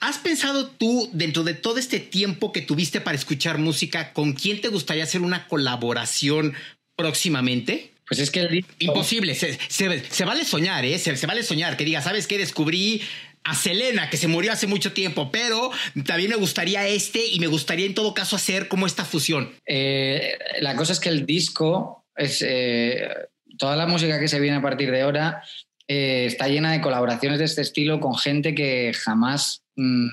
¿Has 0.00 0.18
pensado 0.18 0.66
tú, 0.66 1.08
dentro 1.12 1.44
de 1.44 1.54
todo 1.54 1.78
este 1.78 2.00
tiempo 2.00 2.50
que 2.50 2.62
tuviste 2.62 3.00
para 3.00 3.16
escuchar 3.16 3.58
música, 3.58 4.12
con 4.12 4.32
quién 4.32 4.60
te 4.60 4.68
gustaría 4.68 5.04
hacer 5.04 5.20
una 5.20 5.46
colaboración 5.46 6.54
próximamente? 6.96 7.91
Pues 8.12 8.20
es 8.20 8.30
que 8.30 8.40
el 8.40 8.66
Imposible, 8.78 9.34
se, 9.34 9.58
se, 9.70 10.24
vale 10.26 10.44
soñar, 10.44 10.84
¿eh? 10.84 10.98
Se, 10.98 11.16
se 11.16 11.26
vale 11.26 11.42
soñar, 11.42 11.78
que 11.78 11.84
diga, 11.86 12.02
¿sabes 12.02 12.26
qué? 12.26 12.36
Descubrí 12.36 13.00
a 13.42 13.54
Selena, 13.54 14.10
que 14.10 14.18
se 14.18 14.28
murió 14.28 14.52
hace 14.52 14.66
mucho 14.66 14.92
tiempo, 14.92 15.30
pero 15.32 15.70
también 16.04 16.28
me 16.28 16.36
gustaría 16.36 16.86
este 16.86 17.26
y 17.26 17.40
me 17.40 17.46
gustaría 17.46 17.86
en 17.86 17.94
todo 17.94 18.12
caso 18.12 18.36
hacer 18.36 18.68
como 18.68 18.86
esta 18.86 19.06
fusión. 19.06 19.54
Eh, 19.64 20.36
la 20.60 20.76
cosa 20.76 20.92
es 20.92 21.00
que 21.00 21.08
el 21.08 21.24
disco 21.24 22.04
es 22.14 22.44
eh, 22.46 23.08
toda 23.56 23.76
la 23.76 23.86
música 23.86 24.20
que 24.20 24.28
se 24.28 24.40
viene 24.40 24.58
a 24.58 24.62
partir 24.62 24.90
de 24.90 25.00
ahora 25.00 25.42
eh, 25.88 26.26
está 26.26 26.48
llena 26.48 26.72
de 26.72 26.82
colaboraciones 26.82 27.38
de 27.38 27.46
este 27.46 27.62
estilo 27.62 27.98
con 27.98 28.14
gente 28.14 28.54
que 28.54 28.92
jamás 28.92 29.62
mm, 29.76 30.08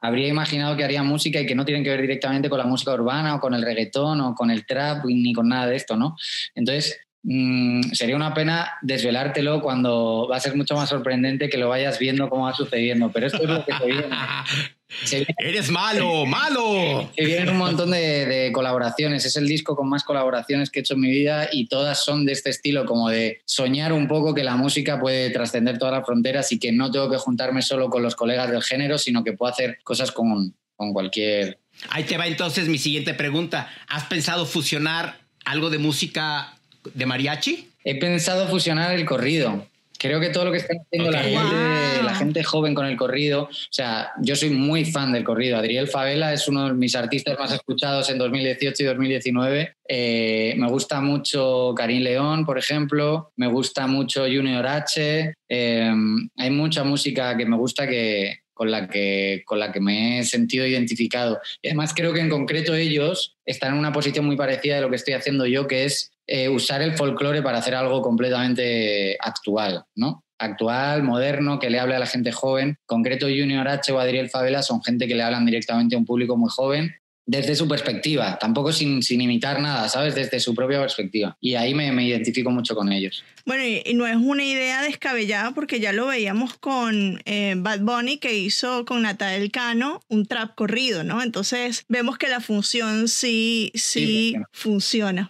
habría 0.00 0.28
imaginado 0.28 0.76
que 0.76 0.84
haría 0.84 1.02
música 1.02 1.40
y 1.40 1.46
que 1.46 1.56
no 1.56 1.64
tienen 1.64 1.82
que 1.82 1.90
ver 1.90 2.02
directamente 2.02 2.48
con 2.48 2.58
la 2.58 2.66
música 2.66 2.94
urbana 2.94 3.34
o 3.34 3.40
con 3.40 3.54
el 3.54 3.62
reggaetón 3.62 4.20
o 4.20 4.34
con 4.36 4.52
el 4.52 4.64
trap 4.66 5.04
ni 5.06 5.32
con 5.32 5.48
nada 5.48 5.66
de 5.66 5.76
esto, 5.76 5.96
¿no? 5.96 6.14
Entonces, 6.54 7.00
Mm, 7.26 7.92
sería 7.92 8.16
una 8.16 8.34
pena 8.34 8.72
desvelártelo 8.82 9.62
cuando 9.62 10.28
va 10.30 10.36
a 10.36 10.40
ser 10.40 10.54
mucho 10.56 10.74
más 10.74 10.90
sorprendente 10.90 11.48
que 11.48 11.56
lo 11.56 11.70
vayas 11.70 11.98
viendo 11.98 12.28
cómo 12.28 12.44
va 12.44 12.54
sucediendo. 12.54 13.10
Pero 13.10 13.26
esto 13.26 13.42
es 13.42 13.48
lo 13.48 13.64
que 13.64 13.72
se 13.72 13.86
viene. 13.86 14.08
Eres 15.38 15.70
malo, 15.70 16.26
malo. 16.26 17.10
Se 17.16 17.24
vienen 17.24 17.48
un 17.48 17.56
montón 17.56 17.92
de, 17.92 18.50
colaboraciones. 18.52 19.24
Es 19.24 19.36
el 19.36 19.48
disco 19.48 19.74
con 19.74 19.88
más 19.88 20.04
colaboraciones 20.04 20.70
que 20.70 20.80
he 20.80 20.82
hecho 20.82 20.94
en 20.94 21.00
mi 21.00 21.10
vida 21.10 21.48
y 21.50 21.66
todas 21.66 22.04
son 22.04 22.26
de 22.26 22.32
este 22.32 22.50
estilo, 22.50 22.84
como 22.84 23.08
de 23.08 23.40
soñar 23.46 23.94
un 23.94 24.06
poco 24.06 24.34
que 24.34 24.44
la 24.44 24.56
música 24.56 25.00
puede 25.00 25.30
trascender 25.30 25.78
todas 25.78 25.94
las 25.94 26.04
fronteras 26.04 26.52
y 26.52 26.58
que 26.58 26.72
no 26.72 26.90
tengo 26.90 27.10
que 27.10 27.16
juntarme 27.16 27.62
solo 27.62 27.88
con 27.88 28.02
los 28.02 28.14
colegas 28.14 28.50
del 28.50 28.62
género, 28.62 28.98
sino 28.98 29.24
que 29.24 29.32
puedo 29.32 29.50
hacer 29.50 29.78
cosas 29.82 30.12
con, 30.12 30.54
con 30.76 30.92
cualquier. 30.92 31.58
Ahí 31.88 32.04
te 32.04 32.18
va 32.18 32.26
entonces 32.26 32.68
mi 32.68 32.78
siguiente 32.78 33.14
pregunta. 33.14 33.70
¿Has 33.88 34.04
pensado 34.04 34.44
fusionar 34.44 35.20
algo 35.44 35.70
de 35.70 35.78
música 35.78 36.54
de 36.92 37.06
mariachi? 37.06 37.70
He 37.84 37.98
pensado 37.98 38.48
fusionar 38.48 38.94
el 38.94 39.04
corrido. 39.04 39.66
Creo 39.98 40.20
que 40.20 40.28
todo 40.28 40.44
lo 40.44 40.52
que 40.52 40.58
está 40.58 40.74
haciendo 40.74 41.10
la, 41.10 42.14
gente, 42.14 42.44
joven 42.44 42.74
con 42.74 42.84
el 42.84 42.96
corrido, 42.96 43.44
o 43.44 43.48
sea, 43.70 44.10
yo 44.20 44.36
soy 44.36 44.50
muy 44.50 44.84
fan 44.84 45.12
del 45.12 45.24
corrido. 45.24 45.56
Adriel 45.56 45.88
Favela 45.88 46.32
es 46.32 46.46
uno 46.46 46.68
de 46.68 46.74
mis 46.74 46.94
artistas 46.94 47.38
más 47.38 47.52
escuchados 47.52 48.10
en 48.10 48.18
2018 48.18 48.82
y 48.82 48.86
2019. 48.86 49.76
Eh, 49.88 50.54
me 50.58 50.68
gusta 50.68 51.00
mucho 51.00 51.72
Karim 51.74 52.02
León, 52.02 52.44
por 52.44 52.58
ejemplo. 52.58 53.32
Me 53.36 53.46
gusta 53.46 53.86
mucho 53.86 54.24
Junior 54.24 54.66
H. 54.66 55.34
Eh, 55.48 55.92
hay 56.36 56.50
mucha 56.50 56.84
música 56.84 57.34
que 57.36 57.46
me 57.46 57.56
gusta 57.56 57.86
que, 57.86 58.40
con 58.54 58.70
la 58.70 58.88
que, 58.88 59.42
con 59.44 59.58
la 59.58 59.72
que 59.72 59.80
me 59.80 60.18
he 60.18 60.24
sentido 60.24 60.66
identificado. 60.66 61.40
Y 61.60 61.68
además 61.68 61.92
creo 61.94 62.12
que 62.12 62.20
en 62.20 62.30
concreto 62.30 62.74
ellos 62.74 63.36
están 63.44 63.72
en 63.72 63.80
una 63.80 63.92
posición 63.92 64.24
muy 64.24 64.36
parecida 64.36 64.76
de 64.76 64.82
lo 64.82 64.90
que 64.90 64.96
estoy 64.96 65.14
haciendo 65.14 65.46
yo, 65.46 65.66
que 65.66 65.84
es 65.84 66.12
eh, 66.26 66.48
usar 66.48 66.82
el 66.82 66.96
folclore 66.96 67.42
para 67.42 67.58
hacer 67.58 67.74
algo 67.74 68.02
completamente 68.02 69.16
actual, 69.20 69.84
¿no? 69.94 70.24
Actual, 70.38 71.02
moderno, 71.02 71.58
que 71.58 71.70
le 71.70 71.78
hable 71.78 71.94
a 71.94 71.98
la 71.98 72.06
gente 72.06 72.32
joven. 72.32 72.76
Concreto 72.86 73.26
Junior 73.26 73.66
H 73.68 73.92
o 73.92 73.98
Adriel 73.98 74.30
Favela 74.30 74.62
son 74.62 74.82
gente 74.82 75.06
que 75.06 75.14
le 75.14 75.22
hablan 75.22 75.46
directamente 75.46 75.94
a 75.94 75.98
un 75.98 76.04
público 76.04 76.36
muy 76.36 76.50
joven 76.50 76.94
desde 77.26 77.54
su 77.54 77.66
perspectiva, 77.66 78.38
tampoco 78.38 78.72
sin, 78.72 79.02
sin, 79.02 79.20
imitar 79.20 79.60
nada, 79.60 79.88
¿sabes? 79.88 80.14
Desde 80.14 80.40
su 80.40 80.54
propia 80.54 80.80
perspectiva. 80.80 81.36
Y 81.40 81.54
ahí 81.54 81.74
me, 81.74 81.90
me 81.90 82.06
identifico 82.06 82.50
mucho 82.50 82.74
con 82.74 82.92
ellos. 82.92 83.24
Bueno, 83.46 83.62
y, 83.64 83.94
no 83.94 84.06
es 84.06 84.16
una 84.16 84.44
idea 84.44 84.82
descabellada 84.82 85.52
porque 85.52 85.78
ya 85.78 85.92
lo 85.92 86.06
veíamos 86.06 86.54
con 86.54 87.20
eh, 87.26 87.54
Bad 87.56 87.80
Bunny 87.80 88.16
que 88.16 88.34
hizo 88.34 88.86
con 88.86 89.02
Natal 89.02 89.50
Cano 89.50 90.00
un 90.08 90.24
trap 90.24 90.54
corrido, 90.54 91.04
¿no? 91.04 91.22
Entonces 91.22 91.84
vemos 91.88 92.16
que 92.16 92.28
la 92.28 92.40
función 92.40 93.06
sí, 93.08 93.70
sí, 93.74 94.34
funciona. 94.52 95.28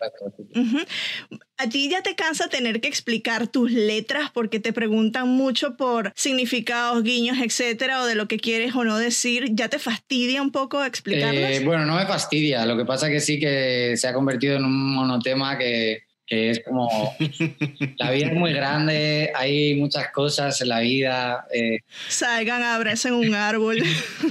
¿A 1.56 1.68
ti 1.68 1.88
ya 1.88 2.02
te 2.02 2.14
cansa 2.14 2.48
tener 2.48 2.80
que 2.80 2.88
explicar 2.88 3.48
tus 3.48 3.70
letras 3.70 4.30
porque 4.32 4.60
te 4.60 4.72
preguntan 4.72 5.28
mucho 5.28 5.76
por 5.76 6.12
significados, 6.14 7.02
guiños, 7.02 7.38
etcétera, 7.38 8.02
o 8.02 8.06
de 8.06 8.14
lo 8.14 8.28
que 8.28 8.38
quieres 8.38 8.74
o 8.74 8.84
no 8.84 8.98
decir? 8.98 9.48
¿Ya 9.52 9.68
te 9.68 9.78
fastidia 9.78 10.42
un 10.42 10.52
poco 10.52 10.84
explicarlas? 10.84 11.50
Eh, 11.50 11.62
bueno, 11.64 11.84
no 11.84 11.96
me 11.96 12.06
fastidia. 12.06 12.64
Lo 12.66 12.76
que 12.76 12.84
pasa 12.84 13.08
que 13.08 13.20
sí 13.20 13.40
que 13.40 13.94
se 13.96 14.06
ha 14.06 14.14
convertido 14.14 14.56
en 14.56 14.64
un 14.64 14.94
monotema 14.94 15.56
que, 15.58 16.03
que 16.26 16.50
es 16.50 16.62
como 16.64 16.88
la 17.98 18.10
vida 18.10 18.26
es 18.26 18.34
muy 18.34 18.52
grande, 18.52 19.30
hay 19.34 19.74
muchas 19.76 20.10
cosas 20.10 20.60
en 20.60 20.68
la 20.68 20.80
vida. 20.80 21.46
Eh, 21.52 21.80
Salgan, 22.08 22.62
abracen 22.62 23.14
un 23.14 23.34
árbol. 23.34 23.78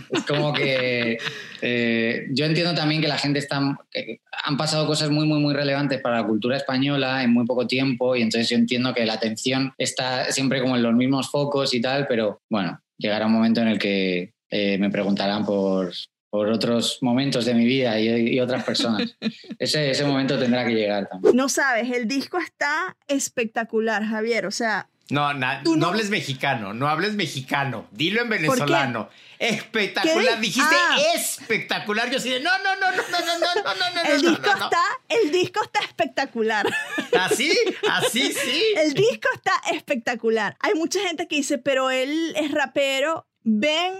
Es 0.09 0.23
como 0.23 0.53
que 0.53 1.17
eh, 1.61 2.27
yo 2.31 2.45
entiendo 2.45 2.73
también 2.73 3.01
que 3.01 3.07
la 3.07 3.17
gente 3.17 3.39
está, 3.39 3.57
han 3.57 4.57
pasado 4.57 4.87
cosas 4.87 5.09
muy, 5.09 5.27
muy, 5.27 5.39
muy 5.39 5.53
relevantes 5.53 6.01
para 6.01 6.21
la 6.21 6.27
cultura 6.27 6.57
española 6.57 7.23
en 7.23 7.31
muy 7.31 7.45
poco 7.45 7.67
tiempo 7.67 8.15
y 8.15 8.21
entonces 8.21 8.49
yo 8.49 8.57
entiendo 8.57 8.93
que 8.93 9.05
la 9.05 9.13
atención 9.13 9.73
está 9.77 10.31
siempre 10.31 10.61
como 10.61 10.75
en 10.75 10.83
los 10.83 10.93
mismos 10.93 11.29
focos 11.29 11.73
y 11.73 11.81
tal, 11.81 12.07
pero 12.07 12.41
bueno, 12.49 12.79
llegará 12.97 13.27
un 13.27 13.33
momento 13.33 13.61
en 13.61 13.67
el 13.67 13.79
que 13.79 14.33
eh, 14.49 14.77
me 14.77 14.89
preguntarán 14.89 15.45
por, 15.45 15.91
por 16.33 16.49
otros 16.49 16.97
momentos 17.01 17.45
de 17.45 17.53
mi 17.53 17.63
vida 17.63 17.99
y, 17.99 18.39
otras 18.39 18.63
personas. 18.63 19.15
ese, 19.59 19.91
ese 19.91 20.03
momento 20.03 20.39
tendrá 20.39 20.65
que 20.65 20.73
llegar 20.73 21.07
también. 21.07 21.35
No 21.35 21.47
sabes, 21.47 21.91
el 21.91 22.07
disco 22.07 22.39
está 22.39 22.97
espectacular, 23.07 24.03
Javier. 24.03 24.47
O 24.47 24.51
sea, 24.51 24.89
no, 25.11 25.31
no, 25.35 25.85
hables 25.85 26.09
mexicano, 26.09 26.73
no 26.73 26.87
hables 26.87 27.13
mexicano. 27.13 27.87
Dilo 27.91 28.23
en 28.23 28.29
venezolano. 28.29 29.11
Espectacular. 29.37 30.41
Dijiste 30.41 30.75
ah. 30.75 30.97
espectacular. 31.13 32.09
Yo 32.09 32.17
sí 32.17 32.31
de 32.31 32.39
no, 32.39 32.49
no, 32.63 32.77
no, 32.77 32.89
no, 32.89 32.97
no, 32.97 33.19
no, 33.19 33.37
no, 33.37 33.75
no, 33.75 34.03
no. 34.03 34.11
El 34.11 34.21
disco 34.23 34.49
está, 34.49 34.83
el 35.09 35.31
disco 35.31 35.63
está 35.63 35.81
espectacular. 35.81 36.65
Así, 37.19 37.55
así 37.91 38.33
sí. 38.33 38.63
El 38.77 38.95
disco 38.95 39.29
está 39.35 39.53
espectacular. 39.71 40.57
Hay 40.61 40.73
mucha 40.73 40.99
gente 41.01 41.27
que 41.27 41.35
dice, 41.35 41.59
pero 41.59 41.91
él 41.91 42.33
es 42.35 42.49
rapero. 42.49 43.27
Ven 43.43 43.99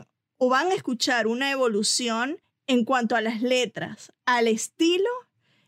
van 0.50 0.72
a 0.72 0.76
escuchar 0.76 1.28
una 1.28 1.52
evolución 1.52 2.42
en 2.68 2.86
cuanto 2.86 3.16
a 3.16 3.22
las 3.22 3.42
letras, 3.42 4.14
al 4.26 4.48
estilo 4.48 5.10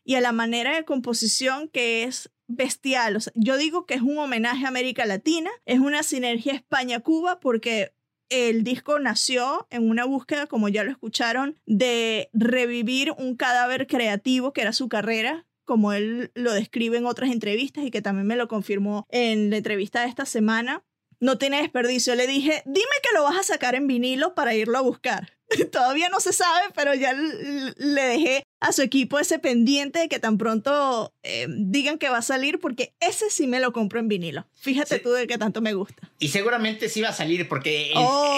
y 0.04 0.16
a 0.16 0.22
la 0.22 0.32
manera 0.32 0.76
de 0.76 0.86
composición 0.86 1.68
que 1.68 2.04
es 2.04 2.32
bestial. 2.48 3.18
yo 3.34 3.58
digo 3.58 3.86
que 3.86 3.96
es 3.96 4.02
un 4.02 4.18
homenaje 4.18 4.66
a 4.66 4.70
América 4.70 5.06
Latina, 5.06 5.50
es 5.66 5.80
una 5.80 6.04
sinergia 6.04 6.54
España-Cuba 6.54 7.40
porque 7.40 7.94
el 8.30 8.64
disco 8.64 9.00
nació 9.00 9.68
en 9.70 9.88
una 9.88 10.06
búsqueda, 10.06 10.48
como 10.48 10.70
ya 10.70 10.84
lo 10.84 10.92
escucharon, 10.92 11.60
de 11.66 12.30
revivir 12.34 13.12
un 13.18 13.36
cadáver 13.36 13.88
creativo 13.88 14.54
que 14.54 14.62
era 14.62 14.74
su 14.74 14.90
carrera, 14.90 15.46
como 15.64 15.94
él 15.94 16.32
lo 16.36 16.54
describe 16.54 16.98
en 16.98 17.06
otras 17.06 17.32
entrevistas 17.32 17.84
y 17.84 17.92
que 17.92 18.02
también 18.02 18.28
me 18.28 18.36
lo 18.36 18.48
confirmó 18.48 19.06
en 19.10 19.50
la 19.50 19.58
entrevista 19.58 20.02
de 20.02 20.08
esta 20.08 20.26
semana 20.26 20.84
no 21.20 21.38
tiene 21.38 21.62
desperdicio. 21.62 22.16
Le 22.16 22.28
dije, 22.28 22.64
dime 22.66 22.86
que 23.04 23.16
lo 23.16 23.24
vas 23.24 23.38
a 23.38 23.44
sacar 23.44 23.76
en 23.76 23.88
vinilo 23.88 24.36
para 24.36 24.54
irlo 24.54 24.78
a 24.78 24.82
buscar. 24.82 25.34
Todavía 25.72 26.10
no 26.10 26.20
se 26.20 26.34
sabe, 26.34 26.70
pero 26.76 26.94
ya 26.94 27.14
le 27.14 28.02
dejé 28.02 28.44
a 28.60 28.72
su 28.72 28.82
equipo 28.82 29.20
ese 29.20 29.40
pendiente 29.40 30.00
de 30.00 30.10
que 30.10 30.20
tan 30.20 30.38
pronto 30.38 31.14
eh, 31.24 31.48
digan 31.50 31.98
que 31.98 32.10
va 32.10 32.20
a 32.20 32.22
salir, 32.22 32.60
porque 32.60 32.94
ese 33.00 33.30
sí 33.30 33.48
me 33.48 33.60
lo 33.60 33.74
compro 33.74 34.00
en 34.00 34.08
vinilo. 34.08 34.46
Fíjate 34.56 35.00
tú 35.00 35.12
de 35.12 35.28
que 35.28 35.38
tanto 35.38 35.62
me 35.62 35.74
gusta. 35.74 36.10
Y 36.20 36.30
seguramente 36.30 36.90
sí 36.90 37.02
va 37.02 37.10
a 37.10 37.14
salir, 37.14 37.48
porque 37.48 37.94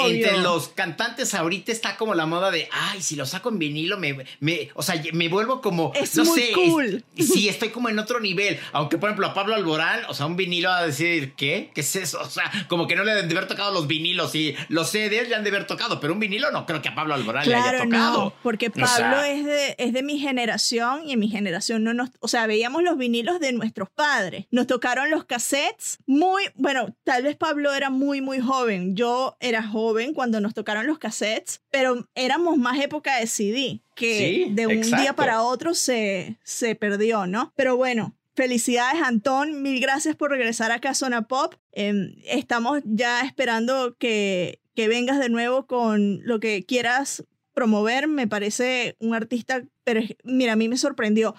entre 0.05 0.39
los 0.39 0.69
cantantes 0.69 1.33
ahorita 1.33 1.71
está 1.71 1.95
como 1.95 2.15
la 2.15 2.25
moda 2.25 2.51
de, 2.51 2.67
ay, 2.71 3.01
si 3.01 3.15
lo 3.15 3.25
saco 3.25 3.49
en 3.49 3.59
vinilo, 3.59 3.97
me, 3.97 4.25
me 4.39 4.69
o 4.73 4.83
sea, 4.83 5.01
me 5.13 5.29
vuelvo 5.29 5.61
como, 5.61 5.93
es 5.95 6.15
no 6.15 6.25
muy 6.25 6.39
sé, 6.39 6.51
cool. 6.53 7.05
sí, 7.17 7.47
estoy 7.47 7.69
como 7.69 7.87
en 7.89 7.99
otro 7.99 8.19
nivel. 8.19 8.59
Aunque, 8.73 8.97
por 8.97 9.09
ejemplo, 9.09 9.27
a 9.27 9.33
Pablo 9.33 9.55
Alborán, 9.55 10.01
o 10.09 10.13
sea, 10.13 10.25
un 10.25 10.35
vinilo 10.35 10.69
va 10.69 10.79
a 10.79 10.87
decir, 10.87 11.33
¿qué? 11.35 11.71
¿Qué 11.73 11.81
es 11.81 11.95
eso? 11.95 12.19
O 12.19 12.29
sea, 12.29 12.51
como 12.67 12.87
que 12.87 12.95
no 12.95 13.03
le 13.03 13.13
han 13.13 13.27
de 13.29 13.35
haber 13.35 13.47
tocado 13.47 13.71
los 13.71 13.87
vinilos 13.87 14.35
y 14.35 14.55
los 14.69 14.89
CDs 14.89 15.29
le 15.29 15.35
han 15.35 15.43
de 15.43 15.49
haber 15.49 15.67
tocado, 15.67 15.99
pero 15.99 16.13
un 16.13 16.19
vinilo 16.19 16.51
no 16.51 16.65
creo 16.65 16.81
que 16.81 16.89
a 16.89 16.95
Pablo 16.95 17.13
Alborán 17.13 17.47
le 17.47 17.55
haya 17.55 17.83
tocado. 17.83 18.23
No, 18.25 18.33
porque 18.43 18.69
Pablo 18.69 19.21
es, 19.23 19.45
de, 19.45 19.75
es 19.77 19.93
de 19.93 20.03
mi 20.07 20.17
generación 20.17 21.07
y 21.07 21.11
en 21.11 21.19
mi 21.19 21.27
generación 21.27 21.83
no 21.83 21.93
nos, 21.93 22.09
o 22.19 22.27
sea, 22.27 22.47
veíamos 22.47 22.81
los 22.81 22.97
vinilos 22.97 23.39
de 23.39 23.51
nuestros 23.51 23.89
padres. 23.91 24.47
Nos 24.49 24.65
tocaron 24.65 25.11
los 25.11 25.25
cassettes 25.25 25.99
muy, 26.07 26.43
bueno, 26.55 26.95
tal 27.03 27.21
vez 27.23 27.35
Pablo 27.35 27.73
era 27.73 27.91
muy, 27.91 28.21
muy 28.21 28.39
joven. 28.39 28.95
Yo 28.95 29.37
era 29.39 29.61
joven 29.61 30.15
cuando 30.15 30.41
nos 30.41 30.55
tocaron 30.55 30.87
los 30.87 30.97
cassettes, 30.97 31.61
pero 31.69 32.07
éramos 32.15 32.57
más 32.57 32.79
época 32.79 33.17
de 33.17 33.27
CD, 33.27 33.81
que 33.93 34.47
de 34.49 34.65
un 34.65 34.81
día 34.81 35.13
para 35.13 35.43
otro 35.43 35.75
se, 35.75 36.37
se 36.43 36.73
perdió, 36.73 37.27
¿no? 37.27 37.53
Pero 37.55 37.77
bueno, 37.77 38.15
Felicidades, 38.37 39.01
Antón. 39.01 39.63
Mil 39.63 39.81
gracias 39.81 40.15
por 40.15 40.29
regresar 40.29 40.71
acá 40.71 40.91
a 40.91 40.93
Zona 40.93 41.23
Pop. 41.23 41.55
Em, 41.71 42.13
estamos 42.23 42.81
ya 42.85 43.21
esperando 43.21 43.95
que, 43.97 44.59
que 44.75 44.87
vengas 44.87 45.17
de 45.17 45.29
nuevo 45.29 45.65
con 45.65 46.21
lo 46.23 46.39
que 46.39 46.63
quieras 46.63 47.23
promover. 47.57 48.07
Me 48.07 48.27
parece 48.27 48.95
un 48.99 49.15
artista, 49.15 49.63
pero 49.83 50.01
mira, 50.23 50.53
a 50.53 50.55
mí 50.55 50.69
me 50.69 50.77
sorprendió. 50.77 51.33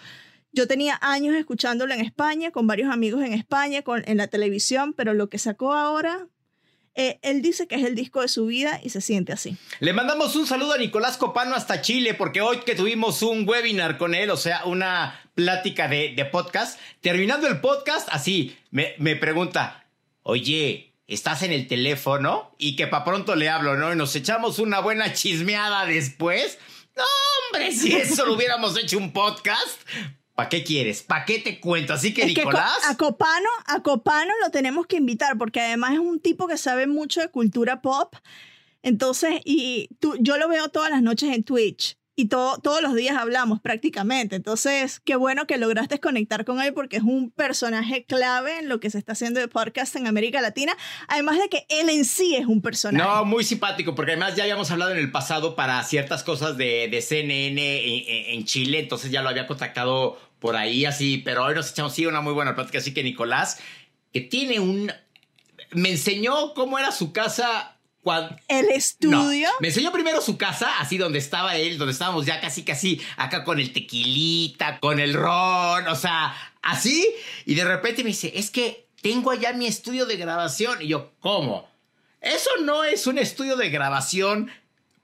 Yo 0.51 0.67
tenía 0.67 0.99
años 1.01 1.37
escuchándolo 1.37 1.95
en 1.95 2.01
España, 2.01 2.51
con 2.51 2.67
varios 2.67 2.93
amigos 2.93 3.23
en 3.23 3.35
España, 3.35 3.83
con, 3.83 4.03
en 4.05 4.17
la 4.17 4.27
televisión, 4.27 4.95
pero 4.95 5.15
lo 5.15 5.29
que 5.29 5.39
sacó 5.39 5.75
ahora, 5.75 6.27
eh, 6.97 7.21
él 7.23 7.41
dice 7.41 7.69
que 7.69 7.77
es 7.77 7.85
el 7.85 7.95
disco 7.95 8.21
de 8.21 8.27
su 8.27 8.47
vida 8.47 8.81
y 8.83 8.89
se 8.89 9.01
siente 9.01 9.33
así. 9.33 9.57
Le 9.79 9.93
mandamos 9.93 10.35
un 10.35 10.49
saludo 10.49 10.73
a 10.73 10.79
Nicolás 10.79 11.19
Copano 11.19 11.55
hasta 11.55 11.83
Chile, 11.83 12.15
porque 12.15 12.41
hoy 12.41 12.59
que 12.67 12.75
tuvimos 12.75 13.23
un 13.23 13.49
webinar 13.49 13.97
con 13.97 14.17
él, 14.17 14.31
o 14.31 14.37
sea, 14.37 14.65
una 14.65 15.21
plática 15.35 15.87
de, 15.87 16.15
de 16.17 16.25
podcast. 16.25 16.81
Terminando 17.01 17.47
el 17.47 17.61
podcast, 17.61 18.09
así, 18.11 18.57
me, 18.73 18.95
me 18.99 19.15
pregunta, 19.15 19.87
oye, 20.25 20.88
¿estás 21.09 21.43
en 21.43 21.53
el 21.53 21.67
teléfono? 21.67 22.55
Y 22.59 22.77
que 22.77 22.87
para 22.87 23.05
pronto 23.05 23.35
le 23.35 23.49
hablo, 23.49 23.77
¿no? 23.77 23.93
Y 23.93 23.97
nos 23.97 24.15
echamos 24.15 24.61
una 24.61 24.79
buena 24.79 25.13
chismeada 25.13 25.85
después. 25.87 26.59
No, 26.97 27.03
hombre, 27.49 27.73
si 27.73 27.93
eso 27.97 28.25
lo 28.25 28.35
hubiéramos 28.35 28.79
hecho 28.79 28.99
un 28.99 29.13
podcast, 29.13 29.81
¿Para 30.39 30.51
qué 30.51 30.63
quieres? 30.63 31.03
¿Para 31.03 31.25
qué 31.25 31.41
te 31.41 31.59
cuento? 31.59 31.93
Así 31.93 32.15
que, 32.15 32.25
Nicolás. 32.25 32.79
a 32.87 32.97
Copano, 32.97 33.49
a 33.67 33.83
Copano 33.83 34.33
lo 34.41 34.53
tenemos 34.53 34.87
que 34.87 34.95
invitar 34.95 35.37
porque 35.37 35.61
además 35.61 35.95
es 35.95 35.99
un 35.99 36.21
tipo 36.21 36.47
que 36.47 36.57
sabe 36.57 36.87
mucho 36.87 37.21
de 37.21 37.29
cultura 37.29 37.83
pop. 37.83 38.15
Entonces, 38.85 39.41
y 39.45 39.89
tú, 39.99 40.15
yo 40.21 40.39
lo 40.39 40.49
veo 40.49 40.69
todas 40.69 40.91
las 40.91 41.03
noches 41.03 41.35
en 41.35 41.43
Twitch 41.43 41.98
y 42.19 42.27
todos 42.27 42.83
los 42.83 42.97
días 42.97 43.17
hablamos 43.17 43.61
prácticamente. 43.61 44.35
Entonces, 44.35 44.99
qué 45.05 45.15
bueno 45.15 45.47
que 45.47 45.57
lograste 45.57 46.01
conectar 46.01 46.45
con 46.45 46.61
él 46.61 46.75
porque 46.75 46.97
es 46.97 47.05
un 47.05 47.31
personaje 47.31 48.03
clave 48.03 48.59
en 48.59 48.69
lo 48.69 48.81
que 48.81 48.91
se 48.91 48.99
está 48.99 49.13
haciendo 49.13 49.39
de 49.39 49.47
podcast 49.47 49.95
en 49.95 50.09
América 50.09 50.41
Latina. 50.41 50.77
Además 51.07 51.39
de 51.39 51.49
que 51.49 51.65
él 51.69 51.89
en 51.89 52.05
sí 52.05 52.35
es 52.35 52.47
un 52.47 52.61
personaje. 52.61 53.09
No, 53.09 53.25
muy 53.25 53.45
simpático 53.45 53.95
porque 53.95 54.11
además 54.11 54.35
ya 54.35 54.43
habíamos 54.43 54.69
hablado 54.73 54.91
en 54.91 54.99
el 54.99 55.13
pasado 55.13 55.55
para 55.55 55.81
ciertas 55.85 56.25
cosas 56.25 56.57
de, 56.57 56.89
de 56.89 57.01
CNN 57.03 58.35
en, 58.35 58.45
Chile. 58.47 58.81
Entonces 58.81 59.13
ya 59.13 59.23
lo 59.23 59.29
había 59.29 59.47
contactado 59.47 60.21
por 60.41 60.57
ahí 60.57 60.87
así. 60.87 61.19
Pero 61.19 61.45
hoy 61.45 61.55
nos 61.55 61.71
echamos 61.71 61.95
sí 61.95 62.05
una 62.05 62.21
muy 62.21 62.33
buena 62.33 62.57
plática. 62.57 62.79
Así 62.79 62.93
que 62.93 63.05
Nicolás, 63.05 63.61
que 64.13 64.23
tiene 64.23 64.59
un... 64.59 64.91
Me 65.71 65.91
enseñó 65.93 66.53
cómo 66.55 66.81
era 66.81 66.91
su 66.91 67.13
casa 67.13 67.78
el 68.49 68.69
estudio. 68.71 69.49
Me 69.61 69.69
enseñó 69.69 69.93
primero 69.93 70.21
su 70.21 70.37
casa, 70.37 70.79
así 70.79 70.99
donde 70.99 71.19
estaba 71.19 71.57
él, 71.57 71.79
donde 71.79 71.93
estábamos 71.93 72.27
ya 72.27 72.41
casi, 72.41 72.63
casi 72.63 73.01
acá 73.17 73.45
con 73.45 73.59
el 73.61 73.73
tequilita, 73.73 74.79
con 74.81 75.01
el 75.01 75.15
ron, 75.15 75.87
o 75.89 75.97
sea, 75.97 76.35
así. 76.63 77.09
Y 77.47 77.55
de 77.55 77.65
repente 77.65 78.03
me 78.03 78.11
dice, 78.11 78.33
es 78.35 78.51
que 78.51 78.89
tengo 79.03 79.31
allá 79.31 79.53
mi 79.53 79.67
estudio 79.67 80.07
de 80.07 80.17
grabación. 80.17 80.83
Y 80.83 80.89
yo, 80.89 81.13
¿cómo? 81.21 81.69
Eso 82.21 82.51
no 82.63 82.85
es 82.85 83.07
un 83.07 83.19
estudio 83.19 83.57
de 83.57 83.71
grabación 83.71 84.51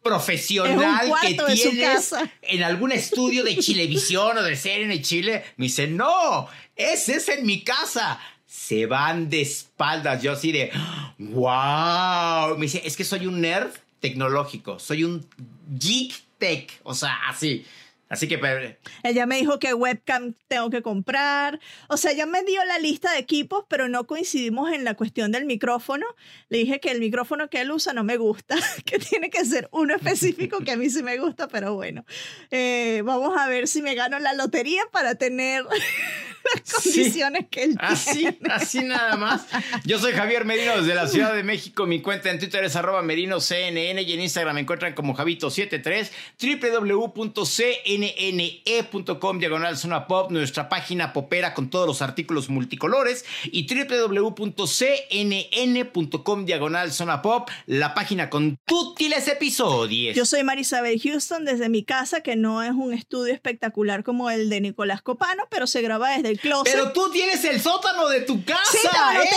profesional 0.03 1.13
que 1.23 1.35
tienes 1.35 2.15
en 2.43 2.63
algún 2.63 2.93
estudio 2.93 3.43
de 3.43 3.57
Chilevisión 3.57 4.37
o 4.39 4.43
de 4.43 4.57
serie 4.57 4.93
en 4.93 5.03
Chile. 5.03 5.45
Me 5.57 5.67
dice, 5.67 5.87
no, 5.87 6.49
ese 6.77 7.17
es 7.17 7.29
en 7.29 7.47
mi 7.47 7.63
casa 7.63 8.21
se 8.55 8.87
van 8.87 9.29
de 9.29 9.43
espaldas. 9.43 10.23
Yo 10.23 10.33
así 10.33 10.53
de, 10.53 10.71
wow. 11.19 12.57
Me 12.57 12.63
dice, 12.63 12.83
es 12.85 12.97
que 12.97 13.05
soy 13.05 13.27
un 13.27 13.41
nerd 13.41 13.73
tecnológico, 13.99 14.79
soy 14.79 15.03
un 15.03 15.27
geek 15.69 16.15
tech, 16.39 16.81
o 16.85 16.95
sea, 16.95 17.29
así. 17.29 17.67
Así 18.09 18.29
que... 18.29 18.39
Ella 19.03 19.27
me 19.27 19.39
dijo 19.39 19.59
que 19.59 19.75
webcam 19.75 20.35
tengo 20.47 20.71
que 20.71 20.83
comprar. 20.83 21.59
O 21.89 21.97
sea, 21.97 22.13
ella 22.13 22.27
me 22.27 22.45
dio 22.45 22.65
la 22.65 22.79
lista 22.79 23.11
de 23.13 23.19
equipos, 23.19 23.65
pero 23.69 23.89
no 23.89 24.07
coincidimos 24.07 24.73
en 24.73 24.85
la 24.85 24.95
cuestión 24.95 25.33
del 25.33 25.47
micrófono. 25.47 26.07
Le 26.49 26.59
dije 26.59 26.79
que 26.79 26.93
el 26.93 27.01
micrófono 27.01 27.51
que 27.51 27.63
él 27.63 27.73
usa 27.73 27.93
no 27.93 28.05
me 28.05 28.19
gusta, 28.19 28.57
que 28.85 29.01
tiene 29.01 29.31
que 29.31 29.45
ser 29.45 29.69
uno 29.73 29.97
específico 29.97 30.61
que 30.61 30.73
a 30.73 30.77
mí 30.77 30.91
sí 30.91 31.03
me 31.03 31.19
gusta, 31.19 31.49
pero 31.49 31.75
bueno. 31.75 32.05
Eh, 32.53 33.03
vamos 33.05 33.37
a 33.37 33.49
ver 33.49 33.67
si 33.67 33.83
me 33.83 33.97
gano 33.97 34.21
la 34.21 34.33
lotería 34.33 34.83
para 34.93 35.17
tener 35.17 35.65
las 36.55 36.73
condiciones 36.73 37.47
que 37.51 37.65
él 37.65 37.77
así, 37.79 38.29
Así 38.51 38.83
nada 38.83 39.17
más. 39.17 39.47
Yo 39.85 39.99
soy 39.99 40.13
Javier 40.13 40.45
Merino 40.45 40.77
desde 40.77 40.95
la 40.95 41.09
Ciudad 41.09 41.35
de 41.35 41.43
México. 41.43 41.87
Mi 41.87 42.01
cuenta 42.01 42.31
en 42.31 42.39
Twitter 42.39 42.63
es 42.65 42.77
arroba 42.77 43.03
merinoCNN 43.03 43.99
y 43.99 44.13
en 44.13 44.21
Instagram 44.21 44.55
me 44.55 44.61
encuentran 44.61 44.95
como 44.95 45.17
Javito73 45.17 46.11
www.cnne.com 46.41 47.45
diagonal 49.39 49.77
zona 49.77 50.07
pop, 50.07 50.31
nuestra 50.31 50.69
página 50.69 51.13
popera 51.13 51.55
con 51.55 51.71
todos 51.71 51.87
los 51.87 52.03
artículos 52.03 52.49
multicolores 52.49 53.25
y 53.45 53.67
www.cnn.com 53.67 54.55
diagonal 56.45 56.93
zona 56.93 57.23
pop, 57.23 57.49
la 57.67 57.95
página 57.95 58.31
con 58.31 58.59
útiles 58.71 59.29
episodios. 59.29 60.17
Yo 60.17 60.25
soy 60.25 60.43
Marisabel 60.45 61.01
Houston 61.01 61.45
desde 61.45 61.69
mi 61.69 61.85
casa, 61.85 62.21
que 62.21 62.37
no 62.37 62.63
es 62.63 62.73
un 62.73 62.95
estudio 62.95 63.33
espectacular 63.33 64.05
como 64.05 64.31
el 64.31 64.49
de 64.51 64.61
Nicolás 64.61 65.03
Copano, 65.03 65.45
pero 65.51 65.67
se 65.67 65.83
graba 65.83 66.11
desde 66.17 66.34
pero 66.65 66.93
tú 66.93 67.11
tienes 67.11 67.45
el 67.45 67.61
sótano 67.61 68.09
de 68.09 68.21
tu 68.23 68.45
casa. 68.45 68.79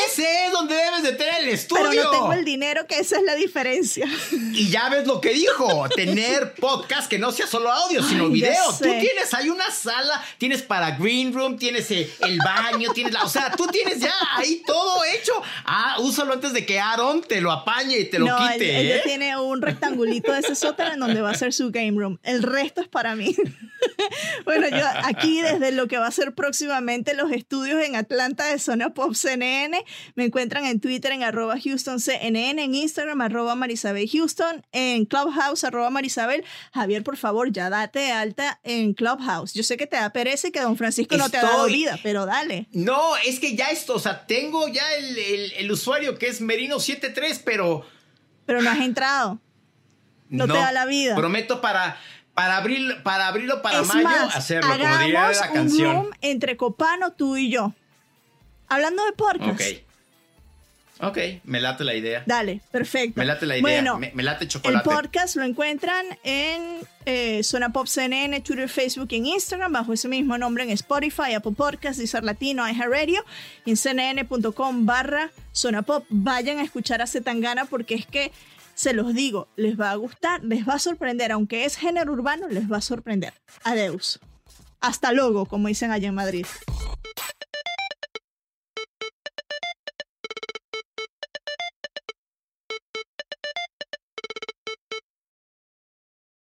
Ese 0.06 0.46
es 0.46 0.52
donde 0.52 0.76
debes 0.76 1.04
de 1.04 1.12
tener 1.14 1.42
el 1.42 1.50
estudio. 1.50 1.90
Pero 1.90 2.04
no 2.04 2.12
tengo 2.12 2.34
el 2.34 2.46
dinero, 2.46 2.88
que 2.88 3.00
esa 3.00 3.18
es 3.18 3.24
la 3.24 3.36
diferencia. 3.36 4.08
Y 4.32 4.70
ya 4.70 4.90
ves 4.90 5.06
lo 5.06 5.22
que 5.22 5.30
dijo, 5.30 5.88
tener 5.90 6.54
podcast 6.60 7.10
que 7.10 7.18
no 7.18 7.32
sea 7.32 7.48
solo 7.48 7.72
audio, 7.72 8.04
sino 8.04 8.30
video. 8.30 8.64
Tú 8.78 8.84
tienes 8.84 9.34
ahí 9.34 9.50
una 9.50 9.70
sala, 9.72 10.24
tienes 10.38 10.62
para 10.62 10.92
Green 10.92 11.34
Room, 11.34 11.58
tienes 11.58 11.90
el 11.92 12.40
baño, 12.44 12.92
tienes 12.94 13.14
la... 13.14 13.24
O 13.24 13.30
sea, 13.30 13.52
tú 13.52 13.68
tienes 13.68 14.00
ya 14.00 14.14
ahí 14.36 14.64
todo 14.66 15.04
hecho. 15.06 15.34
Ah, 15.66 15.98
úsalo 16.00 16.34
antes 16.34 16.54
de 16.54 16.66
que 16.66 16.80
Aaron 16.80 17.22
te 17.22 17.42
lo 17.42 17.52
apañe 17.52 17.98
y 18.00 18.06
te 18.06 18.20
lo 18.20 18.26
quite. 18.38 18.80
Él, 18.80 18.92
¿eh? 18.92 19.02
tiene 19.04 19.38
un 19.38 19.62
rectangulito 19.62 20.32
de 20.32 20.40
ese 20.40 20.56
sótano 20.56 20.94
en 20.94 21.00
donde 21.00 21.22
va 21.22 21.32
a 21.32 21.36
ser 21.36 21.54
su 21.54 21.72
game 21.72 22.00
room. 22.00 22.20
El 22.24 22.44
resto 22.44 22.82
es 22.82 22.88
para 22.88 23.16
mí. 23.16 23.36
bueno, 24.46 24.68
yo 24.70 24.86
aquí 25.04 25.42
desde 25.42 25.72
lo 25.72 25.88
que 25.88 25.98
va 25.98 26.08
a 26.08 26.12
ser 26.12 26.34
próximamente 26.34 27.14
los 27.14 27.32
estudios 27.32 27.84
en 27.84 27.96
Atlanta 27.96 28.46
de 28.46 28.60
Zona 28.60 28.94
Pop 28.94 29.14
CNN. 29.14 29.84
Me 30.16 30.26
encuentran 30.26 30.66
en 30.66 30.80
Twitter 30.80 31.12
en 31.12 31.24
arroba 31.24 31.56
Houston 31.60 32.00
CNN, 32.00 32.64
en 32.64 32.76
Instagram 32.76 33.22
arroba 33.22 33.56
Marisabel 33.56 34.10
Houston, 34.10 34.66
en 34.72 35.06
Clubhouse 35.06 35.64
arroba 35.64 35.90
Marisabel. 35.90 36.44
Javier, 36.74 37.04
por 37.04 37.18
favor, 37.18 37.52
ya 37.52 37.70
date 37.70 38.12
alta 38.12 38.60
en 38.64 38.94
Clubhouse. 38.94 39.54
Yo 39.54 39.64
sé 39.64 39.78
que 39.78 39.88
te 39.88 39.98
da 39.98 40.12
pereza 40.12 40.48
y 40.48 40.52
que 40.52 40.62
don 40.62 40.78
Francisco 40.78 41.18
no 41.18 41.30
te 41.30 41.38
ha 41.38 41.44
dado 41.44 41.66
vida, 41.66 42.00
pero 42.04 42.26
dale. 42.26 42.68
No, 42.72 43.18
es 43.18 43.40
que 43.40 43.56
ya 43.56 43.70
esto, 43.70 43.96
o 43.96 44.00
sea, 44.00 44.26
tengo 44.26 44.68
ya 44.68 44.84
el, 44.96 45.18
el, 45.58 45.72
usuario 45.72 46.18
que 46.18 46.28
es 46.28 46.42
Merino73, 46.42 47.42
pero... 47.44 47.86
Pero 48.46 48.62
no 48.62 48.70
has 48.70 48.80
entrado. 48.80 49.40
No, 50.30 50.48
te 50.48 50.54
da 50.54 50.72
la 50.72 50.86
vida. 50.86 51.16
Prometo 51.16 51.62
para 51.62 51.98
para, 52.38 52.58
abril, 52.58 52.94
para 53.02 53.30
abrirlo 53.30 53.64
para 53.64 53.82
mayo, 53.82 54.10
hacerlo, 54.32 54.70
como 54.70 54.98
diría 55.00 55.32
la 55.32 55.52
canción. 55.52 55.90
Un 55.90 56.04
room 56.04 56.14
entre 56.22 56.56
Copano, 56.56 57.12
tú 57.14 57.36
y 57.36 57.50
yo. 57.50 57.74
Hablando 58.70 59.04
de 59.06 59.14
podcast. 59.14 59.60
Ok. 59.60 61.10
Ok, 61.10 61.18
me 61.46 61.60
late 61.60 61.84
la 61.84 61.96
idea. 61.96 62.22
Dale, 62.28 62.62
perfecto. 62.70 63.20
Me 63.20 63.26
late 63.26 63.48
la 63.48 63.58
idea. 63.58 63.64
Bueno, 63.64 63.98
me, 63.98 64.22
late 64.22 64.48
chocolate. 64.48 64.88
El 64.88 64.96
podcast 64.96 65.36
lo 65.36 65.46
encuentran 65.46 66.06
en 66.24 66.82
eh, 67.08 67.42
Zona 67.44 67.74
Pop 67.74 67.88
CNN, 67.88 68.40
Twitter, 68.42 68.70
Facebook 68.70 69.08
y 69.10 69.16
en 69.16 69.26
Instagram, 69.26 69.74
bajo 69.74 69.94
ese 69.94 70.08
mismo 70.08 70.38
nombre 70.38 70.64
en 70.64 70.70
Spotify, 70.70 71.34
Apple 71.34 71.54
Podcasts, 71.58 71.98
Deezer 71.98 72.24
Latino, 72.24 72.70
iHeartRadio 72.70 73.26
y 73.66 73.72
en 73.72 73.78
cnn.com 73.78 74.86
barra 74.86 75.32
Zona 75.54 75.82
Pop. 75.82 76.06
Vayan 76.10 76.60
a 76.60 76.64
escuchar 76.64 77.02
a 77.02 77.08
Zetangana 77.08 77.66
porque 77.66 77.96
es 77.96 78.06
que 78.06 78.32
se 78.78 78.94
los 78.94 79.16
digo, 79.16 79.48
les 79.56 79.78
va 79.78 79.90
a 79.90 79.96
gustar, 79.96 80.44
les 80.44 80.68
va 80.68 80.76
a 80.76 80.80
sorprender, 80.80 81.32
aunque 81.32 81.66
es 81.66 81.76
género 81.76 82.14
urbano, 82.14 82.48
les 82.48 82.72
va 82.72 82.78
a 82.78 82.82
sorprender. 82.82 83.34
Adeus. 83.64 84.20
Hasta 84.80 85.12
luego, 85.14 85.48
como 85.48 85.68
dicen 85.68 85.92
allá 85.92 86.10
en 86.10 86.14
Madrid. 86.14 86.46